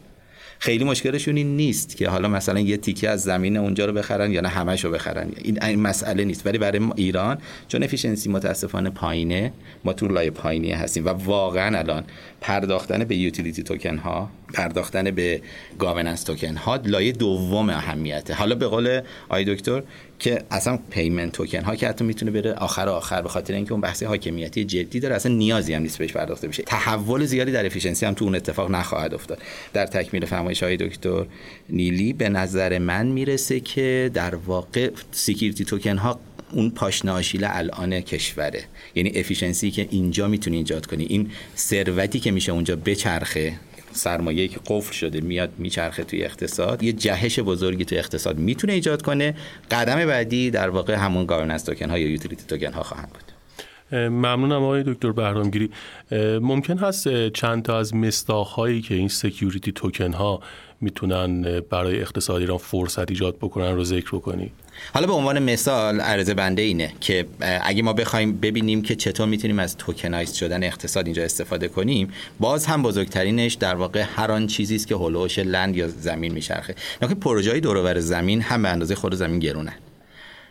خیلی 0.63 0.84
مشکلشون 0.84 1.38
این 1.38 1.56
نیست 1.58 1.97
که 1.97 2.10
حالا 2.10 2.28
مثلا 2.28 2.60
یه 2.60 2.78
تیکه 2.78 3.10
از 3.10 3.24
زمین 3.24 3.58
اونجا 3.58 3.86
رو 3.86 3.93
بخرن 3.93 4.32
یا 4.32 4.41
نه 4.41 4.47
همشو 4.47 4.91
بخرن. 4.91 5.32
این 5.43 5.82
مسئله 5.82 6.24
نیست. 6.24 6.45
ولی 6.45 6.58
برای 6.58 6.82
ایران 6.95 7.38
چون 7.67 7.84
efficiency 7.84 8.30
متاسفانه 8.30 8.89
پایینه 8.89 9.54
ما 9.84 9.93
تو 9.93 10.08
لایه 10.08 10.32
پایینی 10.32 10.71
هستیم 10.71 11.06
و 11.06 11.10
واقعا 11.10 11.80
الان 11.80 12.04
پرداختن 12.41 13.04
به 13.04 13.15
utility 13.15 13.63
token 13.63 13.97
ها 13.97 14.30
پرداختن 14.54 15.12
به 15.12 15.42
governance 15.80 16.24
token 16.24 16.56
ها 16.56 16.76
لایه 16.76 17.12
دوم 17.12 17.70
اهمیته. 17.70 18.34
حالا 18.34 18.56
به 18.56 18.68
قول 18.68 19.02
آقای 19.30 19.45
دکتر 19.56 19.84
که 20.20 20.44
اصلا 20.52 20.80
payment 20.89 21.32
token 21.32 21.63
ها 21.64 21.76
که 21.76 21.88
حتی 21.88 22.04
می‌تونه 22.04 22.32
بره 22.32 22.54
آخر 22.54 22.90
آخر 22.90 23.22
به 23.22 23.30
خاطر 23.30 23.54
اینکه 23.54 23.72
اون 23.72 23.82
بحث 23.82 24.04
حاکمیتی 24.04 24.64
جدی 24.64 25.00
داره 25.00 25.16
اصلا 25.16 25.34
نیازی 25.34 25.74
هم 25.74 25.82
نیست 25.82 25.98
بهش 25.98 26.14
پرداخته 26.14 26.48
بشه. 26.48 26.64
تحول 26.64 27.26
زیادی 27.26 27.52
در 27.52 27.66
efficiency 27.65 28.06
هم 28.06 28.14
تو 28.14 28.26
اون 28.26 28.36
اتفاق 28.36 28.72
نخواهد 28.72 29.14
افتاد. 29.14 29.42
در 29.74 29.86
تکمیل 29.86 30.26
فرمایش 30.26 30.64
های 30.64 30.78
دکتر 30.78 31.26
نیلی 31.70 32.14
به 32.14 32.30
نظر 32.30 32.80
من 32.80 33.08
می‌رسه 33.08 33.60
که 33.60 34.12
در 34.14 34.36
واقع 34.36 34.92
security 35.12 35.65
token 35.65 35.97
ها 35.98 36.20
اون 36.52 36.70
پاشنه 36.70 37.22
الان 37.44 38.02
کشوره. 38.02 38.64
یعنی 38.96 39.12
efficiency 39.15 39.71
که 39.72 39.88
اینجا 39.92 40.28
می‌تونی 40.28 40.58
ایجاد 40.58 40.86
کنی. 40.86 41.04
این 41.04 41.32
ثروتی 41.58 42.20
که 42.20 42.32
میشه 42.32 42.52
اونجا 42.52 42.76
بچرخه 42.76 43.54
سرمایه 43.91 44.47
که 44.47 44.60
قفل 44.67 44.93
شده 44.93 45.21
میاد 45.21 45.49
میچرخه 45.58 46.04
توی 46.04 46.23
اقتصاد. 46.23 46.84
یه 46.84 46.93
جهش 46.93 47.39
بزرگی 47.39 47.86
توی 47.86 47.97
اقتصاد 47.97 48.38
می‌تونه 48.38 48.73
ایجاد 48.73 49.01
کنه. 49.01 49.36
قدم 49.71 50.06
بعدی 50.06 50.51
در 50.51 50.69
واقع 50.69 50.93
همون 50.93 51.25
governance 51.26 51.63
token 51.63 51.89
ها 51.89 51.97
یا 51.97 52.08
utility 52.08 52.43
token 52.47 52.74
ها 52.73 52.84
خواهند 52.84 53.10
بود. 53.10 53.32
ممنونم 53.99 54.63
آقای 54.63 54.84
دکتر 54.84 55.12
بهرامگیری. 55.12 55.69
ممکن 56.41 56.77
هست 56.77 57.30
چند 57.30 57.63
تا 57.63 57.80
از 57.80 57.95
مصداق 57.95 58.52
هایی 58.51 58.82
که 58.82 58.95
این 58.95 59.08
security 59.08 59.71
token 59.71 60.13
ها 60.13 60.41
می‌تونن 60.82 61.60
برای 61.70 62.02
اقتصاد 62.02 62.41
ایران 62.41 62.58
فرصت 62.58 63.10
ایجاد 63.10 63.38
بکنن 63.38 63.76
رو 63.76 63.84
ذکر 63.84 64.15
بکنی. 64.15 64.52
حالا 64.94 65.08
به 65.08 65.13
عنوان 65.13 65.39
مثال 65.44 66.02
عرض 66.02 66.34
بنده 66.34 66.62
اینه 66.62 66.94
که 67.02 67.26
اگه 67.62 67.84
ما 67.84 67.94
بخوایم 67.94 68.38
ببینیم 68.38 68.82
که 68.82 68.96
چطور 68.96 69.28
می‌تونیم 69.28 69.60
از 69.60 69.78
tokenize 69.78 70.34
شدن 70.34 70.63
اقتصاد 70.63 71.06
اینجا 71.06 71.24
استفاده 71.24 71.67
کنیم 71.67 72.12
باز 72.39 72.65
هم 72.65 72.84
بزرگترینش 72.84 73.54
در 73.54 73.76
واقع 73.76 74.06
هر 74.15 74.32
آن 74.32 74.48
چیزی 74.48 74.76
است 74.76 74.88
که 74.88 74.96
حول 74.95 75.12
و 75.12 75.17
حوش 75.17 75.39
land 75.39 75.78
یا 75.78 75.88
زمین 75.88 76.34
میچرخه. 76.34 76.76
نکته 77.02 77.15
پروژه 77.15 77.60
دور 77.60 78.00
زمین 78.00 78.41
هم 78.41 78.62
به 78.62 78.70
اندازه 78.70 78.96
خود 78.96 79.15
زمین 79.15 79.39
گرونه 79.39 79.74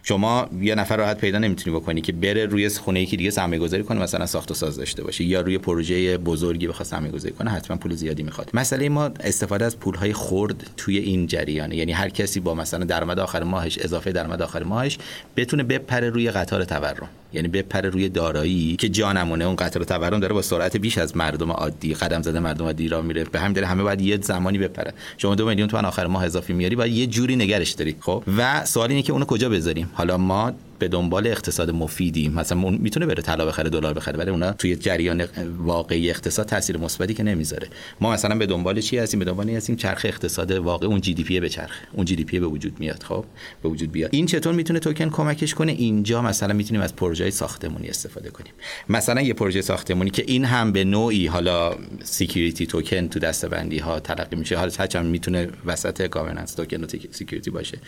شما 0.03 0.49
یه 0.61 0.75
نفر 0.75 0.97
راحت 0.97 1.19
پیدا 1.19 1.39
نمی‌تونی 1.39 1.77
بکنی 1.77 2.01
که 2.01 2.13
بره 2.13 2.47
روی 2.47 2.69
خونه 2.69 3.03
یکی 3.03 3.17
دیگه 3.17 3.31
سرمایه 3.31 3.61
گذاری 3.61 3.83
کنه 3.83 4.01
مثلا 4.01 4.27
ساخت 4.27 4.51
و 4.51 4.55
ساز 4.55 4.77
داشته 4.77 5.03
باشه 5.03 5.25
یا 5.25 5.41
روی 5.41 5.59
پروژه 5.59 6.19
بزرگی 6.19 6.69
بخواد 6.69 6.87
سرمایه 6.87 7.13
گذاری 7.13 7.35
کنه 7.35 7.51
حتما 7.51 7.77
پول 7.77 7.95
زیادی 7.95 8.23
می‌خواد. 8.23 8.51
مسئله 8.55 8.89
ما 8.89 9.05
استفاده 9.05 9.65
از 9.65 9.79
پول 9.79 9.95
های 9.95 10.13
خرد 10.13 10.71
توی 10.77 10.99
این 10.99 11.27
جریانه. 11.27 11.77
یعنی 11.77 11.93
هر 11.93 12.09
کسی 12.09 12.41
با 12.41 12.55
مثلا 12.55 12.85
درآمد 12.85 13.19
آخر 13.19 13.43
ماهش 13.43 13.79
اضافه 13.79 14.13
درآمد 14.13 14.43
آخر 14.43 14.63
ماهش 14.63 14.99
بتونه 15.37 15.63
بپره 15.63 16.11
روی 16.11 16.31
قطار 16.31 16.65
تورم. 16.65 17.09
یعنی 17.33 17.49
بپره 17.49 17.91
روی 17.91 18.09
دارایی 18.09 18.77
که 18.77 18.89
جانمونه 18.89 19.45
اون 19.45 19.57
قطار 19.57 19.85
تورم 19.85 20.21
داره 20.21 20.35
با 20.35 20.43
سرعت 20.43 20.77
بیش 20.77 20.99
از 20.99 21.17
مردم 21.17 21.51
عادی 21.51 21.95
قدم 21.95 22.23
زده 22.23 22.41
مردم 22.41 22.65
عادی 22.65 22.89
را 22.89 23.03
میره. 23.03 23.25
به 23.25 23.41
همین 23.41 23.53
دلیل 23.53 23.65
همه 23.65 23.83
باید 23.83 24.01
یه 24.01 24.19
زمانی 24.21 24.59
بپره. 24.59 24.95
شما 25.17 25.35
دو 25.35 25.47
میلیون 25.47 25.69
تومان 25.69 25.85
آخر 25.85 26.07
ماه 26.07 26.25
اضافی 26.25 26.53
میاری 26.53 26.77
باید 26.77 26.93
یه 26.93 27.07
جوری 27.07 27.37
نگرش 27.37 27.71
داری 27.71 27.97
خب؟ 28.01 28.23
و 28.39 28.65
سوال 28.65 28.89
اینه 28.89 29.03
که 29.03 29.13
اونو 29.13 29.25
کجا 29.25 29.49
بذاریم؟ 29.49 29.91
حالا 29.95 30.19
ما 30.19 30.53
به 30.81 30.89
دنبال 30.89 31.27
اقتصاد 31.27 31.71
مفیدی. 31.71 32.29
مثلا 32.29 32.59
می‌تونه 32.71 33.07
بره 33.07 33.23
طلا 33.23 33.47
بخره 33.47 33.71
دلار 33.71 33.95
بخره 33.95 34.19
ولی 34.19 34.31
اونا 34.31 34.53
توی 34.53 34.77
جریان 34.77 35.25
واقعی 35.59 36.11
اقتصاد 36.11 36.47
تاثیر 36.47 36.79
مثبتی 36.79 37.15
که 37.15 37.23
نمی‌ذاره. 37.23 37.69
ما 38.01 38.13
مثلا 38.13 38.35
به 38.35 38.47
دنبال 38.47 38.81
چی 38.81 38.99
هستیم؟ 38.99 39.21
به 39.21 39.27
دنبال 39.27 39.49
این 39.49 39.57
هستیم 39.57 39.77
چرخ 39.77 40.03
اقتصاد 40.05 40.51
واقع 40.51 40.87
اون 40.87 41.01
جی 41.01 41.15
دی 41.15 41.23
پی 41.23 41.41
به 41.41 41.49
چرخ. 41.49 41.73
اون 41.93 42.05
GDP 42.05 42.41
به 42.41 42.47
وجود 42.47 42.81
میاد 42.81 43.03
خب؟ 43.03 43.25
به 43.63 43.69
وجود 43.69 43.93
بیاد. 43.93 44.11
این 44.13 44.27
چطور 44.27 44.55
می‌تونه 44.55 44.79
توکن 44.79 45.11
کمکش 45.11 45.55
کنه؟ 45.55 45.73
اینجا 45.73 46.23
مثلا 46.23 46.55
می‌تونیم 46.55 46.83
از 46.83 46.97
پروژه 46.97 47.31
ساختمانی 47.31 47.89
استفاده 47.89 48.31
کنیم. 48.31 48.53
مثلا 48.89 49.21
یه 49.21 49.35
پروژه 49.35 49.61
ساختمانی 49.61 50.11
که 50.11 50.25
این 50.27 50.45
هم 50.45 50.73
به 50.73 50.85
نوعی 50.85 51.27
حالا 51.27 51.75
security 52.03 52.67
token 52.67 53.09
تو 53.09 53.19
دسته‌بندی 53.19 53.79
ها 53.79 54.01
تلقی 54.01 54.37
میشه. 54.37 54.57
حالا 54.57 54.73
هرچند 54.79 55.07
می‌تونه 55.07 55.49
وسط 55.67 56.09
governance 56.09 56.55
token 56.55 56.85
و 56.85 56.87
security 57.11 57.51
باشه. 57.51 57.79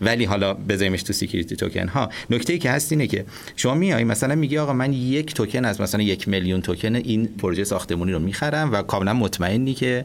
ولی 0.00 0.24
حالا 0.24 0.54
بذاریمش 0.54 1.02
تو 1.02 1.12
security 1.12 1.56
token 1.56 1.88
ها. 1.88 2.10
نکته 2.36 2.58
که 2.58 2.70
هست 2.70 2.92
اینه 2.92 3.06
که 3.06 3.24
شما 3.56 3.74
میای 3.74 4.04
مثلا 4.04 4.34
میگی 4.34 4.58
آقا 4.58 4.72
من 4.72 4.92
یک 4.92 5.34
توکن 5.34 5.64
از 5.64 5.80
مثلا 5.80 6.02
یک 6.02 6.28
میلیون 6.28 6.62
توکن 6.62 6.94
این 6.94 7.26
پروژه 7.26 7.64
ساختمونی 7.64 8.12
رو 8.12 8.18
می‌خرم 8.18 8.72
و 8.72 8.82
کاملا 8.82 9.12
مطمئنی 9.12 9.74
که 9.74 10.04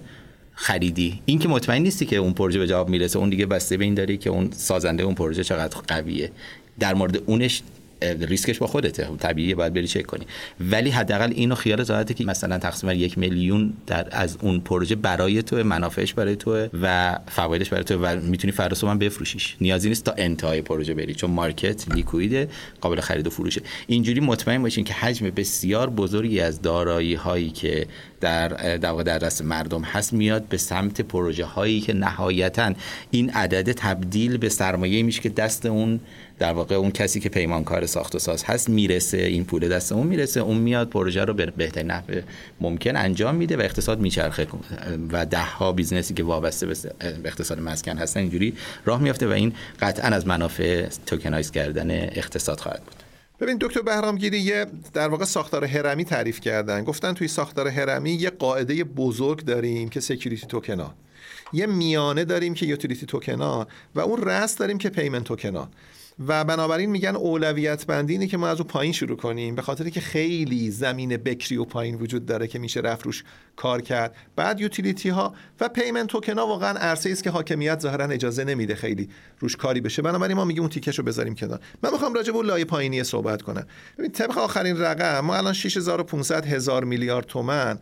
خریدی. 0.54 1.22
این 1.26 1.40
که 1.40 1.48
مطمئن 1.48 1.82
نیستی 1.82 2.06
که 2.06 2.16
اون 2.16 2.34
پروژه 2.34 2.60
به 2.60 2.68
جواب 2.68 2.90
می‌رسه 2.90 3.20
اون 3.20 3.30
دیگه 3.30 3.46
بسته 3.46 3.78
به 3.78 3.84
این 3.84 3.94
داری 3.94 4.18
که 4.18 4.30
اون 4.30 4.50
سازنده 4.52 5.04
اون 5.04 5.16
پروژه 5.16 5.44
چقدر 5.44 5.78
قویه. 5.88 6.32
در 6.80 6.94
مورد 6.94 7.18
اونش 7.26 7.62
ریسکش 8.02 8.58
با 8.58 8.68
خودته. 8.68 9.10
طبیعیه 9.20 9.56
باید 9.56 9.74
بری 9.74 9.88
چک 9.88 10.06
کنی. 10.06 10.26
ولی 10.60 10.90
حداقل 10.90 11.32
اینو 11.36 11.56
خیال 11.56 11.86
راحته 11.86 12.14
که 12.14 12.26
مثلا 12.26 12.58
تقسیم 12.58 12.90
بر 12.90 12.96
یک 12.96 13.18
میلیون 13.18 13.74
در 13.88 14.08
از 14.12 14.38
اون 14.42 14.60
پروژه 14.60 14.96
برای 14.96 15.44
تو 15.44 15.64
منافعش 15.64 16.14
برای 16.14 16.36
تو 16.36 16.68
و 16.82 17.18
فوایدش 17.28 17.70
برای 17.70 17.84
تو 17.84 18.00
و 18.06 18.20
می‌تونی 18.20 18.52
فردا 18.52 18.88
هم 18.88 19.00
بفروشیش. 19.00 19.56
نیازی 19.62 19.90
نیست 19.90 20.04
تا 20.04 20.14
انتهای 20.18 20.62
پروژه 20.62 20.94
بری 20.94 21.14
چون 21.14 21.32
market 21.32 21.96
liquid 21.96 22.42
ه 22.42 22.50
قابل 22.82 23.00
خرید 23.00 23.28
و 23.28 23.30
فروشه. 23.30 23.62
اینجوری 23.88 24.20
مطمئن 24.20 24.62
باشین 24.62 24.84
که 24.84 24.94
حجم 24.94 25.30
بسیار 25.30 25.90
بزرگی 25.90 26.40
از 26.40 26.62
دارایی 26.62 27.14
هایی 27.14 27.50
که 27.50 27.88
در 28.22 28.48
در 28.78 28.94
در 28.94 29.20
دست 29.20 29.42
مردم 29.42 29.82
هست 29.82 30.14
میاد 30.14 30.44
به 30.44 30.58
سمت 30.58 31.02
پروژه 31.02 31.46
هایی 31.46 31.82
که 31.82 31.94
نهایتا 31.94 32.74
این 33.12 33.30
عدد 33.30 33.72
تبدیل 33.72 34.38
به 34.38 34.50
سرمایه 34.50 35.04
میشه 35.04 35.22
که 35.22 35.30
دست 35.30 35.66
اون 35.66 36.00
در 36.40 36.54
واقع 36.54 36.76
اون 36.76 36.92
کسی 36.92 37.20
که 37.20 37.30
پیمانکار 37.30 37.86
ساخت 37.86 38.16
و 38.16 38.20
ساز 38.20 38.44
هست 38.44 38.70
می‌رسه. 38.70 39.18
این 39.18 39.46
پول 39.46 39.70
دست 39.70 39.92
اون 39.92 40.08
می‌رسه. 40.08 40.40
اون 40.40 40.58
میاد 40.58 40.90
پروژه 40.90 41.26
رو 41.26 41.34
به 41.34 41.46
بهترین 41.46 41.92
نحو 41.92 42.22
ممکن 42.62 42.96
انجام 42.96 43.36
میده 43.36 43.58
و 43.58 43.62
اقتصاد 43.62 44.00
میچرخه. 44.00 44.48
و 45.12 45.26
ده 45.26 45.44
ها 45.44 45.72
business 45.72 46.09
ی 46.09 46.14
که 46.14 46.24
وابسته 46.24 46.66
به 46.66 46.76
اقتصاد 47.26 47.60
مسکن 47.60 47.98
هستن 47.98 48.20
اینجوری 48.20 48.54
راه 48.86 49.02
میافته 49.02 49.28
و 49.28 49.32
این 49.32 49.54
قطعا 49.82 50.16
از 50.16 50.28
منافع 50.28 50.88
tokenize 51.06 51.52
کردن 51.52 51.92
اقتصاد 51.92 52.60
خواهد 52.60 52.82
بود. 52.84 53.11
ببین 53.42 53.58
دکتر 53.62 53.82
بهرامگیری 53.82 54.40
یه 54.40 54.66
در 54.94 55.08
واقع 55.08 55.26
ساختار 55.26 55.66
هرمی 55.66 56.06
تعریف 56.06 56.40
کردن. 56.40 56.84
گفتن 56.84 57.14
توی 57.14 57.28
ساختار 57.28 57.68
هرمی 57.68 58.12
یه 58.12 58.30
قاعده 58.30 58.84
بزرگ 58.84 59.46
داریم 59.46 59.90
که 59.90 60.00
security 60.00 60.48
token 60.48 60.86
ا 60.86 60.94
یه 61.54 61.66
میانه 61.66 62.26
داریم 62.26 62.54
که 62.54 62.66
utility 62.66 63.06
token 63.06 63.57
ا 63.57 63.68
و 63.96 64.00
اون 64.00 64.22
رأس 64.22 64.58
داریم 64.58 64.78
که 64.78 64.90
payment 64.90 65.24
token 65.24 65.62
ا 65.62 65.70
و 66.28 66.44
بنابراین 66.44 66.90
میگن 66.90 67.16
اولویت 67.16 67.86
بندی 67.86 68.14
اینه 68.14 68.28
که 68.28 68.38
ما 68.38 68.48
از 68.48 68.58
اون 68.58 68.68
پایین 68.68 68.94
شروع 68.94 69.18
کنیم 69.18 69.56
به 69.56 69.62
خاطر 69.62 69.90
که 69.90 70.02
خیلی 70.02 70.72
زمین 70.72 71.18
بکری 71.18 71.58
و 71.58 71.66
پایین 71.66 71.96
وجود 71.96 72.26
داره 72.26 72.48
که 72.48 72.60
میشه 72.60 72.80
رفت 72.80 73.06
روش 73.06 73.24
کار 73.56 73.82
کرد. 73.82 74.16
بعد 74.36 74.60
utility 74.60 75.10
ها 75.10 75.34
و 75.60 75.70
payment 75.70 76.08
token 76.08 76.38
ها 76.38 76.48
واقعا 76.48 76.80
عرصه 76.80 77.10
است 77.10 77.24
که 77.24 77.30
حاکمیت 77.30 77.80
ظاهرا 77.80 78.06
اجازه 78.06 78.44
نمیده 78.44 78.76
خیلی 78.76 79.10
روش 79.40 79.56
کاری 79.56 79.82
بشه. 79.82 80.02
بنابراین 80.02 80.38
ما 80.38 80.46
میگیم 80.46 80.64
اون 80.64 80.70
تیکش 80.70 81.00
رو 81.00 81.06
بذاریم 81.06 81.36
کنار. 81.36 81.60
من 81.84 81.92
می‌خوام 81.92 82.14
راجع 82.14 82.34
به 82.34 82.42
لایه 82.42 82.66
پایینی 82.66 83.04
صحبت 83.04 83.42
کنم. 83.42 83.66
ببین 83.98 84.12
طبق 84.12 84.38
آخرین 84.38 84.78
رقم 84.78 85.20
ما 85.20 85.36
الان 85.36 85.54
6500 85.54 86.46
هزار 86.46 86.84
میلیارد 86.84 87.26
تومن 87.26 87.80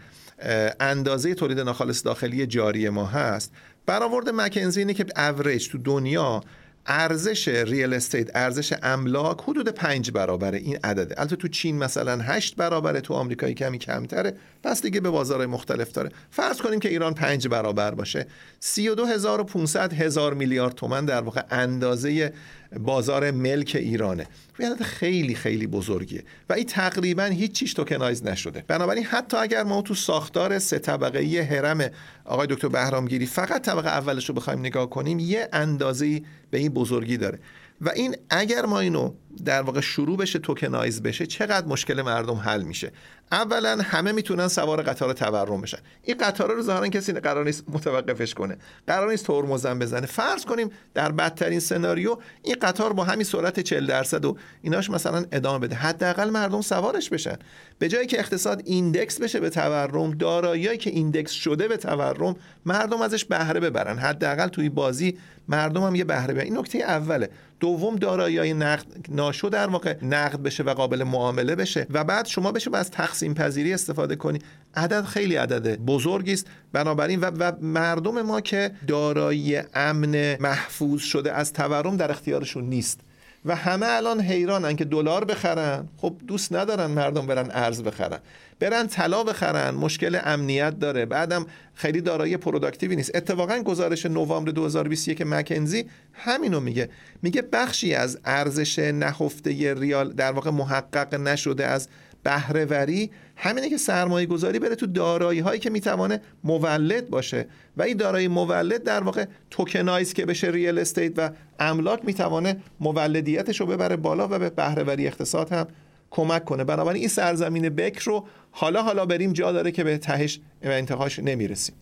اندازه 0.79 1.33
تولید 1.33 1.59
ناخالص 1.59 2.05
داخلی 2.05 2.47
جاری 2.47 2.89
ما 2.89 3.05
هست. 3.05 3.51
برآورد 3.85 4.29
مکنزی 4.29 4.79
اینه 4.79 4.93
که 4.93 5.05
اوریج 5.17 5.67
تو 5.67 5.77
دنیا 5.77 6.41
ارزش 6.89 7.47
real 7.47 7.93
estate 7.93 8.35
ارزش 8.35 8.73
املاک 8.83 9.41
حدود 9.41 9.69
پنج 9.69 10.11
برابر 10.11 10.53
این 10.53 10.79
عدده. 10.83 11.15
البته 11.17 11.35
تو 11.35 11.47
چین 11.47 11.77
مثلا 11.77 12.17
هشت 12.21 12.55
برابره 12.55 13.01
تو 13.01 13.13
آمریکا 13.13 13.43
یه 13.43 13.53
کمی 13.53 13.77
کمتره. 13.77 14.33
بستگی 14.63 14.99
به 14.99 15.09
بازارهای 15.09 15.47
مختلف 15.47 15.91
داره. 15.91 16.09
فرض 16.31 16.61
کنیم 16.61 16.79
که 16.79 16.89
ایران 16.89 17.13
پنج 17.13 17.47
برابر 17.47 17.91
باشه. 17.91 18.27
32500 18.59 19.93
هزار 19.93 20.33
میلیارد 20.33 20.75
تومن 20.75 21.05
در 21.05 21.21
واقع 21.21 21.41
اندازه 21.51 22.33
بازار 22.77 23.31
ملک 23.31 23.77
ایرانه. 23.79 24.27
عدد 24.59 24.83
خیلی 24.83 25.35
خیلی 25.35 25.67
بزرگیه. 25.67 26.23
و 26.49 26.53
این 26.53 26.65
تقریبا 26.65 27.23
هیچ 27.23 27.51
چیش 27.51 27.73
tokenize 27.73 28.25
نشده. 28.25 28.63
بنابراین 28.67 29.03
حتی 29.03 29.37
اگر 29.37 29.63
ما 29.63 29.81
تو 29.81 29.95
ساختار 29.95 30.59
سه 30.59 30.79
طبقه 30.79 31.19
ای 31.19 31.37
هرم 31.37 31.89
آقای 32.25 32.47
دکتر 32.47 32.67
بهرامگیری 32.67 33.25
فقط 33.25 33.61
طبقه 33.61 33.89
اولش 33.89 34.29
رو 34.29 34.35
بخوایم 34.35 34.59
نگاه 34.59 34.89
کنیم 34.89 35.19
یه 35.19 35.49
اندازه 35.53 36.21
به 36.51 36.57
این 36.57 36.69
بزرگی 36.69 37.17
داره. 37.17 37.39
و 37.81 37.89
این 37.89 38.15
اگر 38.29 38.65
ما 38.65 38.79
اینو 38.79 39.13
در 39.45 39.61
واقع 39.61 39.81
شروع 39.81 40.17
بشه 40.17 40.39
tokenize 40.39 41.03
بشه 41.03 41.25
چقدر 41.25 41.67
مشکل 41.67 42.01
مردم 42.01 42.35
حل 42.35 42.63
میشه. 42.63 42.91
اولا 43.31 43.77
همه 43.83 44.11
می‌تونن 44.11 44.47
سوار 44.47 44.81
قطار 44.81 45.13
تورم 45.13 45.61
بشن. 45.61 45.77
این 46.03 46.17
قطار 46.17 46.51
رو 46.51 46.61
ظاهرا 46.61 46.87
کسی 46.87 47.13
قرار 47.13 47.45
نیست 47.45 47.63
متوقفش 47.67 48.33
کنه. 48.33 48.57
قرار 48.87 49.11
نیست 49.11 49.25
ترمزم 49.25 49.79
بزنه. 49.79 50.05
فرض 50.05 50.45
کنیم 50.45 50.71
در 50.93 51.11
بدترین 51.11 51.59
سناریو 51.59 52.17
این 52.43 52.55
قطار 52.61 52.93
با 52.93 53.03
همین 53.03 53.23
سرعت 53.23 53.59
40 53.59 53.85
درصد 53.85 54.25
و 54.25 54.37
ایناش 54.61 54.89
مثلا 54.89 55.25
ادامه 55.31 55.59
بده. 55.67 55.75
حداقل 55.75 56.29
مردم 56.29 56.61
سوارش 56.61 57.09
بشن. 57.09 57.37
به 57.79 57.87
جایی 57.87 58.07
که 58.07 58.19
اقتصاد 58.19 58.61
index 58.65 59.21
بشه 59.21 59.39
به 59.39 59.49
تورم 59.49 60.11
داراییایی 60.11 60.77
که 60.77 60.89
index 60.89 61.31
شده 61.31 61.67
به 61.67 61.77
تورم 61.77 62.35
مردم 62.65 63.01
ازش 63.01 63.25
بهره 63.25 63.59
ببرن. 63.59 63.97
حداقل 63.97 64.47
توی 64.47 64.69
بازی 64.69 65.17
مردم 65.47 65.83
هم 65.83 65.95
یه 65.95 66.03
بهره 66.03 66.33
ببرن. 66.33 66.45
این 66.45 66.57
نکته 66.57 66.79
اوله. 66.79 67.29
دوم 67.59 67.95
دارایی 67.95 68.53
نقد 68.53 68.85
ناشو 69.19 69.49
در 69.49 69.67
واقع 69.67 69.95
نقد 70.01 70.43
بشه 70.43 70.63
و 70.63 70.73
قابل 70.73 71.03
معامله 71.03 71.55
بشه 71.55 71.87
و 71.89 72.03
بعد 72.03 72.25
شما 72.27 72.51
بشه 72.51 72.69
از 72.73 72.91
تقسیم 72.91 73.33
پذیری 73.33 73.73
استفاده 73.73 74.15
کنی. 74.15 74.39
عدد 74.75 75.05
خیلی 75.05 75.35
عدد 75.35 75.79
بزرگی 75.79 76.33
است. 76.33 76.47
بنابراین 76.73 77.19
و, 77.19 77.25
و 77.25 77.51
مردم 77.61 78.21
ما 78.21 78.41
که 78.41 78.71
دارایی 78.87 79.57
امن 79.73 80.37
محفوظ 80.39 81.01
شده 81.01 81.33
از 81.33 81.53
تورم 81.53 81.97
در 81.97 82.11
اختیارشون 82.11 82.63
نیست. 82.63 82.99
و 83.45 83.55
همه 83.55 83.85
الان 83.85 84.21
حیرانن 84.21 84.75
که 84.75 84.85
دلار 84.85 85.25
بخرن. 85.25 85.87
خب 85.97 86.15
دوست 86.27 86.53
ندارن 86.53 86.85
مردم 86.85 87.27
برن 87.27 87.49
ارز 87.51 87.83
بخرن. 87.83 88.19
برن 88.59 88.87
طلا 88.87 89.23
بخرن. 89.23 89.75
مشکل 89.75 90.19
امنیت 90.23 90.79
داره. 90.79 91.05
بعدم 91.05 91.45
خیلی 91.73 92.01
دارایی 92.01 92.37
پروداکتیوی 92.37 92.95
نیست. 92.95 93.15
اتفاقا 93.15 93.57
گزارش 93.59 94.05
نوامبر 94.05 94.51
2021 94.51 95.21
مکنزی 95.21 95.85
همینو 96.13 96.59
میگه. 96.59 96.89
میگه 97.21 97.41
بخشی 97.41 97.93
از 97.93 98.19
ارزش 98.25 98.79
نهفته 98.79 99.73
ریال 99.73 100.13
در 100.13 100.31
واقع 100.31 100.51
محقق 100.51 101.15
نشده 101.15 101.65
از 101.65 101.87
بهرهوری 102.23 103.11
همینه 103.41 103.69
که 103.69 103.77
سرمایه 103.77 104.25
گذاری 104.25 104.59
بره 104.59 104.75
تو 104.75 104.87
دارایی 104.87 105.39
هایی 105.39 105.59
که 105.59 105.69
می‌توانه 105.69 106.21
مولد 106.43 107.09
باشه. 107.09 107.45
و 107.77 107.81
این 107.81 107.97
دارایی 107.97 108.27
مولد 108.27 108.83
در 108.83 109.03
واقع 109.03 109.25
tokenize 109.51 110.13
که 110.13 110.25
بشه 110.25 110.47
real 110.47 110.79
estate 110.79 111.11
و 111.17 111.29
املاک 111.59 112.05
می‌توانه 112.05 112.57
مولدیتش 112.79 113.59
رو 113.59 113.65
ببره 113.65 113.95
بالا 113.95 114.27
و 114.31 114.39
به 114.39 114.49
بهرهوری 114.49 115.07
اقتصاد 115.07 115.51
هم 115.51 115.67
کمک 116.11 116.45
کنه. 116.45 116.63
بنابراین 116.63 116.99
این 116.99 117.09
سرزمین 117.09 117.69
بکر 117.69 118.03
رو 118.05 118.25
حالا 118.51 118.83
حالا 118.83 119.05
بریم 119.05 119.33
جا 119.33 119.51
داره 119.51 119.71
که 119.71 119.83
به 119.83 119.97
تهش 119.97 120.39
و 120.63 120.67
انتهاش 120.67 121.19
نمی‌رسیم. 121.19 121.75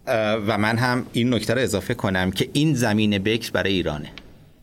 و 0.47 0.58
من 0.58 0.78
هم 0.78 1.05
این 1.14 1.34
نکته 1.34 1.53
رو 1.53 1.62
اضافه 1.62 1.93
کنم 1.93 2.32
که 2.32 2.49
این 2.53 2.74
زمین 2.74 3.18
بکر 3.18 3.51
برای 3.51 3.74
ایرانه. 3.74 4.10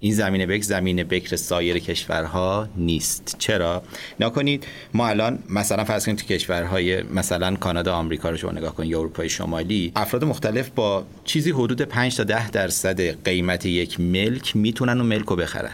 این 0.05 0.15
زمین 0.15 0.47
بکر 0.47 0.63
زمین 0.63 1.05
بکر 1.05 1.37
سایر 1.37 1.79
کشورها 1.79 2.69
نیست. 2.77 3.37
چرا؟ 3.39 3.83
نکنید 4.21 4.67
ما 4.95 5.09
الان 5.09 5.39
مثلا 5.49 5.85
فرض 5.85 6.05
کنید 6.05 6.19
تو 6.19 6.27
کشورهای 6.27 7.03
مثلا 7.03 7.57
کانادا 7.57 7.95
آمریکا 7.95 8.31
رو 8.31 8.37
شما 8.37 8.51
نگاه 8.51 8.75
کنید 8.75 8.91
یا 8.91 8.99
اروپای 8.99 9.29
شمالی 9.29 9.93
افراد 9.97 10.25
مختلف 10.25 10.71
با 10.71 11.05
چیزی 11.25 11.51
حدود 11.51 11.83
5 11.83 12.17
تا 12.17 12.25
10 12.25 12.51
درصد 12.51 13.25
قیمت 13.25 13.67
یک 13.67 14.01
ملک 14.01 14.57
می‌تونن 14.57 14.99
اون 14.99 15.07
ملک 15.07 15.27
رو 15.27 15.37
بخرن. 15.37 15.73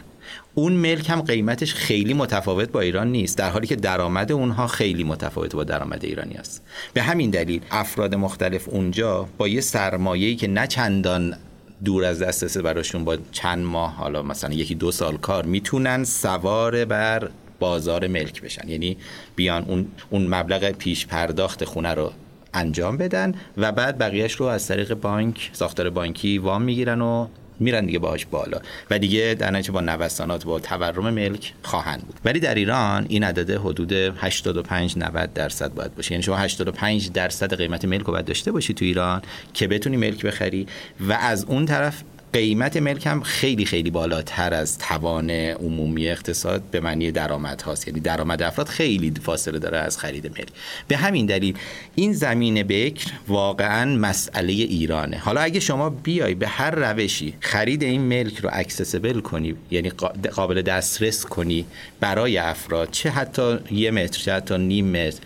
اون 0.55 0.73
ملک 0.73 1.11
هم 1.11 1.21
قیمتش 1.21 1.75
خیلی 1.75 2.15
متفاوت 2.15 2.69
با 2.69 2.81
ایران 2.81 3.13
نیست 3.13 3.39
در 3.39 3.51
حالی 3.51 3.67
که 3.67 3.77
درآمد 3.77 4.33
اونها 4.33 4.67
خیلی 4.67 5.05
متفاوت 5.05 5.55
با 5.55 5.65
درآمد 5.65 6.05
ایرانی 6.05 6.35
است. 6.35 6.63
به 6.95 7.03
همین 7.03 7.31
دلیل 7.31 7.61
افراد 7.71 8.15
مختلف 8.15 8.69
اونجا 8.69 9.29
با 9.39 9.49
یه 9.49 9.61
سرمایه‌ای 9.61 10.37
که 10.37 10.49
نه 10.49 10.67
چندان 10.67 11.37
دور 11.85 12.05
از 12.05 12.23
دسترس 12.23 12.57
براشون 12.57 13.05
با 13.05 13.17
چند 13.33 13.65
ماه 13.65 13.95
حالا 13.95 14.23
مثلا 14.23 14.55
یکی 14.55 14.75
دو 14.75 14.93
سال 14.93 15.17
کار 15.17 15.47
می‌تونن 15.47 16.05
سوار 16.05 16.85
بر 16.85 17.31
بازار 17.59 18.07
ملک 18.07 18.43
بشن. 18.43 18.69
یعنی 18.69 18.97
بیان 19.37 19.65
اون, 19.65 19.87
اون 20.11 20.27
مبلغ 20.27 20.71
پیش 20.71 21.07
پرداخت 21.07 21.65
خونه 21.65 21.95
رو 21.95 22.13
انجام 22.55 22.97
بدن 22.97 23.35
و 23.57 23.73
بعد 23.73 23.99
بقیهش 23.99 24.33
رو 24.33 24.47
از 24.47 24.69
طریق 24.69 24.95
بانک 24.95 25.51
ساختار 25.53 25.91
بانکی 25.91 26.39
وام 26.39 26.63
می‌گیرن 26.63 27.01
و 27.01 27.27
میرن 27.61 27.87
دیگه 27.87 27.99
باهاش 27.99 28.27
بالا. 28.27 28.61
و 28.91 28.99
دیگه 28.99 29.37
در 29.39 29.51
نتیجه 29.51 29.73
با 29.73 29.81
نوسانات 29.81 30.45
با 30.45 30.61
تورم 30.61 31.15
ملک 31.15 31.53
خواهند 31.63 32.01
بود. 32.07 32.21
ولی 32.25 32.41
در 32.41 32.55
ایران 32.55 33.07
این 33.09 33.25
عدد 33.25 33.51
حدود 33.51 33.93
85 33.93 34.99
90 34.99 35.33
درصد 35.35 35.75
باید 35.75 35.95
باشه. 35.95 36.13
یعنی 36.13 36.23
شما 36.23 36.37
85 36.37 37.13
درصد 37.13 37.55
قیمت 37.55 37.85
ملک 37.85 38.07
رو 38.07 38.13
باید 38.13 38.25
داشته 38.25 38.53
باشی 38.53 38.75
تو 38.75 38.85
ایران 38.85 39.23
که 39.55 39.67
بتونی 39.67 39.97
ملک 39.97 40.27
بخری. 40.27 40.67
و 41.01 41.13
از 41.13 41.45
اون 41.45 41.67
طرف 41.67 42.03
قیمت 42.33 42.77
ملک 42.77 43.07
هم 43.07 43.23
خیلی 43.23 43.65
خیلی 43.65 43.91
بالاتر 43.91 44.55
از 44.55 44.79
توان 44.79 45.31
عمومی 45.31 46.09
اقتصاد 46.09 46.63
به 46.63 46.81
معنی 46.81 47.13
درآمد 47.13 47.63
هاست. 47.63 47.89
یعنی 47.89 48.01
درآمد 48.01 48.43
افراد 48.43 48.69
خیلی 48.69 49.13
فاصله 49.23 49.59
داره 49.59 49.79
از 49.79 49.99
خرید 49.99 50.27
ملک. 50.27 50.49
به 50.89 50.97
همین 50.97 51.27
دلیل 51.27 51.57
این 51.95 52.13
زمین 52.13 52.63
بکر 52.63 53.11
واقعا 53.29 53.97
مسئله 53.97 54.53
ایرانه. 54.53 55.19
حالا 55.19 55.41
اگه 55.41 55.61
شما 55.61 55.91
بیای 55.91 56.35
به 56.35 56.49
هر 56.49 56.71
روشی 56.71 57.35
خرید 57.41 57.83
این 57.83 58.01
ملک 58.01 58.39
رو 58.39 58.51
اکسسبل 58.53 59.21
کنی 59.21 59.55
یعنی 59.71 59.91
قابل 60.35 60.63
دسترس 60.63 61.25
کنی 61.25 61.67
برای 62.01 62.39
افراد 62.39 62.91
چه 62.91 63.11
حتی 63.11 63.59
یه 63.71 63.91
متر 63.91 64.19
چه 64.19 64.33
حتی 64.33 64.59
نیم 64.59 64.87
متر 64.87 65.21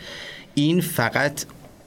این 0.54 0.80
فقط 0.80 1.44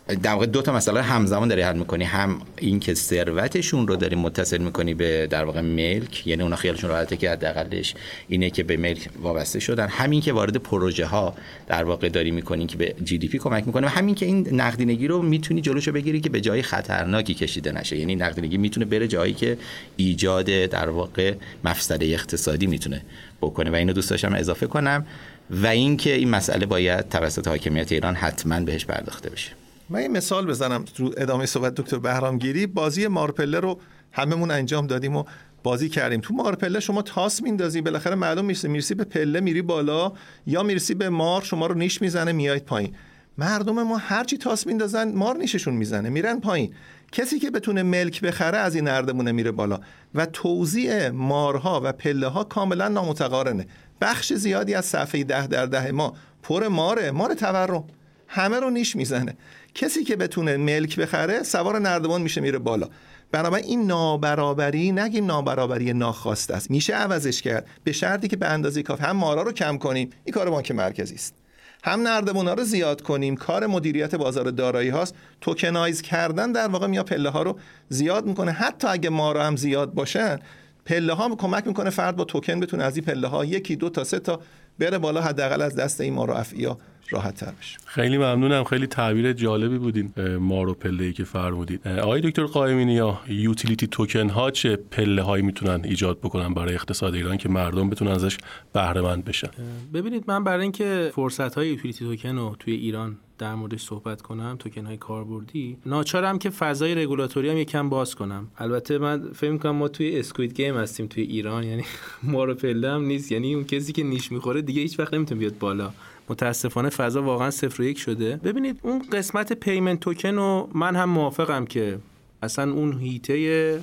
در 0.07 0.31
واقع 0.31 0.45
دو 0.45 0.61
تا 0.61 0.73
مسئله 0.73 1.01
همزمان 1.01 1.47
داری 1.47 1.61
حل 1.61 1.77
می‌کنی. 1.77 2.03
هم 2.03 2.41
اینکه 2.57 2.93
ثروتشون 2.93 3.87
رو 3.87 3.95
داری 3.95 4.15
متصل 4.15 4.57
می‌کنی 4.57 4.93
به 4.93 5.27
در 5.27 5.43
واقع 5.43 5.61
ملک 5.61 6.27
یعنی 6.27 6.43
اونا 6.43 6.55
خیالشون 6.55 6.89
راحته 6.89 7.17
که 7.17 7.31
حداقلش 7.31 7.95
اینه 8.27 8.49
که 8.49 8.63
به 8.63 8.77
ملک 8.77 9.09
وابسته 9.21 9.59
شدن. 9.59 9.87
همین 9.87 10.21
که 10.21 10.33
وارد 10.33 10.57
پروژه 10.57 11.05
ها 11.05 11.35
در 11.67 11.83
واقع 11.83 12.09
داری 12.09 12.31
می‌کنی 12.31 12.65
که 12.65 12.77
به 12.77 12.95
جی 13.03 13.17
دی 13.17 13.27
پی 13.27 13.37
کمک 13.37 13.67
می‌کنه 13.67 13.87
و 13.87 13.89
همین 13.89 14.15
که 14.15 14.25
این 14.25 14.61
نقدینگی 14.61 15.07
رو 15.07 15.21
می‌تونی 15.21 15.61
جلوشو 15.61 15.91
بگیری 15.91 16.21
که 16.21 16.29
به 16.29 16.41
جای 16.41 16.61
خطرناکی 16.61 17.33
کشیده 17.33 17.71
نشه. 17.71 17.97
یعنی 17.97 18.15
نقدینگی 18.15 18.57
می‌تونه 18.57 18.85
بره 18.85 19.07
جایی 19.07 19.33
که 19.33 19.57
ایجاد 19.97 20.45
در 20.45 20.89
واقع 20.89 21.33
مفسده 21.63 22.05
اقتصادی 22.05 22.67
می‌تونه 22.67 23.01
بکنه. 23.41 23.69
و 23.69 23.75
اینو 23.75 23.93
دوست 23.93 24.09
داشتم 24.09 24.33
اضافه 24.33 24.67
کنم. 24.67 25.05
و 25.49 25.67
اینکه 25.67 26.13
این 26.13 26.29
مسئله 26.29 26.65
باید 26.65 27.09
توسط 27.09 27.47
حاکمیت 27.47 27.91
ایران 27.91 28.15
حتما 28.15 28.59
بهش 28.59 28.85
پرداخته 28.85 29.29
بشه. 29.29 29.51
من 29.89 30.01
یه 30.01 30.07
مثال 30.07 30.45
بزنم 30.45 30.83
تو 30.83 31.11
ادامه 31.17 31.45
صحبت 31.45 31.75
دکتر 31.75 31.97
بهرامگیری 31.97 32.67
بازی 32.67 33.07
مارپله 33.07 33.59
رو 33.59 33.79
هممون 34.11 34.51
انجام 34.51 34.87
دادیم 34.87 35.15
و 35.15 35.23
بازی 35.63 35.89
کردیم. 35.89 36.21
تو 36.21 36.33
مارپله 36.33 36.79
شما 36.79 37.01
تاس 37.01 37.41
میندازی 37.41 37.81
بالاخره 37.81 38.15
معلوم 38.15 38.45
میشه 38.45 38.67
می‌رسی 38.67 38.95
به 38.95 39.03
پله 39.03 39.39
میری 39.39 39.61
بالا 39.61 40.11
یا 40.45 40.63
می‌رسی 40.63 40.93
به 40.93 41.09
مار 41.09 41.41
شما 41.41 41.67
رو 41.67 41.75
نیش 41.75 42.01
می‌زنه 42.01 42.31
میاید 42.31 42.65
پایین. 42.65 42.95
مردم 43.37 43.83
ما 43.83 43.97
هرچی 43.97 44.37
تاس 44.37 44.67
میندازن 44.67 45.15
مار 45.15 45.37
نیششون 45.37 45.73
می‌زنه 45.73 46.09
میرن 46.09 46.39
پایین. 46.39 46.73
کسی 47.11 47.39
که 47.39 47.51
بتونه 47.51 47.83
ملک 47.83 48.21
بخره 48.21 48.57
از 48.57 48.75
این 48.75 48.87
نردمونه 48.87 49.31
میره 49.31 49.51
بالا. 49.51 49.79
و 50.15 50.25
توزیع 50.25 51.09
مارها 51.09 51.81
و 51.83 51.91
پله 51.91 52.27
ها 52.27 52.43
کاملا 52.43 52.87
نامتقارنه. 52.87 53.67
بخش 54.01 54.33
زیادی 54.33 54.73
از 54.73 54.85
صفحه 54.85 55.23
ده 55.23 55.47
در 55.47 55.65
ده 55.65 55.91
ما 55.91 56.13
پر 56.43 56.67
ماره 56.67 57.11
مار 57.11 57.33
تورم. 57.33 57.83
همه 58.27 58.59
رو 58.59 58.69
نیش 58.69 58.95
می‌زنه. 58.95 59.37
کسی 59.75 60.03
که 60.03 60.15
بتونه 60.15 60.57
ملک 60.57 60.99
بخره 60.99 61.43
سوار 61.43 61.79
نردبان 61.79 62.21
میشه 62.21 62.41
میره 62.41 62.59
بالا. 62.59 62.89
بنابراین 63.31 63.65
این 63.65 63.87
نابرابری 63.87 64.91
نگیم 64.91 65.25
نابرابری 65.25 65.93
ناخواسته 65.93 66.53
است. 66.53 66.71
میشه 66.71 66.93
عوضش 66.93 67.41
کرد. 67.41 67.67
به 67.83 67.91
شرطی 67.91 68.27
که 68.27 68.35
به 68.35 68.47
اندازه 68.47 68.83
کافی 68.83 69.03
هم 69.03 69.17
مارا 69.17 69.41
رو 69.41 69.51
کم 69.51 69.77
کنیم. 69.77 70.09
این 70.23 70.33
کار 70.33 70.49
بانک 70.49 70.71
مرکزی 70.71 71.15
است. 71.15 71.35
هم 71.83 72.01
نردبونا 72.01 72.53
رو 72.53 72.63
زیاد 72.63 73.01
کنیم. 73.01 73.35
کار 73.35 73.67
مدیریت 73.67 74.15
بازار 74.15 74.51
دارایی 74.51 74.89
هاست. 74.89 75.15
توکنایز 75.41 76.01
کردن 76.01 76.51
در 76.51 76.67
واقع 76.67 76.87
میا 76.87 77.03
پله 77.03 77.29
ها 77.29 77.43
رو 77.43 77.59
زیاد 77.89 78.25
می‌کنه. 78.25 78.51
حتی 78.51 78.87
اگه 78.87 79.09
مارا 79.09 79.43
هم 79.43 79.55
زیاد 79.55 79.93
باشن 79.93 80.39
پله 80.85 81.13
ها 81.13 81.35
کمک 81.35 81.67
می‌کنه 81.67 81.89
فرد 81.89 82.15
با 82.15 82.23
توکن 82.23 82.59
بتونه 82.59 82.83
از 82.83 82.95
این 82.95 83.05
پله 83.05 83.27
ها 83.27 83.45
یکی 83.45 83.75
دو 83.75 83.89
تا 83.89 84.03
سه 84.03 84.19
تا 84.19 84.39
بره 84.79 84.97
بالا 84.97 85.21
حداقل 85.21 85.61
از 85.61 85.75
دست 85.75 86.01
این 86.01 86.13
مارا 86.13 86.37
افعیا 86.37 86.77
راحت 87.09 87.35
تر 87.35 87.51
بشه. 87.59 87.77
خیلی 87.85 88.17
ممنونم. 88.17 88.63
خیلی 88.63 88.87
تعبیر 88.87 89.33
جالبی 89.33 89.77
بودین 89.77 90.13
مارو 90.39 90.73
پله 90.73 91.03
ای 91.03 91.13
که 91.13 91.23
فرمودید 91.23 91.87
آقای 91.87 92.21
دکتر 92.21 92.43
قائمینی 92.43 92.93
یا 92.93 93.19
utility 93.27 93.87
token 93.87 94.29
ها 94.29 94.51
چه 94.51 94.75
پله 94.75 95.21
هایی 95.21 95.43
می‌تونن 95.43 95.81
ایجاد 95.83 96.19
بکنن 96.19 96.53
برای 96.53 96.73
اقتصاد 96.73 97.15
ایران 97.15 97.37
که 97.37 97.49
مردم 97.49 97.89
بتونن 97.89 98.11
ازش 98.11 98.37
بهره 98.73 99.01
مند 99.01 99.25
بشن 99.25 99.49
ببینید 99.93 100.23
من 100.27 100.43
برای 100.43 100.63
اینکه 100.63 101.11
فرصت 101.15 101.55
های 101.55 101.67
utility 101.67 102.05
token 102.05 102.35
رو 102.35 102.55
توی 102.59 102.73
ایران 102.73 103.17
در 103.37 103.55
موردش 103.55 103.81
صحبت 103.81 104.21
کنم 104.21 104.55
توکن 104.59 104.85
های 104.85 104.97
کاربردی 104.97 105.77
ناچارم 105.85 106.39
که 106.39 106.49
فضای 106.49 106.95
رگولاتوری 106.95 107.49
هم 107.49 107.57
یکم 107.57 107.89
باز 107.89 108.15
کنم. 108.15 108.47
البته 108.57 108.97
من 108.97 109.31
فکر 109.33 109.51
می‌کنم 109.51 109.75
ما 109.75 109.87
توی 109.87 110.19
Squid 110.19 110.53
Game 110.53 110.77
هستیم 110.77 111.07
توی 111.07 111.23
ایران 111.23 111.63
یعنی 111.63 111.83
مار 112.23 112.43
و 112.43 112.55
پله 112.55 112.91
هم 112.91 113.05
نیست. 113.05 113.31
یعنی 113.31 113.53
اون 113.55 113.63
کسی 113.63 113.93
که 113.93 114.03
نیش 114.03 114.31
می‌خوره 114.31 114.61
دیگه 114.61 114.81
هیچ 114.81 114.99
وقت 114.99 115.13
نمی‌تونه 115.13 115.39
بیاد 115.39 115.57
بالا. 115.57 115.91
متاسفانه 116.29 116.89
فضا 116.89 117.23
واقعا 117.23 117.51
صفر 117.51 117.81
و 117.81 117.85
یک 117.85 117.99
شده. 117.99 118.35
ببینید 118.35 118.79
اون 118.83 119.01
قسمت 119.11 119.53
payment 119.53 119.99
token 119.99 120.37
و 120.37 120.67
من 120.73 120.95
هم 120.95 121.09
موافقم 121.09 121.65
که 121.65 121.99
اصلا 122.43 122.71
اون 122.71 122.99
حیطه 122.99 123.79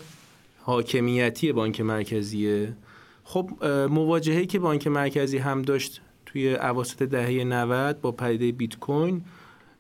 حاکمیتی 0.61 1.53
بانک 1.53 1.81
مرکزیه. 1.81 2.77
خب 3.25 3.65
مواجهه 3.91 4.47
که 4.47 4.59
بانک 4.59 4.87
مرکزی 4.87 5.39
هم 5.39 5.63
داشت 5.63 6.01
توی 6.27 6.55
اواسط 6.55 7.03
دهه 7.03 7.45
90 7.45 8.01
با 8.01 8.13
پدیده 8.13 8.53
بیت 8.53 8.79
کوین 8.79 9.25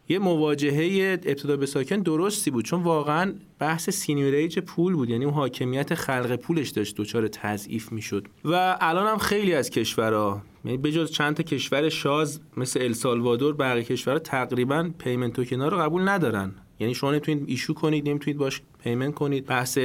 یه 0.08 0.18
مواجهه 0.18 1.12
ابتدا 1.24 1.56
به 1.56 1.66
ساکن 1.66 1.96
درستی 1.96 2.50
بود 2.50 2.64
چون 2.64 2.82
واقعا 2.82 3.34
بحث 3.58 3.90
seigniorage 3.90 4.58
پول 4.58 4.94
بود 4.94 5.10
یعنی 5.10 5.24
اون 5.24 5.34
حاکمیت 5.34 5.94
خلق 5.94 6.36
پولش 6.36 6.68
داشت 6.68 6.96
دچار 6.96 7.28
تضعیف 7.28 7.92
می‌شد. 7.92 8.26
و 8.44 8.76
الان 8.80 9.06
هم 9.06 9.18
خیلی 9.18 9.54
از 9.54 9.70
کشورها 9.70 10.42
یعنی 10.64 10.78
بجز 10.78 11.10
چند 11.10 11.36
تا 11.36 11.42
کشور 11.42 11.88
شاذ 11.88 12.40
مثل 12.56 12.80
السالوادور 12.80 13.54
بقیه 13.54 13.84
کشورها 13.84 14.18
تقریبا 14.18 14.90
payment 14.98 15.32
token 15.32 15.62
رو 15.62 15.76
قبول 15.78 16.08
ندارن. 16.08 16.54
یعنی 16.78 16.94
شما 16.94 17.10
نمی‌تونید 17.10 17.44
issue 17.48 17.74
کنید 17.74 18.08
نمی‌تونید 18.08 18.38
باش 18.38 18.62
payment 18.84 19.14
کنید. 19.14 19.46
بحث 19.46 19.78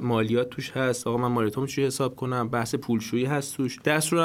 مالیات 0.00 0.50
توش 0.50 0.70
هست. 0.70 1.06
آقا 1.06 1.16
من 1.16 1.28
مالیاتم 1.28 1.66
چی 1.66 1.84
حساب 1.84 2.16
کنم؟ 2.16 2.48
بحث 2.48 2.74
پولشویی 2.74 3.24
هست 3.24 3.56
توش. 3.56 3.78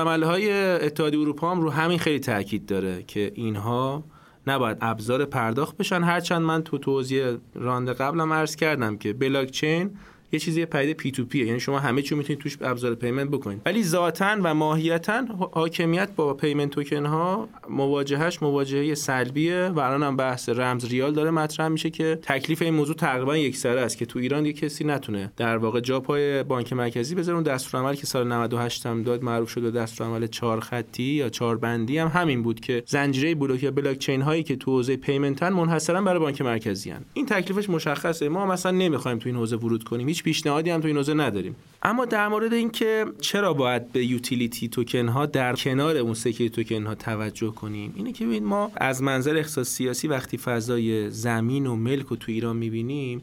های 0.07 0.51
اتحادیه 0.51 1.20
اروپا 1.20 1.51
هم 1.51 1.62
رو 1.62 1.70
همین 1.70 1.99
خیلی 1.99 2.20
تاکید 2.20 2.66
داره 2.66 3.03
که 3.03 3.32
اینها 3.36 4.03
نباید 4.47 4.78
ابزار 4.82 5.26
پرداخت 5.26 5.78
بشن. 5.78 6.03
هرچند 6.03 6.41
من 6.41 6.64
تو 6.64 6.78
توضیح 6.78 7.38
راند 7.55 7.89
قبلم 7.89 8.34
عرض 8.34 8.55
کردم 8.55 8.97
که 8.97 9.14
بلاک 9.14 9.51
چین 9.51 9.91
یه 10.32 10.40
چیزی 10.40 10.66
پدیده 10.66 10.94
peer 10.94 11.12
to 11.12 11.26
peer 11.26 11.42
ه 11.42 11.46
یعنی 11.46 11.60
شما 11.60 11.80
همه 11.80 12.02
چی 12.02 12.16
می‌تونید 12.16 12.42
توش 12.42 12.58
ابزار 12.62 12.96
payment 12.96 13.30
بکنید. 13.30 13.62
ولی 13.66 13.84
ذاتا 13.84 14.36
و 14.44 14.54
ماهیتا 14.54 15.24
حاکمیت 15.52 16.10
با 16.16 16.34
payment 16.34 16.70
token 16.70 17.06
ها 17.06 17.50
مواجهش 17.70 18.42
مواجهه 18.42 18.96
سلبیه 18.96 19.72
و 19.76 19.80
الان 19.80 20.04
هم 20.04 20.18
بحث 20.18 20.50
رمز 20.50 20.86
ریال 20.86 21.14
داره 21.14 21.32
مطرح 21.32 21.68
میشه 21.68 21.90
که 21.90 22.20
تکلیف 22.22 22.62
این 22.62 22.74
موضوع 22.74 22.96
تقریبا 22.96 23.38
یکسره 23.38 23.82
است 23.82 23.98
که 23.98 24.06
تو 24.06 24.20
ایران 24.20 24.46
یه 24.46 24.54
کسی 24.54 24.84
نتونه 24.84 25.32
در 25.38 25.58
واقع 25.58 25.80
جا 25.80 26.00
پای 26.00 26.44
بانک 26.44 26.74
مرکزی 26.74 27.16
بذاره. 27.16 27.36
اون 27.36 27.44
دستورالعمل 27.44 27.96
که 27.96 28.06
سال 28.06 28.28
98 28.28 28.86
هم 28.86 29.04
داد 29.04 29.24
معروف 29.24 29.50
شد 29.50 29.74
دستورالعمل 29.74 30.28
چهار 30.28 30.60
خطی 30.60 31.04
یا 31.04 31.30
چهار 31.30 31.58
بندی 31.58 31.98
هم 31.98 32.08
همین 32.08 32.44
بود 32.44 32.60
که 32.60 32.84
زنجیره 32.86 33.36
بلوک 33.36 33.64
یا 33.64 33.72
بلاک 33.72 33.98
چین 33.98 34.22
هایی 34.22 34.44
که 34.44 34.56
تو 34.56 34.72
حوزه 34.72 34.96
payment 34.96 35.46
ن 35.46 35.54
منحصرا 35.54 36.02
برای 36.02 36.20
بانک 36.20 36.42
مرکزی 36.42 36.90
هن. 36.90 37.02
این 37.14 37.26
تکلیفش 37.26 37.70
مشخصه. 37.70 38.30
ما 38.30 38.46
مثلا 38.46 38.72
نمی‌خوایم 38.72 39.18
تو 39.18 39.30
این 39.30 39.36
حوزه 39.36 39.56
ورود 39.56 39.84
کنیم. 39.84 40.08
پیشنهادی 40.24 40.70
هم 40.70 40.82
تو 40.82 40.88
این 40.88 40.98
حوزه 40.98 41.14
نداریم. 41.14 41.56
اما 41.84 42.06
در 42.06 42.28
مورد 42.28 42.54
اینکه 42.54 43.06
چرا 43.22 43.54
باید 43.54 43.92
به 43.92 44.06
utility 44.06 44.68
token 44.68 45.08
ها 45.08 45.26
در 45.26 45.54
کنار 45.54 45.98
اون 45.98 46.14
security 46.14 46.64
token 46.64 46.86
ها 46.86 46.96
توجه 46.96 47.52
کنیم 47.52 47.94
اینه 47.96 48.12
که 48.12 48.26
ببین 48.26 48.46
ما 48.46 48.72
از 48.76 49.04
منظر 49.04 49.38
اقتصاد 49.38 49.70
سیاسی 49.70 50.08
وقتی 50.08 50.38
فضای 50.38 51.10
زمین 51.10 51.68
و 51.68 51.76
ملک 51.76 52.06
رو 52.06 52.16
تو 52.16 52.32
ایران 52.32 52.58
می‌بینیم 52.58 53.22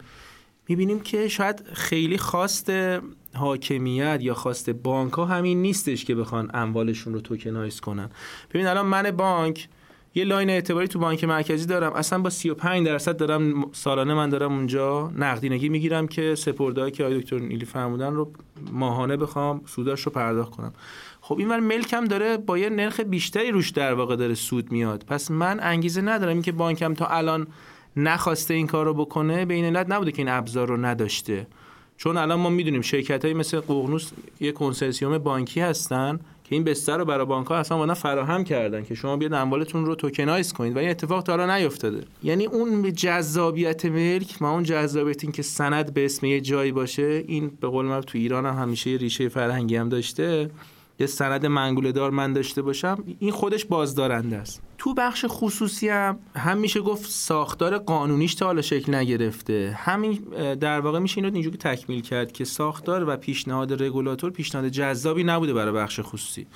می‌بینیم 0.69 1.01
که 1.01 1.29
شاید 1.29 1.63
خیلی 1.73 2.19
خواست 2.19 2.73
حاکمیت 3.35 4.19
یا 4.23 4.35
خواست 4.35 4.71
بانک 4.71 5.13
ها 5.13 5.25
همین 5.25 5.63
نیستش 5.63 6.05
که 6.05 6.15
بخوان 6.15 6.51
اموالشون 6.55 7.15
رو 7.15 7.21
tokenize 7.21 7.81
کنن. 7.81 8.11
ببین 8.51 8.67
الان 8.67 8.87
من 8.87 9.11
بانک 9.11 9.69
یه 10.17 10.25
لاین 10.25 10.51
اعتباری 10.51 10.89
تو 10.89 10.99
بانک 10.99 11.25
مرکزی 11.25 11.67
دارم. 11.67 11.93
اصلا 11.93 12.19
با 12.19 12.31
35 12.31 12.87
درصد 12.87 13.17
دارم 13.17 13.73
سالانه 13.73 14.15
من 14.15 14.29
دارم 14.29 14.53
اونجا 14.53 15.13
نقدینگی 15.17 15.69
می‌گیرم 15.69 16.09
که 16.09 16.35
سپردهایی 16.35 16.93
که 16.93 17.05
آقای 17.05 17.21
دکتر 17.21 17.39
نیلی 17.39 17.65
فرمودن 17.65 18.15
رو 18.15 18.33
ماهانه 18.73 19.17
بخوام 19.17 19.61
سوداش 19.67 20.01
رو 20.01 20.13
پرداخت 20.13 20.51
کنم. 20.51 20.73
خب 21.21 21.39
این 21.39 21.57
ملکم 21.57 22.05
داره 22.05 22.37
با 22.37 22.59
یه 22.59 22.69
نرخ 22.69 23.01
بیشتری 23.01 23.51
روش 23.51 23.71
در 23.71 23.95
واقع 23.95 24.17
داره 24.17 24.35
سود 24.35 24.73
میاد. 24.73 25.05
پس 25.09 25.31
من 25.31 25.61
انگیزه 25.63 26.01
ندارم 26.01 26.33
اینکه 26.33 26.53
بانکم 26.53 26.95
تا 26.95 27.07
الان 27.07 27.47
نخواسته 27.97 28.55
این 28.55 28.67
کار 28.67 28.87
رو 28.87 28.95
بکنه 28.95 29.45
به 29.45 29.55
این 29.55 29.65
علت 29.65 29.91
نبوده 29.91 30.13
که 30.13 30.19
این 30.19 30.29
ابزار 30.29 30.69
رو 30.69 30.77
نداشته. 30.77 31.47
چون 31.97 32.17
الان 32.17 32.41
ما 32.41 32.51
می‌دونیم 32.51 32.81
شرکت 32.81 33.25
های 33.25 33.35
مثل 33.35 33.61
ققنوس 33.61 34.11
یه 34.41 34.53
کنسرسیوم 34.53 35.19
بانکی 35.19 35.61
هستن. 35.61 36.21
که 36.49 36.55
این 36.55 36.65
بستر 36.65 36.99
رو 36.99 37.05
برای 37.05 37.27
بانک 37.27 37.47
ها 37.47 37.57
اصلا 37.57 37.95
فراهم 37.95 38.45
کردن 38.45 38.85
که 38.85 38.95
شما 38.95 39.17
بیاد 39.17 39.33
اموالتون 39.33 39.87
رو 39.87 39.95
توکنایز 39.95 40.53
کنید 40.53 40.77
و 40.77 40.79
این 40.79 40.91
اتفاق 40.91 41.23
تا 41.23 41.37
حالا 41.37 41.57
نیفتاده. 41.57 42.05
یعنی 42.23 42.47
اون 42.47 42.93
جذابیت 42.93 43.85
ملک 43.85 44.43
ما 44.43 44.51
اون 44.53 44.63
جذابیت 44.63 45.25
این 45.25 45.33
که 45.33 45.43
سند 45.43 45.95
به 45.95 46.05
اسم 46.05 46.27
یه 46.27 46.41
جایی 46.41 46.73
باشه 46.73 47.25
این 47.27 47.51
به 47.61 47.69
قول 47.69 47.85
من 47.87 48.01
تو 48.01 48.19
ایران 48.19 48.47
هم 48.47 48.55
همیشه 48.55 48.91
ریشه 48.91 49.29
فرهنگی 49.29 49.77
هم 49.77 49.89
داشته. 49.89 50.51
یه 51.01 51.07
سند 51.07 51.47
منگوله 51.47 51.93
دار 51.93 52.11
من 52.11 52.33
داشته 52.33 52.63
باشم 52.63 53.05
این 53.19 53.31
خودش 53.31 53.65
بازدارنده 53.65 54.37
است. 54.37 54.63
تو 54.79 54.95
بخش 54.95 55.25
خصوصی 55.29 55.89
هم 55.89 56.19
هم 56.37 56.59
میشه 56.59 56.81
گفت 56.81 57.11
ساختار 57.11 57.79
قانونیش 57.79 58.35
تا 58.35 58.47
حالا 58.47 58.63
شکل 58.63 58.95
نگرفته. 58.95 59.79
همین 59.79 60.15
در 60.55 60.81
واقع 60.81 60.99
میشه 60.99 61.19
اینو 61.19 61.35
اینجوری 61.35 61.57
تکمیل 61.57 62.01
کرد 62.01 62.33
که 62.33 62.45
ساختار 62.45 63.09
و 63.09 63.17
پیشنهاد 63.17 63.83
رگولاتور 63.83 64.31
پیشنهاد 64.31 64.69
جذابی 64.69 65.25
نبوده 65.25 65.55
برای 65.55 65.75
بخش 65.75 66.01
خصوصی. 66.03 66.47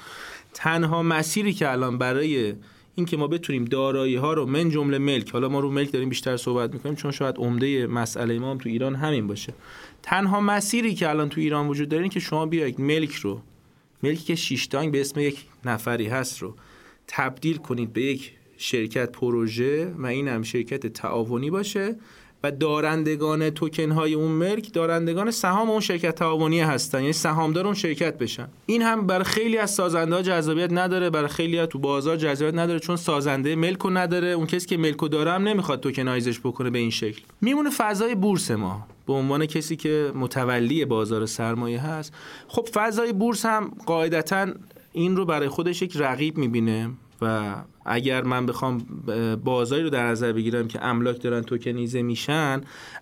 تنها 0.54 1.02
مسیری 1.02 1.52
که 1.52 1.70
الان 1.70 1.98
برای 1.98 2.54
اینکه 2.94 3.16
ما 3.16 3.26
بتونیم 3.26 3.64
دارایی 3.64 4.16
ها 4.16 4.32
رو 4.32 4.46
من 4.46 4.70
جمله 4.70 4.98
ملک 4.98 5.30
حالا 5.30 5.48
ما 5.48 5.60
رو 5.60 5.70
ملک 5.70 5.92
داریم 5.92 6.08
بیشتر 6.08 6.36
صحبت 6.36 6.74
می‌کنیم 6.74 6.94
چون 6.94 7.10
شاید 7.10 7.36
عمده 7.38 7.86
مسئله 7.86 8.38
ما 8.38 8.50
هم 8.50 8.58
تو 8.58 8.68
ایران 8.68 8.94
همین 8.94 9.26
باشه. 9.26 9.54
تنها 10.02 10.40
مسیری 10.40 10.94
که 10.94 11.08
الان 11.08 11.28
تو 11.28 11.40
ایران 11.40 11.68
وجود 11.68 11.88
داره 11.88 12.02
این 12.02 12.10
که 12.10 12.20
شما 12.20 12.46
بیاید 12.46 12.80
ملک 12.80 13.14
رو 13.14 13.40
ملکی 14.02 14.24
که 14.24 14.34
شیشتانگ 14.34 14.92
به 14.92 15.00
اسم 15.00 15.20
یک 15.20 15.44
نفری 15.64 16.06
هست 16.06 16.38
رو 16.38 16.54
تبدیل 17.12 17.56
کنید 17.56 17.92
به 17.92 18.02
یک 18.02 18.32
شرکت 18.56 19.12
پروژه 19.12 19.94
و 19.98 20.06
این 20.06 20.28
هم 20.28 20.42
شرکت 20.42 20.86
تعاونی 20.86 21.50
باشه 21.50 21.96
و 22.42 22.50
دارندگان 22.50 23.50
توکن 23.50 23.90
های 23.90 24.14
اون 24.14 24.30
ملک 24.30 24.72
دارندگان 24.72 25.30
سهام 25.30 25.70
اون 25.70 25.80
شرکت 25.80 26.14
تعاونی 26.14 26.60
هستن. 26.60 27.00
یعنی 27.00 27.12
سهامدار 27.12 27.64
اون 27.64 27.74
شرکت 27.74 28.18
بشن. 28.18 28.48
این 28.66 28.82
هم 28.82 29.06
برای 29.06 29.24
خیلی 29.24 29.58
از 29.58 29.70
سازنده 29.70 30.14
ها 30.14 30.22
جذابیت 30.22 30.72
نداره 30.72 31.10
برای 31.10 31.28
خیلی 31.28 31.58
ها 31.58 31.66
تو 31.66 31.78
بازار 31.78 32.16
جذابیت 32.16 32.54
نداره 32.54 32.78
چون 32.78 32.96
سازنده 32.96 33.56
ملک 33.56 33.86
نداره. 33.86 34.28
اون 34.28 34.46
کسی 34.46 34.66
که 34.66 34.76
ملک 34.76 34.96
رو 34.96 35.08
داره 35.08 35.32
هم 35.32 35.48
نمی‌خواد 35.48 35.80
توکنایزش 35.80 36.40
بکنه 36.40 36.70
به 36.70 36.78
این 36.78 36.90
شکل. 36.90 37.22
میمونه 37.40 37.70
فضای 37.70 38.14
بورس 38.14 38.50
ما. 38.50 38.86
به 39.06 39.12
عنوان 39.12 39.46
کسی 39.46 39.76
که 39.76 40.12
متولی 40.14 40.84
بازار 40.84 41.26
سرمایه 41.26 41.80
هست. 41.86 42.12
خب 42.48 42.68
فضای 42.72 43.12
بورس 43.12 43.46
هم 43.46 43.72
قاعدتا 43.86 44.46
این 44.92 45.16
رو 45.16 45.24
برای 45.24 45.48
خودش 45.48 45.82
یک 45.82 45.96
رقیب 45.96 46.38
می‌بینه 46.38 46.90
و 47.22 47.54
اگر 47.84 48.22
من 48.22 48.46
بخوام 48.46 48.86
بازاری 49.44 49.82
رو 49.82 49.90
در 49.90 50.06
نظر 50.06 50.32
بگیرم 50.32 50.68
که 50.68 50.84
املاک 50.84 51.22
دارن 51.22 51.42
توکنیزه 51.42 52.02
میشن 52.02 52.60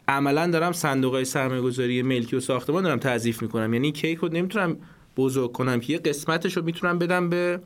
عملا 0.08 0.46
دارم 0.46 0.72
صندوق 0.72 1.14
های 1.14 1.24
سرمایه 1.24 1.60
گذاری 1.60 2.02
ملکی 2.02 2.36
و 2.36 2.40
ساختمان 2.40 2.82
دارم 2.82 2.98
تعریف 2.98 3.42
می‌کنم. 3.42 3.74
یعنی 3.74 3.92
کیک 3.92 4.18
رو 4.18 4.28
نمی‌تونم 4.28 4.76
بزرگ 5.16 5.52
کنم 5.52 5.80
که 5.80 5.92
یه 5.92 5.98
قسمتش 5.98 6.56
رو 6.56 6.62
می‌تونم 6.62 6.98
بدم 6.98 7.28
به 7.28 7.60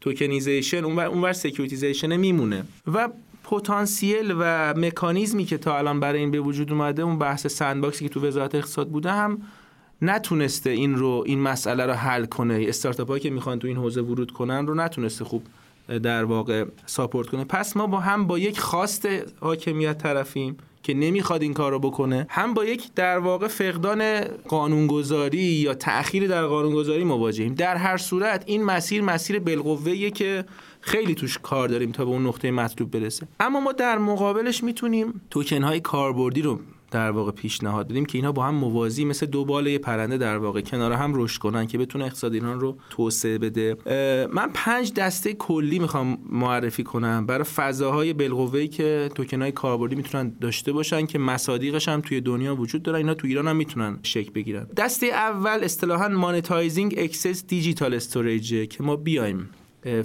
tokenization 0.00 0.84
اونور 0.84 1.06
اونور 1.06 1.32
securitization 1.32 2.16
میمونه. 2.16 2.64
و 2.92 3.08
پتانسیل 3.44 4.34
و 4.38 4.74
مکانیزمی 4.76 5.44
که 5.44 5.58
تا 5.58 5.78
الان 5.78 6.00
برای 6.00 6.20
این 6.20 6.30
به 6.30 6.40
وجود 6.40 6.72
اومده 6.72 7.02
اون 7.02 7.18
بحث 7.18 7.46
sandbox 7.46 8.00
ی 8.00 8.08
که 8.08 8.14
تو 8.14 8.26
وزارت 8.26 8.54
اقتصاد 8.54 8.88
بوده 8.88 9.12
هم 9.12 9.42
نتونسته 10.02 10.70
این 10.70 10.94
رو 10.94 11.24
این 11.26 11.40
مسئله 11.40 11.86
رو 11.86 11.92
حل 11.92 12.24
کنه. 12.24 12.64
استارتاپ 12.68 13.08
هایی 13.08 13.20
که 13.20 13.30
می‌خوان 13.30 13.58
تو 13.58 13.68
این 13.68 13.76
حوزه 13.76 14.00
ورود 14.00 14.30
کنن 14.30 14.66
رو 14.66 14.74
نتونسته 14.74 15.24
خوب 15.24 15.42
در 16.02 16.24
واقع 16.24 16.64
ساپورت 16.86 17.28
کنه. 17.28 17.44
پس 17.44 17.76
ما 17.76 17.86
با 17.86 18.00
هم 18.00 18.26
با 18.26 18.38
یک 18.38 18.58
خواست 18.58 19.08
حاکمیت 19.40 19.98
طرفیم 19.98 20.56
که 20.82 20.94
نمی‌خواد 20.94 21.42
این 21.42 21.54
کار 21.54 21.72
رو 21.72 21.78
بکنه. 21.78 22.26
هم 22.30 22.54
با 22.54 22.64
یک 22.64 22.94
در 22.94 23.18
واقع 23.18 23.48
فقدان 23.48 24.20
قانونگذاری 24.24 25.38
یا 25.38 25.74
تأخیر 25.74 26.26
در 26.26 26.46
قانونگذاری 26.46 27.04
مواجهیم. 27.04 27.54
در 27.54 27.76
هر 27.76 27.96
صورت 27.96 28.42
این 28.46 28.64
مسیر 28.64 29.02
مسیر 29.02 29.38
بالقوه 29.38 30.10
که 30.10 30.44
خیلی 30.80 31.14
توش 31.14 31.38
کار 31.38 31.68
داریم 31.68 31.92
تا 31.92 32.04
به 32.04 32.10
اون 32.10 32.26
نقطه 32.26 32.50
مطلوب 32.50 32.90
برسه. 32.90 33.28
اما 33.40 33.60
ما 33.60 33.72
در 33.72 33.98
مقابلش 33.98 34.64
می‌تونیم 34.64 35.20
توکن 35.30 35.62
های 35.62 35.80
کاربردی 35.80 36.42
رو 36.42 36.60
در 36.90 37.10
واقع 37.10 37.30
پیشنهاد 37.30 37.88
بدیم 37.88 38.04
که 38.04 38.18
اینا 38.18 38.32
با 38.32 38.44
هم 38.44 38.54
موازی 38.54 39.04
مثل 39.04 39.26
دو 39.26 39.44
باله 39.44 39.78
پرنده 39.78 40.18
در 40.18 40.38
واقع 40.38 40.60
کنار 40.60 40.92
هم 40.92 41.12
رشد 41.14 41.40
کنن 41.40 41.66
که 41.66 41.78
بتونه 41.78 42.04
اقتصاد 42.04 42.34
ایران 42.34 42.60
رو 42.60 42.76
توسعه 42.90 43.38
بده. 43.38 43.76
من 44.32 44.50
پنج 44.54 44.92
دسته 44.92 45.32
کلی 45.32 45.78
می‌خوام 45.78 46.18
معرفی 46.30 46.82
کنم. 46.82 47.26
برای 47.26 47.44
فضاهای 47.44 48.12
بالقوه‌ای 48.12 48.68
که 48.68 49.10
توکنای 49.14 49.52
کاربردی 49.52 49.96
می‌تونن 49.96 50.32
داشته 50.40 50.72
باشن 50.72 51.06
که 51.06 51.18
مصادیقش 51.18 51.88
هم 51.88 52.00
توی 52.00 52.20
دنیا 52.20 52.54
وجود 52.56 52.82
دارن 52.82 52.98
اینا 52.98 53.14
تو 53.14 53.26
ایران 53.26 53.48
هم 53.48 53.56
می‌تونن 53.56 53.98
شکل 54.02 54.30
بگیرن. 54.30 54.66
دسته 54.76 55.06
اول 55.06 55.58
اصطلاحا 55.62 56.08
monetizing 56.08 56.94
excess 56.98 57.46
digital 57.46 57.94
storage 57.94 58.68
که 58.68 58.82
ما 58.82 58.96
بیایم. 58.96 59.50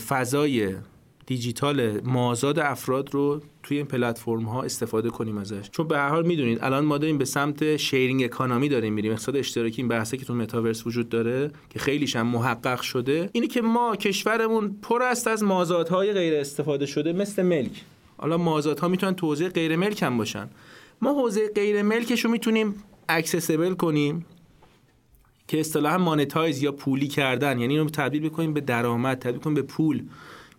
فضای 0.07 0.75
دیجیتال 1.25 2.01
مازاد 2.01 2.59
افراد 2.59 3.13
رو 3.13 3.41
توی 3.63 3.77
این 3.77 3.85
پلتفرم 3.85 4.43
ها 4.43 4.63
استفاده 4.63 5.09
کنیم 5.09 5.37
ازش. 5.37 5.69
چون 5.71 5.87
به 5.87 5.97
هر 5.97 6.09
حال 6.09 6.25
می‌دونید 6.25 6.59
الان 6.61 6.85
ما 6.85 6.97
داریم 6.97 7.17
به 7.17 7.25
سمت 7.25 7.77
sharing 7.77 8.23
economy 8.23 8.69
داریم 8.69 8.93
میریم. 8.93 9.11
اقتصاد 9.11 9.35
اشتراکی 9.35 9.81
این 9.81 9.87
بحثه 9.87 10.17
که 10.17 10.25
تو 10.25 10.33
متاورس 10.33 10.87
وجود 10.87 11.09
داره 11.09 11.51
که 11.69 11.79
خیلیش 11.79 12.15
هم 12.15 12.27
محقق 12.27 12.81
شده 12.81 13.29
اینی 13.33 13.47
که 13.47 13.61
ما 13.61 13.95
کشورمون 13.95 14.77
پر 14.81 15.03
است 15.03 15.27
از 15.27 15.43
مازادهای 15.43 16.13
غیر 16.13 16.35
استفاده 16.35 16.85
شده 16.85 17.13
مثل 17.13 17.43
ملک. 17.43 17.83
حالا 18.17 18.37
مازادها 18.37 18.87
می‌تونن 18.87 19.15
تو 19.15 19.26
حوزه 19.26 19.49
غیر 19.49 19.75
ملک 19.75 20.03
هم 20.03 20.17
باشن. 20.17 20.49
ما 21.01 21.13
حوزه 21.13 21.51
غیر 21.55 21.81
ملکش 21.81 22.25
رو 22.25 22.31
می‌تونیم 22.31 22.75
accessible 23.09 23.73
کنیم 23.73 24.25
که 25.47 25.59
اصطلاحا 25.59 25.97
monetize 25.97 26.63
یا 26.63 26.71
پولی 26.71 27.07
کردن. 27.07 27.59
یعنی 27.59 27.77
اینو 27.77 27.89
تبدیل 27.89 28.29
بکنیم 28.29 28.53
به 28.53 28.61
درآمد 28.61 29.19
تبدیل 29.19 29.39
کنیم 29.39 29.55
به 29.55 29.61
پول. 29.61 30.03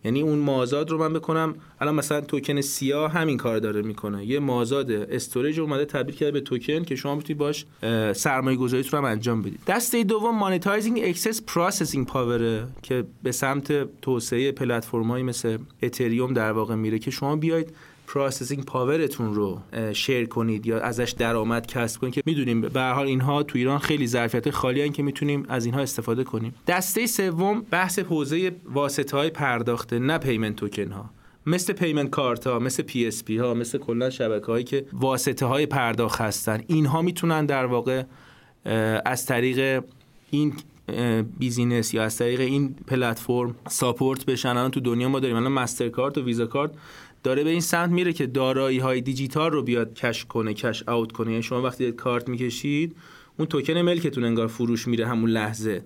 یعنی 0.04 0.22
اون 0.22 0.38
مازاد 0.38 0.90
رو 0.90 0.98
من 0.98 1.12
بکنم 1.12 1.54
الان 1.80 1.94
مثلا 1.94 2.20
توکن 2.20 2.60
سیا 2.60 3.12
همین 3.12 3.36
کار 3.36 3.58
داره 3.58 3.82
می‌کنه. 3.82 4.26
یه 4.26 4.38
مازاد 4.38 4.90
storage 4.90 5.60
اومده 5.60 5.84
تبدیل 5.84 6.14
کرده 6.14 6.32
به 6.32 6.40
توکن 6.40 6.84
که 6.84 6.96
شما 6.96 7.14
می‌تونید 7.14 7.38
باش 7.38 7.66
سرمایه 8.16 8.56
گذاری 8.56 8.82
رو 8.82 8.98
هم 8.98 9.04
انجام 9.04 9.42
بدید. 9.42 9.60
دسته 9.66 10.04
دوم 10.04 10.38
monetizing 10.38 11.00
excess 11.04 11.42
processing 11.42 12.06
power 12.06 12.66
که 12.82 13.04
به 13.22 13.32
سمت 13.32 14.00
توسعه 14.00 14.52
پلتفرم‌های 14.52 15.22
مثل 15.22 15.58
اتریوم 15.82 16.32
در 16.32 16.52
واقع 16.52 16.74
میره 16.74 16.98
که 16.98 17.10
شما 17.10 17.36
بیاید 17.36 17.74
processing 18.06 18.64
power 18.64 19.08
تون 19.08 19.34
رو 19.34 19.60
share 19.92 20.26
کنید 20.26 20.66
یا 20.66 20.80
ازش 20.80 21.10
درآمد 21.10 21.66
کسب 21.66 22.00
کنید 22.00 22.14
که 22.14 22.22
می‌دونیم. 22.26 22.60
به 22.60 22.80
هر 22.80 22.92
حال 22.92 23.06
اینها 23.06 23.42
تو 23.42 23.58
ایران 23.58 23.78
خیلی 23.78 24.06
ظرفیت 24.06 24.50
خالی 24.50 24.82
هن 24.82 24.92
که 24.92 25.02
می‌تونیم 25.02 25.46
از 25.48 25.64
اینها 25.64 25.80
استفاده 25.80 26.24
کنیم. 26.24 26.54
دسته 26.66 27.06
سوم 27.06 27.60
بحث 27.70 27.98
حوزه 27.98 28.52
واسطه 28.64 29.16
های 29.16 29.30
پرداخته 29.30 29.98
نه 29.98 30.18
payment 30.18 30.56
token 30.56 30.90
ها 30.92 31.10
مثل 31.46 31.72
payment 31.72 32.10
card 32.10 32.46
ها 32.46 32.58
مثل 32.58 32.82
PSP 32.82 33.36
ها 33.36 33.54
مثل 33.54 33.78
کلا 33.78 34.10
شبکه 34.10 34.46
هایی 34.46 34.64
که 34.64 34.86
واسطه 34.92 35.46
های 35.46 35.66
پرداخت 35.66 36.20
هستن 36.20 36.62
اینها 36.66 37.02
می‌تونن 37.02 37.46
در 37.46 37.66
واقع 37.66 38.02
از 39.04 39.26
طریق 39.26 39.84
این 40.30 40.52
business 41.38 41.94
یا 41.94 42.02
از 42.02 42.18
طریق 42.18 42.40
این 42.40 42.74
پلتفرم 42.86 43.54
support 43.68 44.26
بشن. 44.26 44.48
الان 44.48 44.70
تو 44.70 44.80
دنیا 44.80 45.08
ما 45.08 45.20
داریم. 45.20 45.36
الان 45.36 45.52
مسترکارت 45.52 46.18
و 46.18 46.24
ویزا 46.24 46.46
کارت 46.46 46.70
داره 47.24 47.44
به 47.44 47.50
این 47.50 47.60
سمت 47.60 47.90
میره 47.90 48.12
که 48.12 48.26
دارایی 48.26 48.78
های 48.78 49.00
دیجیتال 49.00 49.50
رو 49.50 49.62
بیاد 49.62 49.94
کش 49.94 50.24
کنه 50.24 50.54
کش 50.54 50.88
اوت 50.88 51.12
کنه. 51.12 51.30
یعنی 51.30 51.42
شما 51.42 51.62
وقتی 51.62 51.92
کارت 51.92 52.28
می‌کشید 52.28 52.96
اون 53.38 53.48
توکن 53.48 53.78
ملکتون 53.78 54.24
انگار 54.24 54.46
فروش 54.46 54.88
میره 54.88 55.06
همون 55.06 55.30
لحظه. 55.30 55.84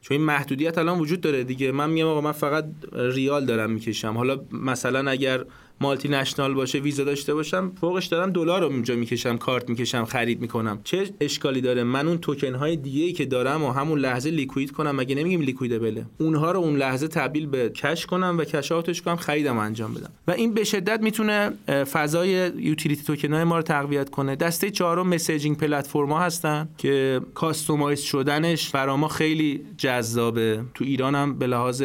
چون 0.00 0.16
این 0.16 0.26
محدودیت 0.26 0.78
الان 0.78 0.98
وجود 0.98 1.20
داره 1.20 1.44
دیگه. 1.44 1.72
من 1.72 1.90
میگم 1.90 2.06
آقا 2.06 2.20
من 2.20 2.32
فقط 2.32 2.64
ریال 2.92 3.46
دارم 3.46 3.70
می‌کشم. 3.70 4.12
حالا 4.12 4.40
مثلا 4.52 5.10
اگر 5.10 5.44
مالتی 5.80 6.08
نشنال 6.08 6.54
باشه 6.54 6.78
ویزا 6.78 7.04
داشته 7.04 7.34
باشم 7.34 7.72
فوقش 7.80 8.06
دارم 8.06 8.30
دلار 8.30 8.60
رو 8.60 8.66
اونجا 8.66 8.96
می‌کشم 8.96 9.36
کارت 9.36 9.68
می‌کشم 9.68 10.04
خرید 10.04 10.40
می‌کنم. 10.40 10.80
چه 10.84 11.10
اشکالی 11.20 11.60
داره؟ 11.60 11.82
من 11.82 12.08
اون 12.08 12.18
توکن 12.18 12.54
های 12.54 12.76
دیگه 12.76 13.04
ای 13.04 13.12
که 13.12 13.24
دارم 13.24 13.64
و 13.64 13.72
همون 13.72 13.98
لحظه 13.98 14.30
لیکوید 14.30 14.72
کنم 14.72 14.96
مگه 14.96 15.14
نمیگیم 15.14 15.40
لیکوید 15.40 15.82
بله؟ 15.82 16.06
اونها 16.18 16.52
رو 16.52 16.60
اون 16.60 16.76
لحظه 16.76 17.08
تبدیل 17.08 17.46
به 17.46 17.68
کش 17.68 18.06
کنم 18.06 18.36
و 18.38 18.44
کش 18.44 18.72
آوتش 18.72 19.02
کنم 19.02 19.16
خریدم 19.16 19.58
انجام 19.58 19.94
بدم. 19.94 20.10
و 20.28 20.30
این 20.30 20.54
به 20.54 20.64
شدت 20.64 21.00
می‌تونه 21.00 21.50
فضای 21.68 22.30
utility 22.56 23.04
token 23.04 23.32
های 23.32 23.44
ما 23.44 23.56
رو 23.56 23.62
تقویت 23.62 24.10
کنه. 24.10 24.36
دسته 24.36 24.70
چهارم 24.70 25.08
messaging 25.08 25.56
platform 25.56 26.12
ها 26.12 26.20
هستن 26.20 26.68
که 26.78 27.20
customize 27.34 28.00
شدنش 28.00 28.70
برای 28.70 28.96
ما 28.96 29.08
خیلی 29.08 29.60
جذابه. 29.78 30.62
تو 30.74 30.84
ایران 30.84 31.14
هم 31.14 31.38
به 31.38 31.46
لحاظ 31.46 31.84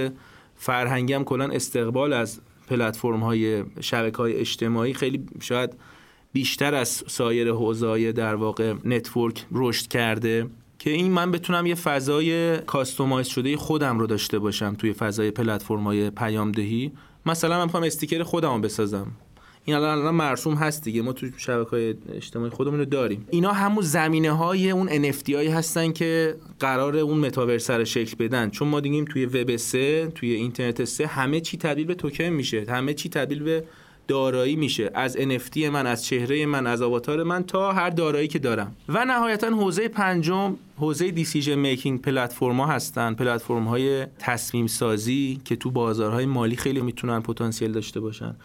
فرهنگی 0.56 1.14
هم 1.14 1.24
کلا 1.24 1.46
استقبال 1.46 2.14
از 2.14 2.42
پلتفرم 2.72 3.20
های 3.20 3.64
شبکه 3.82 4.18
های 4.18 4.36
اجتماعی 4.36 4.94
خیلی 4.94 5.26
شاید 5.40 5.74
بیشتر 6.34 6.76
از 6.76 7.04
سایر 7.08 7.52
حوزه‌های 7.52 8.14
در 8.14 8.36
واقع 8.36 8.74
network 8.86 9.46
رشد 9.52 9.88
کرده 9.88 10.48
که 10.80 10.90
این 10.90 11.12
من 11.12 11.32
بتونم 11.32 11.66
یه 11.66 11.76
فضای 11.76 12.58
customize 12.58 13.28
شده 13.28 13.58
خودم 13.58 14.00
رو 14.00 14.08
داشته 14.08 14.40
باشم 14.40 14.76
توی 14.76 14.94
فضای 14.94 15.32
پلتفرم 15.32 15.84
های 15.84 16.10
پیامدهی. 16.10 16.92
مثلا 17.26 17.58
من 17.58 17.64
می‌خوام 17.64 17.84
استیکر 17.84 18.24
خودم 18.24 18.54
رو 18.54 18.60
بسازم. 18.60 19.08
این 19.66 19.76
الان 19.76 20.00
الان 20.00 20.16
مرسوم 20.16 20.54
هست 20.54 20.84
دیگه. 20.84 21.02
ما 21.02 21.14
تو 21.14 21.28
شبکه 21.38 21.70
های 21.70 21.96
اجتماعی 22.14 22.50
خودمون 22.50 22.80
رو 22.80 22.86
داریم. 22.86 23.28
اینا 23.30 23.52
همون 23.52 23.84
زمینه 23.84 24.32
های 24.32 24.72
اون 24.72 25.12
NFT 25.12 25.30
هایی 25.34 25.50
هستن 25.50 25.92
که 25.92 26.36
قرار 26.60 26.98
اون 26.98 27.18
متاورس 27.18 27.70
رو 27.70 27.86
شکل 27.86 28.16
بدن. 28.26 28.50
چون 28.50 28.68
ما 28.68 28.80
میگیم 28.80 29.06
توی 29.06 29.26
وب 29.26 29.56
3 29.56 30.08
توی 30.16 30.34
اینترنت 30.34 30.84
3 30.84 31.08
همه 31.08 31.40
چی 31.40 31.58
تبدیل 31.58 31.86
به 31.86 31.96
توکن 31.96 32.24
میشه. 32.24 32.66
همه 32.70 32.94
چی 32.94 33.10
تبدیل 33.10 33.44
به 33.44 33.64
دارایی 34.08 34.56
میشه. 34.56 34.92
از 34.94 35.18
NFT 35.18 35.58
من 35.58 35.88
از 35.88 36.06
چهره 36.06 36.46
من 36.46 36.68
از 36.68 36.82
آواتار 36.82 37.24
من 37.24 37.44
تا 37.44 37.72
هر 37.72 37.90
دارایی 37.90 38.28
که 38.28 38.40
دارم. 38.40 38.76
و 38.90 39.06
نهایتا 39.06 39.48
حوزه 39.48 39.88
پنجم 39.88 40.56
حوزه 40.78 41.12
decision 41.12 41.56
making 41.56 42.02
platform 42.02 42.60
ها 42.62 42.68
هستن. 42.68 43.14
پلتفرم 43.14 43.64
های 43.64 44.06
تصمیم 44.20 44.68
سازی 44.68 45.42
که 45.46 45.56
تو 45.56 45.72
بازارهای 45.72 46.26
مالی 46.26 46.56
خیلی 46.56 46.82
می‌تونن 46.82 47.20
پتانسیل 47.20 47.72
داشته 47.72 48.00
باشن. 48.00 48.36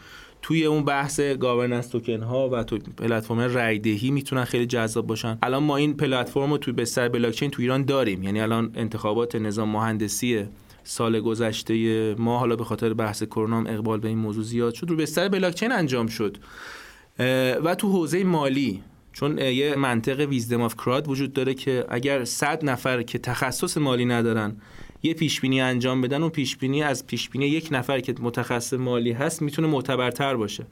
توی 0.47 0.65
اون 0.65 0.85
بحث 0.85 1.21
governance 1.21 1.89
token 1.89 2.23
ها 2.23 2.49
و 2.49 2.63
تو 2.63 2.79
پلتفرم 2.97 3.41
رایدهی 3.41 4.11
می‌تونن 4.11 4.45
خیلی 4.45 4.67
جذاب 4.67 5.07
باشن. 5.07 5.39
الان 5.43 5.63
ما 5.63 5.77
این 5.77 5.97
پلتفرم 5.97 6.51
رو 6.51 6.59
توی 6.59 6.73
بستر 6.73 7.09
بلاکچین 7.09 7.51
تو 7.51 7.63
ایران 7.63 7.85
داریم. 7.85 8.23
یعنی 8.23 8.41
الان 8.41 8.73
انتخابات 8.75 9.37
نظام 9.37 9.69
مهندسی 9.69 10.45
سال 10.85 11.21
گذشته 11.21 12.15
ما 12.15 12.39
حالا 12.39 12.57
به 12.57 12.65
خاطر 12.65 12.95
بحث 12.95 13.23
کرونا 13.23 13.71
اقبال 13.71 14.01
به 14.01 14.09
این 14.09 14.19
موضوع 14.19 14.45
زیاد 14.45 14.75
شد 14.75 14.91
رو 14.91 14.97
بستر 14.97 15.29
بلاکچین 15.29 15.73
انجام 15.73 16.07
شد. 16.07 16.37
و 17.65 17.75
تو 17.75 17.89
حوزه 17.89 18.25
مالی 18.25 18.83
چون 19.13 19.39
یه 19.39 19.75
منطق 19.77 20.21
wisdom 20.21 20.63
of 20.63 20.75
crowd 20.77 21.09
وجود 21.09 21.33
داره 21.33 21.55
که 21.55 21.85
اگر 21.89 22.25
100 22.25 22.65
نفر 22.65 23.03
که 23.03 23.19
تخصص 23.19 23.79
مالی 23.79 24.05
ندارن 24.05 24.57
یه 25.07 25.15
پیش 25.15 25.41
بینی 25.41 25.61
انجام 25.61 26.01
بدن 26.01 26.23
و 26.23 26.29
پیش 26.29 26.57
بینی 26.57 26.83
از 26.83 27.07
پیش 27.07 27.29
بینی 27.29 27.47
یک 27.47 27.69
نفر 27.71 28.01
که 28.01 28.15
متخصص 28.21 28.73
مالی 28.73 29.13
هست 29.13 29.43
می‌تونه 29.43 29.69
معتبرتر 29.69 30.37
باشه. 30.37 30.67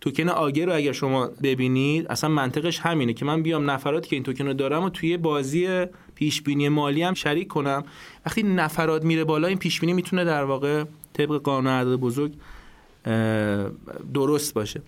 توکن 0.00 0.28
آگر 0.28 0.66
رو 0.66 0.74
اگر 0.74 0.92
شما 0.92 1.26
ببینید 1.42 2.06
اصلا 2.06 2.30
منطقش 2.30 2.78
همینه 2.78 3.12
که 3.12 3.24
من 3.24 3.42
بیام 3.42 3.70
نفراتی 3.70 4.08
که 4.10 4.16
این 4.16 4.22
توکن 4.22 4.46
رو 4.46 4.52
دارم 4.52 4.82
و 4.82 4.90
توی 4.90 5.16
بازی 5.16 5.86
پیش 6.14 6.42
بینی 6.42 6.68
مالی 6.68 7.02
هم 7.02 7.14
شریک 7.14 7.48
کنم. 7.48 7.84
وقتی 8.26 8.42
نفرات 8.42 9.04
میره 9.04 9.24
بالا 9.24 9.48
این 9.48 9.58
پیش 9.58 9.80
بینی 9.80 9.92
می‌تونه 9.92 10.24
در 10.24 10.44
واقع 10.44 10.84
طبق 11.12 11.42
قانون 11.42 11.72
عدد 11.72 11.96
بزرگ 11.96 12.32
درست 14.14 14.54
باشه. 14.54 14.82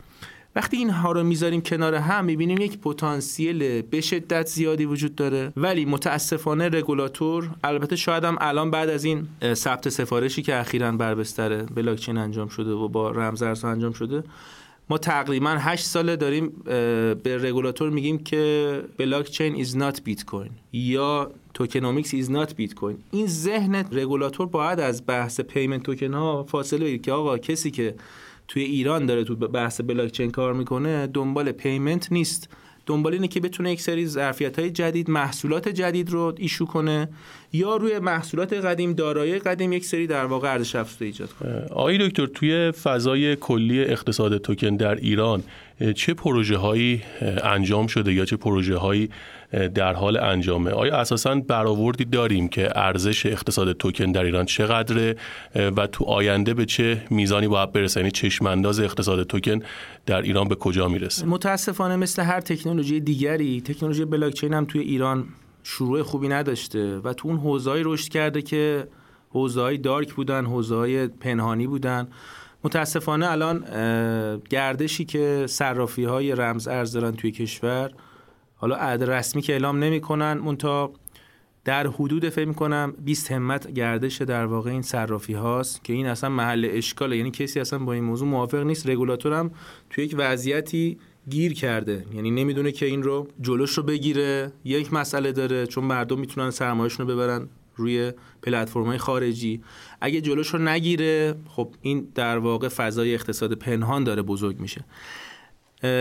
وقتی 0.56 0.76
اینها 0.76 1.12
رو 1.12 1.22
می‌ذاریم 1.22 1.60
کنار 1.60 1.94
هم 1.94 2.24
می‌بینیم 2.24 2.60
یک 2.60 2.78
پتانسیل 2.78 3.82
به 3.82 4.00
شدت 4.00 4.46
زیادی 4.46 4.84
وجود 4.84 5.14
داره. 5.14 5.52
ولی 5.56 5.84
متاسفانه 5.84 6.68
رگولاتور 6.68 7.50
البته 7.64 7.96
شاید 7.96 8.24
هم 8.24 8.36
الان 8.40 8.70
بعد 8.70 8.88
از 8.88 9.04
این 9.04 9.28
ثبت 9.54 9.88
سفارشی 9.88 10.42
که 10.42 10.56
اخیرا 10.56 10.92
بر 10.92 11.14
بستر 11.14 11.62
بلاکچین 11.62 12.18
انجام 12.18 12.48
شده 12.48 12.70
و 12.70 12.88
با 12.88 13.10
رمز 13.10 13.42
انجام 13.64 13.92
شده 13.92 14.22
ما 14.90 14.98
تقریبا 14.98 15.50
8 15.50 15.84
ساله 15.84 16.16
داریم 16.16 16.48
به 17.22 17.38
رگولاتور 17.42 17.90
میگیم 17.90 18.18
که 18.18 18.82
blockchain 18.96 19.54
is 19.54 19.76
not 19.76 20.02
bitcoin 20.02 20.50
یا 20.72 21.30
tokenomics 21.54 22.14
is 22.14 22.30
not 22.30 22.54
bitcoin 22.56 22.98
این 23.10 23.26
ذهن 23.26 23.74
رگولاتور 23.92 24.46
باید 24.46 24.80
از 24.80 25.02
بحث 25.06 25.40
payment 25.40 25.82
token 25.82 26.14
ها 26.14 26.44
فاصله 26.44 26.84
بگیره 26.84 26.98
که 26.98 27.12
آقا 27.12 27.38
کسی 27.38 27.70
که 27.70 27.94
توی 28.50 28.62
ایران 28.62 29.06
داره 29.06 29.24
تو 29.24 29.36
بحث 29.36 29.80
بلاکچین 29.80 30.30
کار 30.30 30.52
می‌کنه 30.52 31.06
دنبال 31.06 31.52
payment 31.52 32.12
نیست. 32.12 32.48
دنبال 32.86 33.12
اینه 33.12 33.28
که 33.28 33.40
بتونه 33.40 33.72
یک 33.72 33.80
سری 33.80 34.06
ظرفیت 34.06 34.58
های 34.58 34.70
جدید 34.70 35.10
محصولات 35.10 35.68
جدید 35.68 36.10
رو 36.10 36.34
issue 36.36 36.66
کنه 36.66 37.08
یا 37.52 37.76
روی 37.76 37.98
محصولات 37.98 38.52
قدیم 38.52 38.92
دارایی 38.92 39.38
قدیم 39.38 39.72
یک 39.72 39.84
سری 39.84 40.06
در 40.06 40.24
واقع 40.24 40.52
ارزش 40.52 40.76
افزوده 40.76 41.04
ایجاد 41.04 41.32
کنه. 41.32 41.50
آقای 41.70 42.08
دکتر 42.08 42.26
توی 42.26 42.70
فضای 42.70 43.36
کلی 43.36 43.80
اقتصاد 43.80 44.38
توکن 44.38 44.76
در 44.76 44.94
ایران 44.94 45.42
چه 45.96 46.14
پروژه 46.14 46.56
هایی 46.56 47.02
انجام 47.44 47.86
شده 47.86 48.12
یا 48.12 48.24
چه 48.24 48.36
پروژه 48.36 48.76
هایی 48.76 49.10
در 49.74 49.92
حال 49.92 50.16
انجامه؟ 50.16 50.70
آیا 50.70 50.96
اساسا 50.96 51.34
برآوردی 51.34 52.04
داریم 52.04 52.48
که 52.48 52.78
ارزش 52.78 53.26
اقتصاد 53.26 53.72
توکن 53.72 54.12
در 54.12 54.24
ایران 54.24 54.44
چقدره 54.44 55.16
و 55.76 55.86
تو 55.86 56.04
آینده 56.04 56.54
به 56.54 56.66
چه 56.66 57.02
میزانی 57.10 57.48
باید 57.48 57.72
برسه؟ 57.72 58.00
یعنی 58.00 58.10
چشم 58.10 58.46
انداز 58.46 58.80
اقتصاد 58.80 59.22
توکن 59.22 59.60
در 60.06 60.22
ایران 60.22 60.48
به 60.48 60.54
کجا 60.54 60.88
می‌رسه؟ 60.88 61.26
متاسفانه 61.26 61.96
مثل 61.96 62.22
هر 62.22 62.40
تکنولوژی 62.40 63.00
دیگری 63.00 63.60
تکنولوژی 63.60 64.04
بلاکچین 64.04 64.54
هم 64.54 64.64
توی 64.64 64.80
ایران 64.80 65.24
شروع 65.62 66.02
خوبی 66.02 66.28
نداشته 66.28 66.98
و 66.98 67.12
تو 67.12 67.28
اون 67.28 67.36
حوزه‌ای 67.36 67.82
رشد 67.84 68.08
کرده 68.08 68.42
که 68.42 68.86
حوزه‌های 69.30 69.78
دارک 69.78 70.14
بودن 70.14 70.46
حوزه‌های 70.46 71.06
پنهانی 71.06 71.66
بودن. 71.66 72.08
متاسفانه 72.64 73.30
الان 73.30 73.64
گردشی 74.50 75.04
که 75.04 75.46
صرافی 75.48 76.04
های 76.04 76.32
رمز 76.32 76.68
ارز 76.68 76.92
دارن 76.92 77.12
توی 77.12 77.30
کشور 77.30 77.90
حالا 78.56 78.76
عدد 78.76 79.10
رسمی 79.10 79.42
که 79.42 79.52
اعلام 79.52 79.78
نمی‌کنن 79.78 80.32
مونتا 80.32 80.92
در 81.64 81.86
حدود 81.86 82.28
فکر 82.28 82.48
می‌کنم 82.48 82.94
20 83.04 83.32
همت 83.32 83.72
گردش 83.72 84.22
در 84.22 84.46
واقع 84.46 84.70
این 84.70 84.82
صرافی 84.82 85.32
هاست 85.32 85.84
که 85.84 85.92
این 85.92 86.06
اصلا 86.06 86.30
محل 86.30 86.68
اشکاله. 86.70 87.16
یعنی 87.16 87.30
کسی 87.30 87.60
اصلا 87.60 87.78
با 87.78 87.92
این 87.92 88.04
موضوع 88.04 88.28
موافق 88.28 88.58
نیست. 88.58 88.88
رگولاتور 88.88 89.32
هم 89.32 89.50
توی 89.90 90.04
یک 90.04 90.14
وضعیتی 90.18 90.98
گیر 91.28 91.54
کرده. 91.54 92.04
یعنی 92.14 92.30
نمی‌دونه 92.30 92.72
که 92.72 92.86
این 92.86 93.02
رو 93.02 93.28
جلوش 93.40 93.78
رو 93.78 93.82
بگیره 93.82 94.52
یک 94.64 94.92
مسئله 94.92 95.32
داره 95.32 95.66
چون 95.66 95.84
مردم 95.84 96.18
می‌تونن 96.18 96.50
سرمایهشون 96.50 97.08
رو 97.08 97.14
ببرن. 97.14 97.48
روی 97.80 98.12
پلتفرم‌های 98.42 98.98
خارجی. 98.98 99.62
اگه 100.00 100.20
جلوش 100.20 100.48
رو 100.48 100.58
نگیره 100.58 101.34
خب 101.48 101.74
این 101.82 102.08
در 102.14 102.38
واقع 102.38 102.68
فضای 102.68 103.14
اقتصاد 103.14 103.52
پنهان 103.52 104.04
داره 104.04 104.22
بزرگ 104.22 104.60
میشه. 104.60 104.84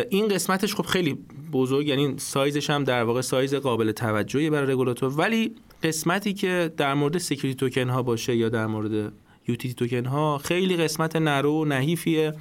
این 0.09 0.27
قسمتش 0.27 0.75
خب 0.75 0.85
خیلی 0.85 1.17
بزرگ 1.51 1.87
یعنی 1.87 2.13
سایزش 2.17 2.69
هم 2.69 2.83
در 2.83 3.03
واقع 3.03 3.21
سایز 3.21 3.55
قابل 3.55 3.91
توجهی 3.91 4.49
برای 4.49 4.71
رگولاتور 4.71 5.13
ولی 5.17 5.55
قسمتی 5.83 6.33
که 6.33 6.71
در 6.77 6.93
مورد 6.93 7.17
security 7.17 7.55
token 7.55 7.89
ها 7.89 8.03
باشه 8.03 8.35
یا 8.35 8.49
در 8.49 8.67
مورد 8.67 9.13
utility 9.47 9.73
token 9.73 10.05
ها 10.05 10.37
خیلی 10.37 10.77
قسمت 10.77 11.15
لاغر 11.15 11.53
و 11.53 11.65
نحیفیه. 11.65 12.33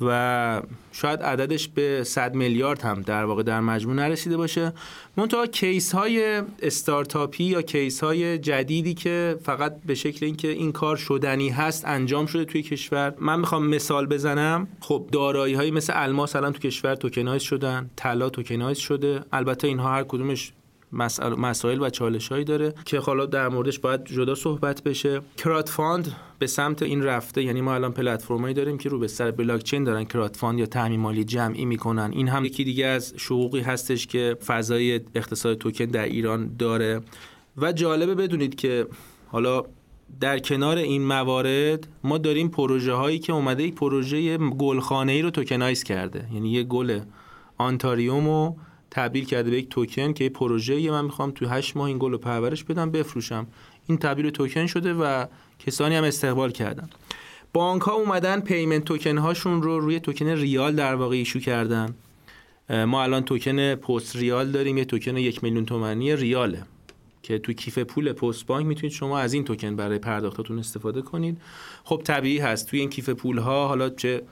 و 0.00 0.62
شاید 0.92 1.22
عددش 1.22 1.68
به 1.68 2.04
100 2.04 2.34
میلیارد 2.34 2.82
هم 2.82 3.02
در 3.02 3.24
واقع 3.24 3.42
در 3.42 3.60
مجموع 3.60 3.94
نرسیده 3.94 4.36
باشه. 4.36 4.72
منتها 5.16 5.46
case 5.46 5.92
های 5.92 6.42
استارتاپی 6.62 7.44
یا 7.44 7.62
case 7.62 8.00
های 8.04 8.38
جدیدی 8.38 8.94
که 8.94 9.36
فقط 9.42 9.76
به 9.86 9.94
شکل 9.94 10.26
اینکه 10.26 10.48
این 10.48 10.72
کار 10.72 10.96
شدنی 10.96 11.48
هست 11.48 11.84
انجام 11.86 12.26
شده 12.26 12.44
توی 12.44 12.62
کشور. 12.62 13.14
من 13.18 13.40
می‌خوام 13.40 13.66
مثال 13.66 14.06
بزنم. 14.06 14.68
خب 14.80 15.06
دارایی 15.12 15.54
های 15.54 15.70
مثل 15.70 15.92
الماس 15.96 16.36
الان 16.36 16.52
تو 16.52 16.58
کشور 16.58 16.94
tokenize 16.94 17.42
شدن 17.42 17.90
طلا 17.96 18.28
tokenize 18.28 18.78
شده. 18.78 19.20
البته 19.32 19.68
اینها 19.68 19.92
هر 19.92 20.02
کدومش 20.02 20.52
مسائل 20.92 21.80
و 21.80 21.90
چالش 21.90 22.28
هایی 22.28 22.44
داره 22.44 22.74
که 22.84 22.98
حالا 22.98 23.26
در 23.26 23.48
موردش 23.48 23.78
باید 23.78 24.04
جدا 24.04 24.34
صحبت 24.34 24.82
بشه. 24.82 25.20
crowdfund 25.36 26.16
به 26.38 26.46
سمت 26.46 26.82
این 26.82 27.02
رفته 27.02 27.42
یعنی 27.42 27.60
ما 27.60 27.74
الان 27.74 27.92
پلتفرمایی 27.92 28.54
داریم 28.54 28.78
که 28.78 28.88
رو 28.88 28.98
بستر 28.98 29.30
بلاک 29.30 29.62
چین 29.62 29.84
دارن 29.84 30.04
crowdfund 30.04 30.58
یا 30.58 30.66
تامین 30.66 31.00
مالی 31.00 31.24
جمعی 31.24 31.64
می‌کنن. 31.64 32.10
این 32.12 32.28
هم 32.28 32.44
یکی 32.44 32.64
دیگه 32.64 32.86
از 32.86 33.14
شقوقی 33.16 33.60
هستش 33.60 34.06
که 34.06 34.36
فضای 34.46 35.00
اقتصاد 35.14 35.58
توکن 35.58 35.84
در 35.84 36.04
ایران 36.04 36.56
داره. 36.58 37.00
و 37.56 37.72
جالبه 37.72 38.14
بدونید 38.14 38.54
که 38.54 38.86
حالا 39.26 39.62
در 40.20 40.38
کنار 40.38 40.76
این 40.76 41.06
موارد 41.06 41.88
ما 42.04 42.18
داریم 42.18 42.48
پروژه 42.48 42.92
هایی 42.92 43.18
که 43.18 43.32
اومده 43.32 43.62
یک 43.62 43.74
پروژه 43.74 44.38
گلخانه 44.38 45.12
ای 45.12 45.22
رو 45.22 45.30
tokenize 45.30 45.82
کرده. 45.82 46.28
یعنی 46.34 46.50
یه 46.50 46.62
گل 46.62 47.00
آنتوریومو 47.58 48.54
تبدیل 48.90 49.24
کرده 49.24 49.50
به 49.50 49.56
یک 49.56 49.68
توکن 49.68 50.12
که 50.12 50.24
یه 50.24 50.30
پروژه 50.30 50.90
من 50.90 51.04
می‌خوام 51.04 51.30
تو 51.30 51.48
8 51.48 51.76
ماه 51.76 51.86
این 51.86 51.98
گل 51.98 52.10
رو 52.10 52.18
پرورش 52.18 52.64
بدم 52.64 52.90
بفروشم. 52.90 53.46
این 53.86 53.98
تبدیل 53.98 54.30
توکن 54.30 54.66
شده 54.66 54.94
و 54.94 55.26
کسانی 55.66 55.94
هم 55.94 56.04
استقبال 56.04 56.50
کردن. 56.50 56.90
بانک 57.52 57.82
ها 57.82 57.92
اومدن 57.92 58.40
payment 58.40 58.84
token 58.84 59.18
هاشون 59.18 59.62
رو 59.62 59.80
روی 59.80 60.00
توکن 60.00 60.26
ریال 60.26 60.76
در 60.76 60.94
واقع 60.94 61.16
issue 61.16 61.38
کردن. 61.38 61.94
ما 62.70 63.02
الان 63.02 63.22
توکن 63.22 63.74
پست 63.74 64.16
ریال 64.16 64.50
داریم 64.50 64.78
یه 64.78 64.84
توکن 64.84 65.16
یک 65.16 65.44
میلیون 65.44 65.66
تومانی 65.66 66.16
ریاله 66.16 66.62
که 67.22 67.38
تو 67.38 67.52
کیف 67.52 67.78
پول 67.78 68.12
پست 68.12 68.46
بانک 68.46 68.66
می‌تونید 68.66 68.92
شما 68.92 69.18
از 69.18 69.32
این 69.32 69.44
توکن 69.44 69.76
برای 69.76 69.98
پرداختتون 69.98 70.58
استفاده 70.58 71.02
کنید. 71.02 71.40
خب 71.84 72.00
طبیعی 72.04 72.38
هست. 72.38 72.68
توی 72.70 72.80
این 72.80 72.90
کیف 72.90 73.08
پول 73.08 73.38
ها 73.38 73.68
حالا 73.68 73.90
چه 73.90 74.22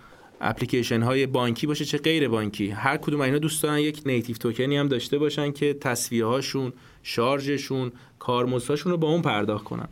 اپلیکیشن 0.41 1.03
های 1.03 1.27
بانکی 1.27 1.67
باشه 1.67 1.85
چه 1.85 1.99
غیر 1.99 2.29
بانکی. 2.29 2.71
هر 2.71 2.97
کدوم 2.97 3.21
اینا 3.21 3.39
دوست 3.39 3.63
دارن 3.63 3.79
یک 3.79 4.03
native 4.07 4.37
توکنی 4.37 4.77
هم 4.77 4.89
داشته 4.89 5.19
باشن 5.19 5.53
که 5.53 5.75
تسویه 5.75 6.25
هاشون 6.25 6.73
شارژشون 7.03 7.93
کارمزدشون 8.19 8.93
رو 8.93 8.99
با 8.99 9.09
اون 9.09 9.23
پرداخت 9.23 9.65
کنن. 9.65 9.89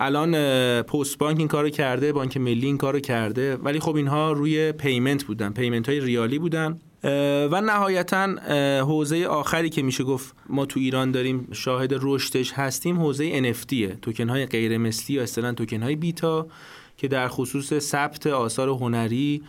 الان 0.00 0.32
پست 0.82 1.18
بانک 1.18 1.38
این 1.38 1.48
کارو 1.48 1.70
کرده 1.70 2.12
بانک 2.12 2.36
ملی 2.36 2.66
این 2.66 2.78
کارو 2.78 3.00
کرده 3.00 3.56
ولی 3.56 3.80
خب 3.80 3.96
اینها 3.96 4.32
روی 4.32 4.72
payment 4.72 5.24
بودن 5.24 5.52
payment 5.52 5.88
های 5.88 6.00
ریالی 6.00 6.38
بودن. 6.38 6.80
و 7.50 7.60
نهایتا 7.60 8.26
حوزه 8.80 9.26
آخری 9.26 9.70
که 9.70 9.82
میشه 9.82 10.04
گفت 10.04 10.34
ما 10.48 10.66
تو 10.66 10.80
ایران 10.80 11.10
داریم 11.10 11.48
شاهد 11.52 11.94
رشدش 12.02 12.52
هستیم 12.52 13.00
حوزه 13.00 13.52
NFT 13.52 13.74
توکن 14.02 14.28
های 14.28 14.46
غیر 14.46 14.78
مثلی 14.78 15.16
یا 15.16 15.22
اصطلاحا 15.22 15.52
توکن 15.52 15.82
های 15.82 15.96
بیتا 15.96 16.46
که 16.96 17.08
در 17.08 17.28
خصوص 17.28 17.78
ثبت 17.78 18.26
آثار 18.26 18.68
هنری 18.68 19.42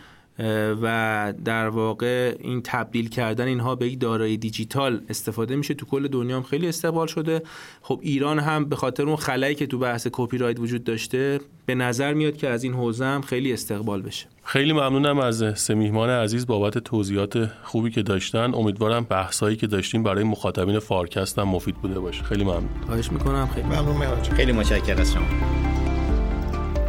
و 0.82 1.34
در 1.44 1.68
واقع 1.68 2.36
این 2.40 2.60
تبدیل 2.64 3.08
کردن 3.08 3.46
اینها 3.46 3.74
به 3.74 3.86
یک 3.86 4.00
دارایی 4.00 4.36
دیجیتال 4.36 5.00
استفاده 5.08 5.56
میشه. 5.56 5.74
تو 5.74 5.86
کل 5.86 6.08
دنیا 6.08 6.36
هم 6.36 6.42
خیلی 6.42 6.68
استقبال 6.68 7.06
شده. 7.06 7.42
خب 7.82 8.00
ایران 8.02 8.38
هم 8.38 8.64
به 8.64 8.76
خاطر 8.76 9.02
اون 9.02 9.16
خلایی 9.16 9.54
که 9.54 9.66
تو 9.66 9.78
بحث 9.78 10.08
کپی 10.12 10.38
رایت 10.38 10.60
وجود 10.60 10.84
داشته 10.84 11.40
به 11.66 11.74
نظر 11.74 12.14
میاد 12.14 12.36
که 12.36 12.48
از 12.48 12.64
این 12.64 12.74
حوزه 12.74 13.04
هم 13.04 13.20
خیلی 13.20 13.52
استقبال 13.52 14.02
بشه. 14.02 14.26
خیلی 14.44 14.72
ممنونم 14.72 15.18
از 15.18 15.44
سه 15.56 15.74
عزیز 15.74 16.46
بابت 16.46 16.78
توضیحات 16.78 17.50
خوبی 17.62 17.90
که 17.90 18.02
داشتن. 18.02 18.54
امیدوارم 18.54 19.04
بحثایی 19.04 19.56
که 19.56 19.66
داشتیم 19.66 20.02
برای 20.02 20.24
مخاطبین 20.24 20.78
فارکست 20.78 21.38
هم 21.38 21.48
مفید 21.48 21.74
بوده 21.74 22.00
باشه. 22.00 22.22
خیلی 22.22 22.44
ممنون. 22.44 22.68
خواهش 22.86 23.12
می‌کنم. 23.12 23.48
خیلی 23.54 23.66
ممنون. 23.66 24.22
خیلی 24.22 24.52
متشکرم 24.52 24.98
از 24.98 25.12
شما. 25.12 25.24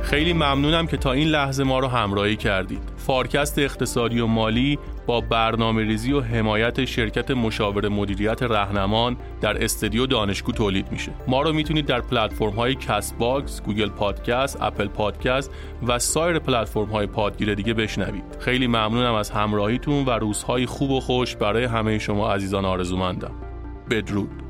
خیلی 0.06 0.34
ممنونم 0.34 0.88
که 0.88 0.98
تا 0.98 1.12
این 1.12 1.28
لحظه 1.28 1.64
ما 1.64 1.80
رو 1.80 1.88
همراهی 1.88 2.36
کردید. 2.36 2.82
فارکست 2.98 3.60
اقتصادی 3.60 4.20
و 4.20 4.26
مالی 4.28 4.80
با 5.08 5.22
برنامه 5.22 5.84
ریزی 5.84 6.14
و 6.14 6.22
حمایت 6.22 6.86
شرکت 6.86 7.32
مشاور 7.32 7.88
مدیریت 7.88 8.44
رهنمان 8.44 9.18
در 9.42 9.64
استودیو 9.64 10.06
دانشگو 10.06 10.52
تولید 10.52 10.92
میشه. 10.92 11.12
ما 11.28 11.42
رو 11.42 11.54
می‌تونید 11.54 11.86
در 11.86 12.02
پلتفرم 12.02 12.50
های 12.50 12.76
کست 12.76 13.18
باکس، 13.18 13.62
گوگل 13.62 13.90
پادکست، 13.90 14.58
اپل 14.62 14.88
پادکست 14.88 15.52
و 15.88 16.00
سایر 16.00 16.40
پلتفرم 16.40 16.86
های 16.86 17.08
پادگیر 17.08 17.54
دیگه 17.54 17.74
بشنوید. 17.74 18.24
خیلی 18.40 18.68
ممنونم 18.68 19.14
از 19.14 19.30
همراهیتون 19.30 20.06
و 20.06 20.10
روزهای 20.10 20.66
خوب 20.66 20.92
و 20.92 21.00
خوش 21.00 21.36
برای 21.36 21.64
همه 21.64 22.00
شما 22.00 22.34
عزیزان 22.34 22.66
آرزومندم. 22.66 23.32
بدرود. 23.90 24.45